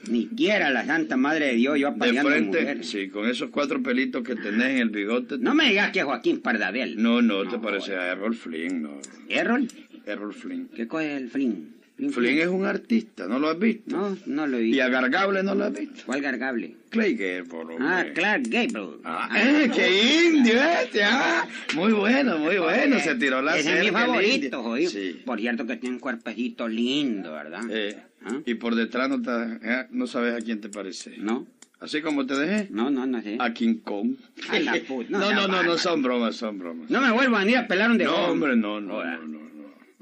Ni 0.08 0.28
quiera 0.28 0.70
la 0.70 0.86
santa 0.86 1.18
madre 1.18 1.48
de 1.48 1.54
Dios, 1.56 1.78
yo 1.78 1.88
De 1.90 1.94
apaleando 1.96 2.30
frente, 2.30 2.60
mujeres. 2.60 2.88
sí, 2.88 3.08
con 3.08 3.28
esos 3.28 3.50
cuatro 3.50 3.82
pelitos 3.82 4.22
que 4.22 4.34
tenés 4.34 4.70
en 4.70 4.78
el 4.78 4.88
bigote. 4.88 5.36
No 5.36 5.54
me 5.54 5.68
digas 5.68 5.90
que 5.92 5.98
es 5.98 6.04
Joaquín 6.06 6.40
Pardabel. 6.40 6.96
No, 7.02 7.20
no, 7.20 7.46
te 7.46 7.58
pareces 7.58 7.96
a 7.96 8.12
Errol 8.12 8.34
Flynn, 8.34 8.80
no. 8.82 8.98
¿Errol? 9.28 9.68
Errol 10.06 10.32
Flynn. 10.32 10.68
¿Qué 10.74 10.88
cosa 10.88 11.04
es 11.04 11.20
el 11.22 11.28
Flynn? 11.28 11.75
Flynn 11.96 12.38
es 12.38 12.48
un 12.48 12.66
artista, 12.66 13.26
¿no 13.26 13.38
lo 13.38 13.48
has 13.48 13.58
visto? 13.58 13.96
No, 13.96 14.16
no 14.26 14.46
lo 14.46 14.58
he 14.58 14.60
visto. 14.62 14.76
¿Y 14.76 14.80
a 14.80 14.88
Gargable 14.88 15.42
no 15.42 15.54
lo 15.54 15.64
has 15.64 15.72
visto? 15.72 16.02
¿Cuál 16.04 16.20
gargable? 16.20 16.76
Clay 16.90 17.14
Gable, 17.14 17.58
hombre. 17.60 17.76
Ah, 17.80 18.04
Clark 18.14 18.42
Gable. 18.48 18.98
Ah, 19.04 19.30
eh, 19.34 19.70
qué 19.74 20.26
indio 20.26 20.54
este, 20.82 21.02
ah. 21.04 21.46
Muy 21.74 21.92
bueno, 21.92 22.38
muy 22.38 22.58
bueno, 22.58 22.98
se 23.00 23.14
tiró 23.14 23.40
la 23.40 23.56
Ese 23.56 23.78
es 23.78 23.84
mi 23.84 23.90
favorito, 23.90 24.62
jodido. 24.62 24.90
Sí. 24.90 25.22
Por 25.24 25.40
cierto 25.40 25.66
que 25.66 25.76
tiene 25.76 25.94
un 25.96 26.00
cuerpecito 26.00 26.68
lindo, 26.68 27.32
¿verdad? 27.32 27.62
Eh, 27.70 27.96
¿Ah? 28.24 28.40
Y 28.44 28.54
por 28.54 28.74
detrás 28.74 29.08
no, 29.08 29.22
te- 29.22 29.58
eh, 29.62 29.86
no 29.90 30.06
sabes 30.06 30.34
a 30.34 30.44
quién 30.44 30.60
te 30.60 30.68
parece. 30.68 31.16
¿No? 31.16 31.46
Así 31.80 32.00
como 32.02 32.26
te 32.26 32.34
dejé. 32.34 32.68
No, 32.70 32.90
no, 32.90 33.06
no 33.06 33.22
sé. 33.22 33.36
A 33.38 33.52
King 33.52 33.76
Kong. 33.84 34.16
Ay, 34.48 34.64
la 34.64 34.74
puta, 34.86 35.08
no 35.10 35.18
No, 35.32 35.48
no, 35.48 35.62
no, 35.62 35.78
son 35.78 36.02
bromas, 36.02 36.36
son 36.36 36.58
bromas. 36.58 36.90
No 36.90 37.00
me 37.00 37.10
vuelvo 37.12 37.36
a 37.36 37.40
venir 37.40 37.56
a 37.58 37.66
pelar 37.68 37.90
un 37.90 37.98
dedo. 37.98 38.10
No, 38.12 38.32
hombre, 38.32 38.54
no, 38.56 38.80
no, 38.80 39.02
no, 39.04 39.18
no. 39.26 39.45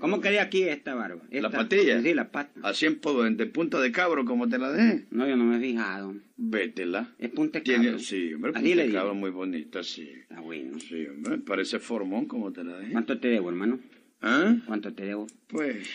¿Cómo 0.04 0.20
quedé 0.20 0.38
aquí 0.38 0.64
esta 0.64 0.94
barba? 0.94 1.22
¿La 1.30 1.38
Esta- 1.38 1.50
patilla? 1.50 2.02
Sí, 2.02 2.12
la 2.12 2.30
pata. 2.30 2.60
Así 2.62 2.84
en, 3.24 3.38
de 3.38 3.46
punta 3.46 3.80
de 3.80 3.90
cabro, 3.90 4.26
como 4.26 4.46
te 4.50 4.58
la 4.58 4.70
dejé. 4.70 5.06
No, 5.10 5.26
yo 5.26 5.34
no 5.34 5.44
me 5.44 5.56
he 5.56 5.60
fijado. 5.60 6.14
Vétela. 6.36 7.08
Es 7.18 7.30
punta 7.30 7.60
de 7.60 7.64
cabro. 7.64 7.98
sí, 7.98 8.34
hombre, 8.34 8.52
punta 8.52 8.68
de 8.82 8.92
cabro 8.92 9.14
muy 9.14 9.30
bonita, 9.30 9.82
sí. 9.82 10.10
Está 10.20 10.40
bueno. 10.40 10.78
Sí, 10.78 11.06
hombre, 11.06 11.38
parece 11.38 11.78
formón 11.78 12.26
como 12.26 12.52
te 12.52 12.62
la 12.64 12.76
dejé. 12.76 12.92
¿Cuánto 12.92 13.18
te 13.18 13.28
debo, 13.28 13.48
hermano? 13.48 13.80
¿Ah? 14.20 14.54
¿Cuánto 14.66 14.92
te 14.92 15.06
debo? 15.06 15.26
Pues, 15.46 15.88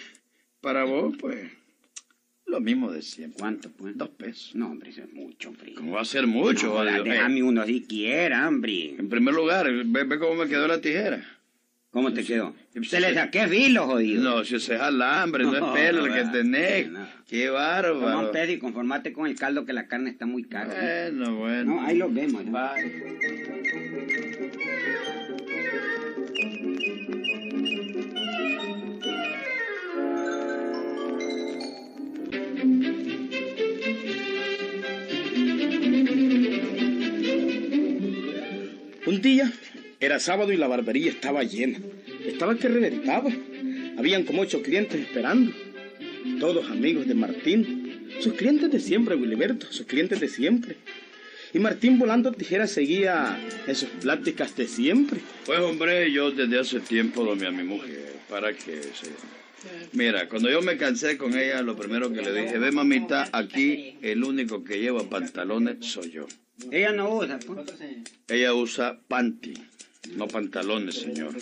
para 0.59 0.85
vos, 0.85 1.15
pues, 1.19 1.51
Lo 2.47 2.59
mismo 2.59 2.91
de 2.91 3.03
siempre. 3.03 3.37
¿Cuánto, 3.39 3.69
pues? 3.69 3.95
Dos 3.95 4.09
pesos. 4.09 4.55
No, 4.55 4.71
hombre, 4.71 4.89
eso 4.89 5.03
es 5.03 5.13
mucho, 5.13 5.49
hombre. 5.49 5.71
¿Cómo 5.75 5.91
va 5.93 6.01
a 6.01 6.05
ser 6.05 6.25
mucho? 6.25 6.83
No, 6.83 6.83
déjame 7.03 7.37
Eh, 7.41 7.43
uno 7.43 7.63
siquiera, 7.63 8.47
hombre. 8.47 8.95
En 8.97 9.07
primer 9.07 9.35
lugar, 9.35 9.71
ve, 9.71 10.03
ve 10.03 10.17
cómo 10.17 10.33
me 10.33 10.49
quedó 10.49 10.67
la 10.67 10.81
tijera. 10.81 11.23
¿Cómo 11.91 12.13
te 12.13 12.23
quedó? 12.23 12.53
Se 12.83 12.99
le 12.99 13.15
saqué 13.15 13.47
filo, 13.47 13.87
jodido. 13.87 14.21
No, 14.23 14.43
si 14.43 14.55
ese 14.55 14.75
es 14.75 14.81
alambre, 14.81 15.43
no, 15.43 15.55
es 15.55 15.63
pelo 15.73 16.05
el 16.05 16.13
que 16.13 16.23
tenés. 16.25 16.91
no. 16.91 17.07
Qué 17.27 17.47
Toma 17.47 17.59
bárbaro. 17.59 18.19
un 18.19 18.31
pedo 18.31 18.51
y 18.51 18.59
conformate 18.59 19.11
con 19.11 19.25
el 19.25 19.35
caldo 19.35 19.65
que 19.65 19.73
la 19.73 19.87
carne 19.87 20.11
está 20.11 20.27
muy 20.27 20.43
cara. 20.43 20.67
Bueno, 21.11 21.35
bueno. 21.37 21.75
No, 21.75 21.81
ahí 21.81 21.97
lo 21.97 22.09
vemos. 22.09 22.45
¿no? 22.45 22.51
Un 39.05 39.21
día 39.21 39.51
era 39.99 40.19
sábado 40.19 40.51
y 40.51 40.57
la 40.57 40.67
barbería 40.67 41.11
estaba 41.11 41.43
llena. 41.43 41.79
Estaba 42.25 42.55
que 42.55 42.67
reventaba. 42.67 43.29
Habían 43.97 44.23
como 44.23 44.41
ocho 44.41 44.61
clientes 44.61 44.99
esperando. 44.99 45.51
Todos 46.39 46.69
amigos 46.69 47.07
de 47.07 47.15
Martín. 47.15 48.07
Sus 48.19 48.33
clientes 48.33 48.71
de 48.71 48.79
siempre, 48.79 49.15
Wiliberto. 49.15 49.67
Sus 49.71 49.85
clientes 49.85 50.19
de 50.19 50.27
siempre. 50.27 50.77
Y 51.53 51.59
Martín 51.59 51.97
Volando 51.97 52.31
Tijera 52.31 52.67
seguía 52.67 53.39
en 53.67 53.75
sus 53.75 53.89
pláticas 53.89 54.55
de 54.55 54.67
siempre. 54.67 55.19
Pues 55.45 55.59
hombre, 55.59 56.11
yo 56.11 56.31
desde 56.31 56.59
hace 56.59 56.79
tiempo 56.79 57.23
domé 57.23 57.47
a 57.47 57.51
mi 57.51 57.63
mujer. 57.63 58.13
¿Para 58.29 58.53
qué? 58.53 58.81
Sí. 58.81 59.09
Mira, 59.93 60.29
cuando 60.29 60.49
yo 60.49 60.61
me 60.61 60.77
cansé 60.77 61.17
con 61.17 61.37
ella, 61.37 61.61
lo 61.61 61.75
primero 61.75 62.13
que 62.13 62.21
le 62.21 62.33
dije, 62.33 62.59
ve 62.59 62.71
mamita, 62.71 63.29
aquí 63.33 63.97
el 64.01 64.23
único 64.23 64.63
que 64.63 64.79
lleva 64.79 65.09
pantalones 65.09 65.85
soy 65.85 66.11
yo. 66.11 66.27
Ella 66.71 66.91
no 66.91 67.15
usa, 67.15 67.39
pues. 67.39 67.67
Ella 68.27 68.53
usa 68.53 68.99
panty, 69.07 69.53
no 70.15 70.27
pantalones, 70.27 70.95
señor. 70.95 71.35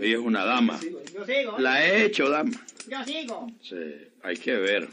Ella 0.00 0.14
es 0.14 0.18
una 0.18 0.44
dama. 0.44 0.78
Yo 1.14 1.26
sigo. 1.26 1.58
La 1.58 1.86
he 1.86 2.04
hecho 2.04 2.28
dama. 2.28 2.60
Yo 2.88 3.04
sigo. 3.04 3.52
Sí, 3.60 3.76
hay 4.22 4.36
que 4.36 4.54
ver. 4.54 4.88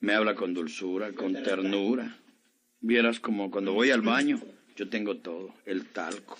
Me 0.00 0.14
habla 0.14 0.34
con 0.34 0.52
dulzura, 0.54 1.12
con 1.12 1.32
ternura. 1.42 2.18
Vieras 2.80 3.20
como 3.20 3.50
cuando 3.50 3.72
voy 3.72 3.90
al 3.90 4.02
baño, 4.02 4.40
yo 4.76 4.88
tengo 4.88 5.16
todo. 5.16 5.54
El 5.64 5.86
talco, 5.86 6.36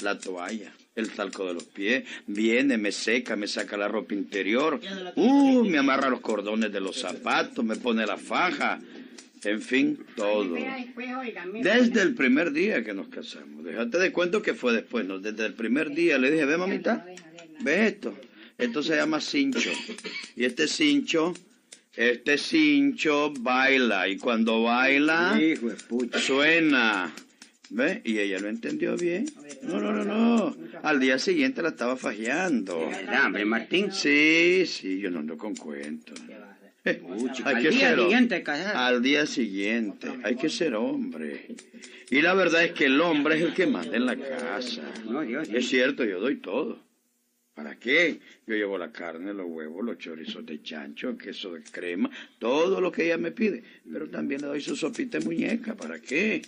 la 0.00 0.18
toalla, 0.18 0.72
el 0.96 1.10
talco 1.12 1.46
de 1.46 1.54
los 1.54 1.64
pies. 1.64 2.04
Viene, 2.26 2.76
me 2.76 2.90
seca, 2.90 3.36
me 3.36 3.46
saca 3.46 3.76
la 3.76 3.86
ropa 3.86 4.14
interior. 4.14 4.80
Uh, 5.14 5.64
me 5.64 5.78
amarra 5.78 6.10
los 6.10 6.20
cordones 6.20 6.72
de 6.72 6.80
los 6.80 6.98
zapatos, 6.98 7.64
me 7.64 7.76
pone 7.76 8.04
la 8.04 8.16
faja. 8.16 8.80
En 9.44 9.60
fin, 9.60 9.98
todo. 10.16 10.54
Desde 11.62 12.02
el 12.02 12.14
primer 12.14 12.52
día 12.52 12.82
que 12.82 12.94
nos 12.94 13.08
casamos. 13.08 13.64
Déjate 13.64 13.98
de 13.98 14.12
cuento 14.12 14.42
que 14.42 14.54
fue 14.54 14.72
después, 14.72 15.04
¿no? 15.04 15.18
Desde 15.18 15.46
el 15.46 15.54
primer 15.54 15.90
día 15.90 16.18
le 16.18 16.30
dije, 16.30 16.44
ve 16.44 16.56
mamita, 16.56 17.06
ve 17.60 17.86
esto. 17.86 18.14
Esto 18.56 18.82
se 18.82 18.96
llama 18.96 19.20
cincho. 19.20 19.70
Y 20.36 20.44
este 20.44 20.68
cincho, 20.68 21.34
este 21.94 22.38
cincho 22.38 23.32
baila. 23.38 24.08
Y 24.08 24.16
cuando 24.16 24.62
baila, 24.62 25.38
suena. 26.18 27.12
¿Ve? 27.70 28.02
Y 28.04 28.18
ella 28.18 28.38
lo 28.38 28.48
entendió 28.48 28.96
bien. 28.96 29.26
No, 29.62 29.80
no, 29.80 29.92
no, 29.92 30.04
no. 30.04 30.56
Al 30.82 31.00
día 31.00 31.18
siguiente 31.18 31.60
la 31.62 31.70
estaba 31.70 31.96
fajeando. 31.96 32.88
¿Verdad, 32.88 33.26
hombre, 33.26 33.44
Martín? 33.44 33.90
Sí, 33.90 34.64
sí, 34.66 35.00
yo 35.00 35.10
no 35.10 35.20
ando 35.20 35.36
con 35.36 35.56
cuentos. 35.56 36.20
Hay 36.84 37.00
al 37.44 37.62
que 37.62 37.70
día 37.70 37.88
ser 37.88 37.98
siguiente 37.98 38.42
casar. 38.42 38.76
Al 38.76 39.02
día 39.02 39.26
siguiente. 39.26 40.08
Hay 40.22 40.36
que 40.36 40.50
ser 40.50 40.74
hombre. 40.74 41.46
Y 42.10 42.20
la 42.20 42.34
verdad 42.34 42.64
es 42.64 42.72
que 42.72 42.86
el 42.86 43.00
hombre 43.00 43.36
es 43.36 43.42
el 43.42 43.54
que 43.54 43.66
manda 43.66 43.96
en 43.96 44.04
la 44.04 44.16
casa. 44.16 44.82
No, 45.06 45.22
Dios, 45.22 45.48
Es 45.48 45.68
cierto, 45.68 46.04
yo 46.04 46.20
doy 46.20 46.36
todo. 46.36 46.78
¿Para 47.54 47.78
qué? 47.78 48.18
Yo 48.46 48.56
llevo 48.56 48.76
la 48.76 48.90
carne, 48.90 49.32
los 49.32 49.46
huevos, 49.46 49.84
los 49.84 49.96
chorizos 49.96 50.44
de 50.44 50.60
chancho, 50.60 51.16
queso 51.16 51.54
de 51.54 51.62
crema, 51.62 52.10
todo 52.38 52.80
lo 52.80 52.90
que 52.90 53.06
ella 53.06 53.16
me 53.16 53.30
pide. 53.30 53.62
Pero 53.90 54.10
también 54.10 54.42
le 54.42 54.48
doy 54.48 54.60
su 54.60 54.74
sopita 54.76 55.18
de 55.18 55.24
muñeca. 55.24 55.74
¿Para 55.74 56.00
qué? 56.00 56.42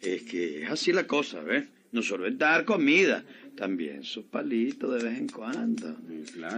Es 0.00 0.22
que 0.22 0.62
es 0.62 0.70
así 0.70 0.92
la 0.92 1.06
cosa, 1.06 1.42
¿ves? 1.42 1.64
No 1.90 2.02
solo 2.02 2.26
es 2.26 2.38
dar 2.38 2.64
comida, 2.64 3.24
también 3.58 4.04
sus 4.04 4.24
palitos 4.24 4.94
de 5.02 5.08
vez 5.08 5.18
en 5.18 5.26
cuando. 5.28 5.96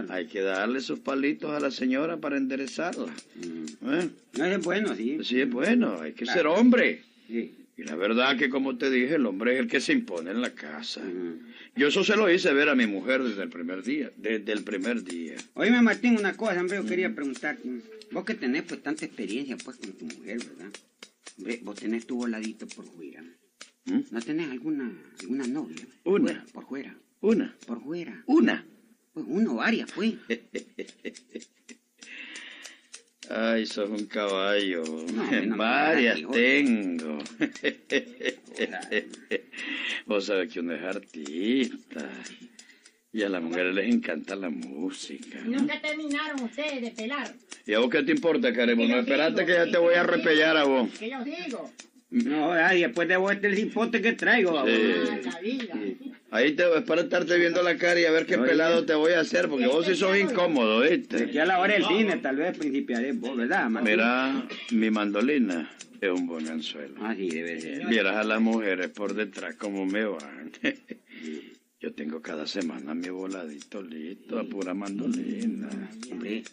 Hay 0.09 0.27
que 0.27 0.41
darle 0.41 0.81
sus 0.81 0.99
palitos 0.99 1.49
a 1.51 1.59
la 1.59 1.71
señora 1.71 2.17
para 2.17 2.37
enderezarla. 2.37 3.11
¿eh? 3.43 4.09
No 4.37 4.45
es 4.45 4.63
bueno, 4.63 4.95
sí. 4.95 5.17
Sí, 5.23 5.41
es 5.41 5.49
bueno, 5.49 5.99
hay 5.99 6.13
que 6.13 6.25
Claro. 6.25 6.37
ser 6.37 6.47
hombre. 6.47 7.01
Sí. 7.27 7.55
Y 7.77 7.83
la 7.83 7.95
verdad 7.95 8.37
que, 8.37 8.49
como 8.49 8.77
te 8.77 8.91
dije, 8.91 9.15
el 9.15 9.25
hombre 9.25 9.55
es 9.55 9.59
el 9.61 9.67
que 9.67 9.79
se 9.79 9.93
impone 9.93 10.29
en 10.29 10.41
la 10.41 10.51
casa. 10.53 11.01
Yo 11.75 11.87
eso 11.87 12.03
se 12.03 12.15
lo 12.15 12.29
hice 12.31 12.53
ver 12.53 12.69
a 12.69 12.75
mi 12.75 12.85
mujer 12.85 13.23
desde 13.23 13.41
el 13.41 13.49
primer 13.49 13.81
día, 13.81 14.11
desde 14.17 14.51
el 14.51 14.63
primer 14.63 15.03
día. 15.03 15.35
Oíme, 15.55 15.81
Martín, 15.81 16.17
una 16.19 16.37
cosa, 16.37 16.59
hombre, 16.61 16.77
yo 16.77 16.85
quería 16.85 17.15
preguntarte. 17.15 17.67
Vos 18.11 18.25
que 18.25 18.35
tenés 18.35 18.63
pues 18.63 18.83
tanta 18.83 19.05
experiencia 19.05 19.57
pues 19.63 19.77
con 19.77 19.91
tu 19.93 20.05
mujer, 20.05 20.37
¿verdad? 20.37 20.71
Hombre, 21.39 21.59
vos 21.63 21.75
tenés 21.79 22.05
tu 22.05 22.17
voladito 22.17 22.67
por 22.67 22.85
fuera. 22.85 23.23
¿Mm? 23.85 23.99
¿No 24.11 24.21
tenés 24.21 24.51
alguna, 24.51 24.91
alguna 25.19 25.47
novia? 25.47 25.85
Una. 26.03 26.25
Fuera, 26.25 26.45
por 26.53 26.65
fuera. 26.67 26.95
Una. 27.21 27.55
Por 27.65 27.81
fuera. 27.83 28.23
Una. 28.27 28.65
Pues 29.13 29.25
uno, 29.27 29.55
varias, 29.55 29.91
pues. 29.91 30.13
Ay, 33.29 33.65
sos 33.65 33.89
un 33.89 34.05
caballo. 34.07 34.83
no 34.83 35.57
Varias 35.57 36.19
tengo. 36.31 37.19
Vos 40.05 40.25
sabés 40.25 40.51
que 40.51 40.59
uno 40.59 40.73
es 40.73 40.83
artista. 40.83 42.09
Y 43.13 43.23
a 43.23 43.29
las 43.29 43.41
mujeres 43.41 43.75
les 43.75 43.93
encanta 43.93 44.35
la 44.35 44.49
música. 44.49 45.39
Nunca 45.45 45.81
terminaron 45.81 46.43
ustedes 46.43 46.81
de 46.81 46.91
pelar. 46.91 47.33
¿Y 47.65 47.73
a 47.73 47.79
vos 47.79 47.89
qué 47.89 48.03
te 48.03 48.11
importa, 48.11 48.53
Caremo? 48.53 48.85
No 48.85 48.99
esperaste 48.99 49.45
que 49.45 49.51
ya 49.51 49.69
te 49.69 49.77
voy 49.77 49.95
a 49.95 50.03
repellar 50.03 50.55
a 50.55 50.63
vos. 50.63 50.89
Que 50.97 51.09
yo 51.09 51.17
sigo. 51.23 51.71
No, 52.11 52.51
ay, 52.51 52.81
después 52.81 53.07
de 53.07 53.15
vos 53.15 53.31
este 53.31 53.55
cipote 53.55 54.01
que 54.01 54.13
traigo. 54.13 54.65
Sí. 54.65 54.71
Vida. 55.41 55.73
Ahí 56.29 56.53
te 56.53 56.63
es 56.77 56.83
para 56.83 57.01
estarte 57.01 57.37
viendo 57.37 57.63
la 57.63 57.77
cara 57.77 57.99
y 57.99 58.05
a 58.05 58.11
ver 58.11 58.25
qué 58.25 58.37
pelado 58.37 58.85
te 58.85 58.93
voy 58.93 59.13
a 59.13 59.21
hacer, 59.21 59.49
porque 59.49 59.67
vos 59.67 59.85
sí 59.85 59.95
sos 59.95 60.17
incómodo, 60.17 60.81
¿viste? 60.81 61.31
Ya 61.31 61.43
a 61.43 61.45
la 61.45 61.59
hora 61.59 61.73
del 61.73 61.85
cine, 61.85 62.17
tal 62.17 62.37
vez 62.37 62.57
principiaré 62.57 63.13
vos, 63.13 63.35
¿verdad, 63.35 63.69
Martín? 63.69 63.91
Mira, 63.91 64.47
mi 64.71 64.91
mandolina 64.91 65.69
es 65.99 66.09
un 66.09 66.27
buen 66.27 66.47
anzuelo. 66.47 66.95
Ah, 67.01 67.13
sí, 67.15 67.29
debe 67.29 67.59
ser. 67.59 67.87
Vieras 67.87 68.15
a 68.15 68.23
las 68.23 68.41
mujeres 68.41 68.89
por 68.89 69.13
detrás 69.13 69.55
cómo 69.55 69.85
me 69.85 70.05
van. 70.05 70.51
Yo 71.81 71.93
tengo 71.93 72.21
cada 72.21 72.45
semana 72.45 72.93
mi 72.93 73.09
voladito 73.09 73.81
listo, 73.81 74.37
a 74.37 74.43
pura 74.43 74.73
mandolina. 74.73 75.67
Hombre, 76.11 76.43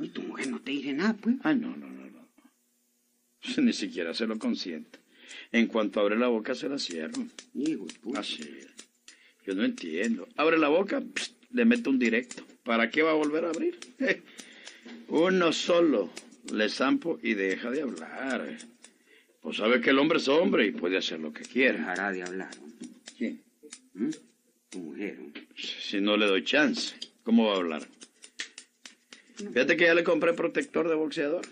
¿y 0.00 0.08
tu 0.08 0.22
mujer 0.22 0.48
no 0.48 0.60
te 0.60 0.70
dice 0.70 0.92
nada, 0.92 1.16
pues? 1.20 1.36
Ah, 1.42 1.52
no, 1.52 1.76
no, 1.76 1.86
no, 1.88 1.97
Ni 3.58 3.72
siquiera 3.72 4.14
se 4.14 4.26
lo 4.26 4.38
consiente. 4.38 4.98
En 5.52 5.66
cuanto 5.66 6.00
abre 6.00 6.16
la 6.16 6.28
boca, 6.28 6.54
se 6.54 6.68
la 6.68 6.78
cierro. 6.78 7.26
Hijo 7.54 7.86
puta. 8.00 8.20
Así. 8.20 8.42
Yo 9.46 9.54
no 9.54 9.64
entiendo. 9.64 10.28
Abre 10.36 10.58
la 10.58 10.68
boca, 10.68 11.02
le 11.50 11.64
meto 11.64 11.90
un 11.90 11.98
directo. 11.98 12.44
¿Para 12.64 12.90
qué 12.90 13.02
va 13.02 13.12
a 13.12 13.14
volver 13.14 13.44
a 13.44 13.50
abrir? 13.50 13.78
Uno 15.08 15.52
solo 15.52 16.10
le 16.52 16.68
zampo 16.68 17.18
y 17.22 17.34
deja 17.34 17.70
de 17.70 17.82
hablar. 17.82 18.58
Pues 19.40 19.56
sabe 19.56 19.80
que 19.80 19.90
el 19.90 19.98
hombre 19.98 20.18
es 20.18 20.28
hombre 20.28 20.66
y 20.66 20.72
puede 20.72 20.98
hacer 20.98 21.20
lo 21.20 21.32
que 21.32 21.42
quiera. 21.42 21.78
Dejará 21.78 22.12
de 22.12 22.22
hablar. 22.22 22.50
¿Quién? 23.16 23.42
¿Mm? 23.94 24.10
Tu 24.70 24.78
mujer. 24.78 25.18
Si 25.56 26.00
no 26.00 26.16
le 26.16 26.26
doy 26.26 26.44
chance, 26.44 26.94
¿cómo 27.22 27.46
va 27.46 27.54
a 27.54 27.56
hablar? 27.56 27.88
Fíjate 29.36 29.76
que 29.76 29.84
ya 29.84 29.94
le 29.94 30.04
compré 30.04 30.34
protector 30.34 30.88
de 30.88 30.94
boxeador. 30.94 31.46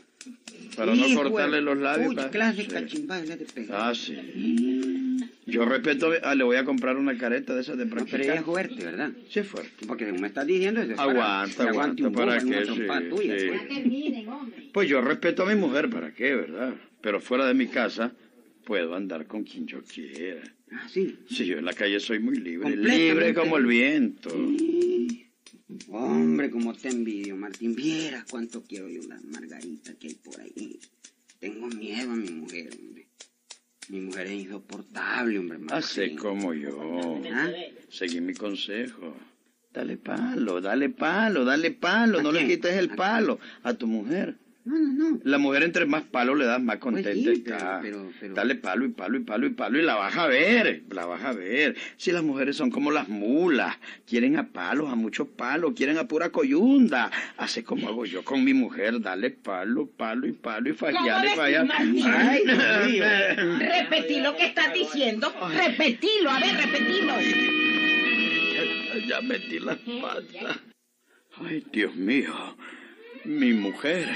Para 0.76 0.94
no 0.94 1.07
Hijo 1.07 1.22
cortarle 1.22 1.61
los 1.62 1.78
labios. 1.78 2.14
pa- 2.14 2.30
clase 2.30 2.62
Sí. 2.62 2.68
cachimbada 2.68 3.22
de 3.22 3.36
pegar. 3.46 3.78
Ah, 3.90 3.94
sí. 3.94 4.14
Yo 5.46 5.64
respeto, 5.64 6.11
ah, 6.22 6.34
le 6.34 6.44
voy 6.44 6.57
a 6.57 6.64
comprar 6.64 6.96
una 6.96 7.16
careta 7.16 7.54
de 7.54 7.61
esas 7.62 7.78
de 7.78 7.86
Pero 7.86 8.04
ella 8.22 8.34
es 8.34 8.42
fuerte, 8.42 8.84
¿verdad? 8.84 9.11
Sí, 9.30 9.38
es 9.40 9.46
fuerte. 9.46 9.86
Porque 9.86 10.04
según 10.04 10.20
me 10.20 10.26
estás 10.26 10.46
diciendo 10.46 10.82
es 10.82 10.88
para- 10.88 11.02
Aguanta, 11.11 11.62
que 11.64 11.68
aguante 11.70 12.02
aguanta, 12.02 12.09
un 12.09 12.12
¿para 12.14 12.64
trompada 12.64 13.00
Sí, 13.00 13.09
tuya, 13.09 13.38
sí. 13.38 13.46
pues. 13.48 14.70
Pues 14.72 14.88
yo 14.88 15.00
respeto 15.00 15.44
a 15.44 15.46
mi 15.46 15.54
mujer, 15.61 15.88
¿para 15.88 16.12
qué, 16.12 16.34
verdad? 16.34 16.74
Pero 17.00 17.20
fuera 17.20 17.46
de 17.46 17.54
mi 17.54 17.68
casa 17.68 18.12
puedo 18.64 18.94
andar 18.96 19.26
con 19.26 19.44
quien 19.44 19.66
yo 19.66 19.80
quiera. 19.82 20.42
Ah, 20.72 20.88
sí. 20.88 21.16
Sí, 21.30 21.46
yo 21.46 21.59
en 21.59 21.64
la 21.64 21.72
calle 21.74 22.00
soy 22.00 22.18
muy 22.18 22.36
libre, 22.38 22.76
libre 22.76 23.32
como 23.32 23.57
el 23.57 23.66
viento. 23.66 24.30
Hombre, 25.88 26.50
como 26.50 26.74
te 26.74 26.88
envidio, 26.88 27.36
Martín. 27.36 27.74
Vieras 27.74 28.24
cuánto 28.30 28.62
quiero 28.62 28.88
yo 28.88 29.02
las 29.08 29.22
margaritas 29.24 29.94
que 29.96 30.08
hay 30.08 30.14
por 30.14 30.40
ahí. 30.40 30.78
Tengo 31.40 31.66
miedo 31.68 32.12
a 32.12 32.16
mi 32.16 32.30
mujer, 32.30 32.70
hombre. 32.78 33.08
Mi 33.88 34.00
mujer 34.00 34.26
es 34.28 34.32
insoportable, 34.44 35.38
hombre. 35.38 35.58
Hace 35.70 36.00
Martín. 36.02 36.18
como 36.18 36.54
yo. 36.54 37.20
¿Ah? 37.32 37.50
Seguí 37.88 38.20
mi 38.20 38.34
consejo. 38.34 39.16
Dale 39.72 39.96
palo, 39.98 40.60
dale 40.60 40.88
palo, 40.88 41.44
dale 41.44 41.70
palo. 41.70 42.20
¿A 42.20 42.22
No 42.22 42.32
le 42.32 42.46
quites 42.46 42.74
el 42.76 42.92
¿A 42.92 42.96
palo 42.96 43.38
a 43.62 43.74
tu 43.74 43.86
mujer. 43.86 44.38
No, 44.66 44.76
no, 44.78 45.10
no. 45.10 45.20
La 45.22 45.38
mujer 45.38 45.62
entre 45.62 45.86
más 45.86 46.02
palo 46.02 46.34
le 46.34 46.44
das 46.44 46.60
más 46.60 46.78
contenta 46.78 47.10
Pues 47.12 47.36
sí, 47.36 47.42
pero- 47.44 47.56
está. 47.56 47.78
pero- 47.80 48.10
pero- 48.20 48.34
Dale 48.34 48.56
palo 48.56 48.84
y 48.84 48.88
palo 48.88 49.16
y 49.16 49.20
palo 49.20 49.46
y 49.46 49.50
palo 49.50 49.78
y 49.78 49.82
la 49.82 49.94
vas 49.94 50.16
a 50.16 50.26
ver, 50.26 50.82
la 50.90 51.06
vas 51.06 51.22
a 51.24 51.32
ver. 51.32 51.76
Si 51.96 52.10
las 52.10 52.24
mujeres 52.24 52.56
son 52.56 52.70
como 52.72 52.90
las 52.90 53.08
mulas, 53.08 53.76
quieren 54.08 54.36
a 54.38 54.48
palos, 54.48 54.90
a 54.90 54.96
muchos 54.96 55.28
palos, 55.28 55.72
quieren 55.76 55.98
a 55.98 56.08
pura 56.08 56.30
coyunda. 56.30 57.12
Hace 57.36 57.62
como 57.62 57.86
hago 57.88 58.06
yo 58.06 58.24
con 58.24 58.42
mi 58.44 58.54
mujer, 58.54 59.00
dale 59.00 59.30
palo, 59.30 59.86
palo 59.86 60.26
y 60.26 60.32
palo 60.32 60.68
y 60.68 60.72
fallar 60.72 61.18
y 61.24 61.28
decís, 61.28 61.36
fallar. 61.36 61.68
Ay, 61.72 62.42
Dios 62.44 62.86
mío. 62.86 63.04
Repetí 63.60 64.20
lo 64.20 64.36
que 64.36 64.46
estás 64.46 64.74
diciendo. 64.74 65.32
Repetilo, 65.54 66.28
a 66.30 66.40
ver, 66.40 66.56
repetilo. 66.56 67.14
Ya, 68.54 69.06
ya 69.06 69.20
metí 69.20 69.58
las 69.60 69.76
patas. 69.78 70.58
Ay, 71.38 71.64
Dios 71.72 71.94
mío, 71.94 72.32
mi 73.27 73.53
mujer. 73.53 74.09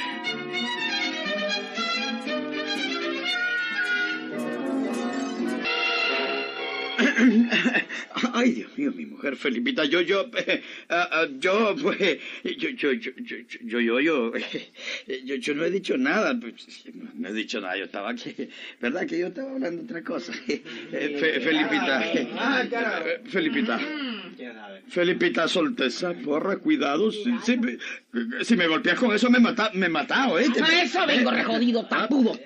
Ay, 8.34 8.50
Dios 8.52 8.76
mío, 8.78 8.92
mi 8.94 9.06
mujer 9.06 9.36
Felipita, 9.36 9.84
yo, 9.84 10.00
yo, 10.00 10.26
eh, 10.46 10.62
ah, 10.88 11.08
ah, 11.12 11.26
yo, 11.38 11.74
pues, 11.80 11.98
yo, 12.44 12.68
yo, 12.70 12.92
yo, 12.92 13.10
yo, 13.16 13.36
yo, 13.64 13.80
yo, 13.80 14.00
yo, 14.00 14.32
eh, 15.06 15.40
no 15.54 15.64
he 15.64 15.70
dicho 15.70 15.96
nada, 15.96 16.36
pues, 16.40 16.84
no, 17.14 17.28
he 17.28 17.32
dicho 17.32 17.60
nada, 17.60 17.76
yo 17.76 17.84
estaba 17.84 18.10
aquí, 18.10 18.34
¿verdad 18.80 19.06
que 19.06 19.18
yo 19.18 19.28
estaba 19.28 19.50
hablando 19.52 19.82
otra 19.82 20.02
cosa? 20.02 20.32
Eh, 20.92 21.16
Fe- 21.20 21.40
Felipita, 21.40 22.12
eh, 22.12 23.20
Felipita, 23.26 23.80
Felipita, 24.88 25.48
solta 25.48 25.84
esa 25.86 26.12
porra, 26.14 26.56
cuidado, 26.56 27.10
si, 27.12 27.30
me- 28.56 28.66
golpeas 28.66 28.98
con 28.98 29.14
eso 29.14 29.30
me 29.30 29.38
mata, 29.38 29.70
me 29.74 29.88
mata, 29.88 30.28
¿oíste? 30.28 30.62
A 30.62 30.82
eso 30.82 31.06
vengo, 31.06 31.30
rejodido, 31.30 31.86
tapudo. 31.86 32.38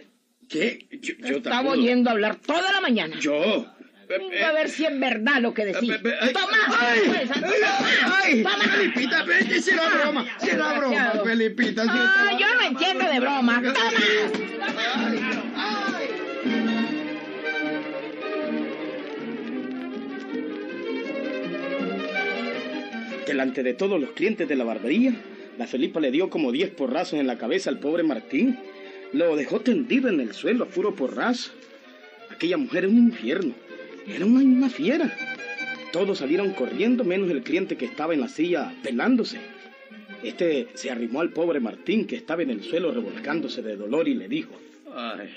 ¿Qué? 0.49 0.87
Yo, 1.01 1.15
yo 1.27 1.37
Estaba 1.39 1.71
oyendo 1.73 2.11
hablar 2.11 2.37
toda 2.37 2.71
la 2.71 2.81
mañana. 2.81 3.19
Yo. 3.19 3.67
Vengo 4.09 4.31
a 4.45 4.53
ver 4.53 4.69
si 4.69 4.85
es 4.85 4.99
verdad 4.99 5.41
lo 5.41 5.55
que 5.55 5.67
decís. 5.67 5.93
¡Toma! 6.33 6.59
ay, 6.79 7.01
pues, 7.07 7.31
ay, 7.31 7.43
ay, 8.23 8.43
toma. 8.43 8.65
Felipita, 8.65 9.25
vete, 9.25 9.61
si 9.63 9.71
era 9.71 9.89
broma, 9.89 10.27
si 10.39 10.51
era 10.51 10.79
broma. 10.79 11.13
Felipita. 11.25 11.83
si 11.83 11.89
Ah, 11.91 12.37
yo 12.39 12.47
no 12.55 12.67
entiendo 12.67 13.05
de 13.09 13.21
broma. 13.21 13.63
¡Toma! 13.63 15.05
Delante 23.27 23.63
de 23.63 23.75
todos 23.75 24.01
los 24.01 24.11
clientes 24.11 24.47
de 24.47 24.55
la 24.55 24.65
barbería, 24.65 25.15
la 25.59 25.67
Felipa 25.67 25.99
le 25.99 26.11
dio 26.11 26.29
como 26.31 26.53
10 26.53 26.71
porrazos 26.71 27.19
en 27.19 27.27
la 27.27 27.39
cabeza 27.39 27.71
al 27.71 27.79
pobre 27.79 28.03
Martín. 28.03 28.59
Lo 29.13 29.35
dejó 29.37 29.61
tendido 29.61 30.09
en 30.09 30.21
el 30.21 30.35
suelo 30.35 30.65
a 30.65 30.69
puro 30.69 30.95
porrazo. 30.95 31.53
Aquella 32.31 32.57
mujer 32.57 32.85
era 32.85 32.93
un 32.93 32.99
infierno. 32.99 33.55
Era 34.07 34.27
una, 34.27 34.41
una 34.41 34.71
fiera. 34.71 35.13
Todos 35.93 36.19
salieron 36.19 36.53
corriendo 36.53 37.05
menos 37.05 37.31
el 37.31 37.43
cliente 37.43 37.77
que 37.77 37.85
estaba 37.85 38.15
en 38.15 38.21
la 38.21 38.29
silla 38.29 38.73
pelándose. 38.83 39.39
Este 40.23 40.69
se 40.75 40.91
arrimó 40.91 41.21
al 41.21 41.31
pobre 41.31 41.61
Martín 41.61 42.07
que 42.07 42.17
estaba 42.17 42.43
en 42.43 42.51
el 42.51 42.63
suelo 42.63 42.93
revolcándose 42.93 43.63
de 43.63 43.77
dolor 43.77 44.09
y 44.09 44.15
le 44.15 44.29
dijo. 44.29 44.59
Ay. 44.93 45.29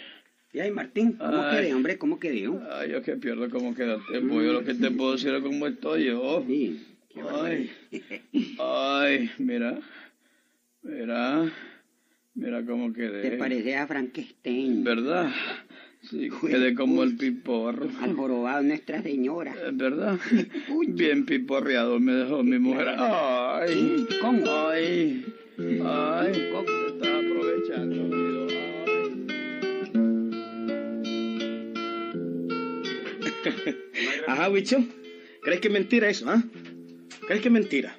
Y 0.54 0.60
ay, 0.60 0.72
Martín, 0.72 1.14
¿cómo 1.14 1.44
Ay. 1.44 1.58
quedé, 1.58 1.74
hombre? 1.74 1.98
¿Cómo 1.98 2.20
quedé? 2.20 2.48
oh? 2.48 2.62
Ay, 2.72 2.92
yo 2.92 3.02
que 3.02 3.18
pierdo 3.18 3.50
cómo 3.50 3.76
queda 3.76 4.00
tiempo. 4.10 4.42
Yo 4.42 4.54
lo 4.54 4.64
que 4.64 4.74
te 4.74 4.90
puedo 4.92 5.12
decir 5.12 5.34
es 5.34 5.42
cómo 5.44 5.68
estoy 5.68 6.06
yo. 6.06 6.44
Ay, 7.44 7.70
ay, 8.60 9.30
mira, 9.38 9.80
mira, 10.82 11.52
mira 12.34 12.66
cómo 12.66 12.94
quedé. 12.94 13.30
Te 13.30 13.38
parece 13.38 13.76
a 13.76 13.88
Frankenstein. 13.88 14.84
¿Verdad? 14.84 15.32
Sí, 16.10 16.30
quedé 16.42 16.74
como 16.74 17.04
el 17.04 17.18
piporro. 17.18 17.90
Al 18.02 18.16
jorobado 18.16 18.62
de 18.62 18.70
Nuestra 18.70 19.02
Señora. 19.02 19.54
Es 19.68 19.76
verdad. 19.76 20.18
Bien 20.88 21.26
piporreado 21.26 22.00
me 22.00 22.14
dejó 22.14 22.44
mi 22.44 22.60
mujer. 22.60 22.88
Ay, 22.98 24.08
ay, 24.22 25.26
ay, 25.84 26.32
te 26.32 26.88
estás 26.88 27.10
aprovechando. 27.10 27.96
amigo. 28.06 28.48
Ajá, 34.28 34.50
bicho. 34.50 34.84
¿Crees 35.42 35.60
que 35.60 35.68
es 35.68 35.74
mentira 35.74 36.10
eso, 36.10 36.30
ah? 36.30 36.44
¿Crees 37.28 37.42
que 37.42 37.48
es 37.48 37.54
mentira? 37.54 37.96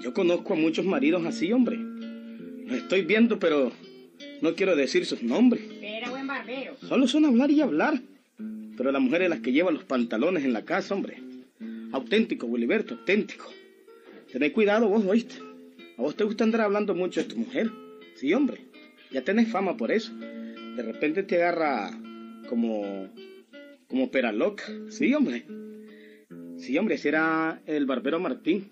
Yo 0.00 0.12
conozco 0.12 0.54
a 0.54 0.56
muchos 0.56 0.84
maridos 0.84 1.24
así, 1.24 1.52
hombre. 1.52 1.76
Los 2.66 2.78
estoy 2.78 3.02
viendo, 3.02 3.38
pero 3.38 3.72
no 4.42 4.54
quiero 4.54 4.76
decir 4.76 5.06
sus 5.06 5.22
nombres. 5.22 5.62
Solo 6.80 7.06
son 7.08 7.24
hablar 7.24 7.50
y 7.50 7.60
hablar. 7.60 8.00
Pero 8.76 8.92
la 8.92 8.98
mujer 8.98 9.22
es 9.22 9.30
la 9.30 9.40
que 9.40 9.52
lleva 9.52 9.70
los 9.70 9.84
pantalones 9.84 10.44
en 10.44 10.52
la 10.52 10.64
casa, 10.64 10.94
hombre. 10.94 11.22
Auténtico, 11.92 12.46
Wiliberto, 12.46 12.94
auténtico. 12.94 13.50
Tened 14.30 14.52
cuidado 14.52 14.88
vos, 14.88 15.04
¿oíste? 15.06 15.36
A 15.96 16.02
vos 16.02 16.14
te 16.14 16.24
gusta 16.24 16.44
andar 16.44 16.60
hablando 16.60 16.94
mucho 16.94 17.22
de 17.22 17.28
tu 17.28 17.38
mujer. 17.38 17.70
Sí, 18.16 18.34
hombre. 18.34 18.60
Ya 19.10 19.22
tenés 19.22 19.48
fama 19.48 19.76
por 19.76 19.90
eso. 19.90 20.12
De 20.14 20.82
repente 20.82 21.22
te 21.22 21.36
agarra 21.36 21.90
como... 22.48 23.08
como 23.88 24.10
pera 24.10 24.32
loca. 24.32 24.64
Sí, 24.90 25.14
hombre. 25.14 25.46
Sí, 26.58 26.76
hombre, 26.76 26.96
ese 26.96 27.08
era 27.08 27.62
el 27.66 27.86
barbero 27.86 28.20
Martín. 28.20 28.68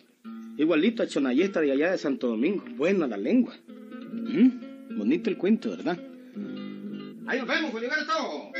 Igualito 0.59 1.03
a 1.03 1.07
Chonayesta 1.07 1.61
de 1.61 1.73
allá 1.73 1.93
de 1.93 1.99
Santo 1.99 2.29
Domingo. 2.29 2.65
Buena 2.77 3.07
la 3.07 3.17
lengua. 3.17 3.55
¿Mm? 4.13 4.97
Bonito 4.99 5.31
el 5.31 5.39
cuento, 5.39 5.71
¿verdad? 5.71 5.99
Ahí 7.27 7.39
nos 7.39 7.49
vemos, 7.49 7.73
Filiberto. 7.73 8.53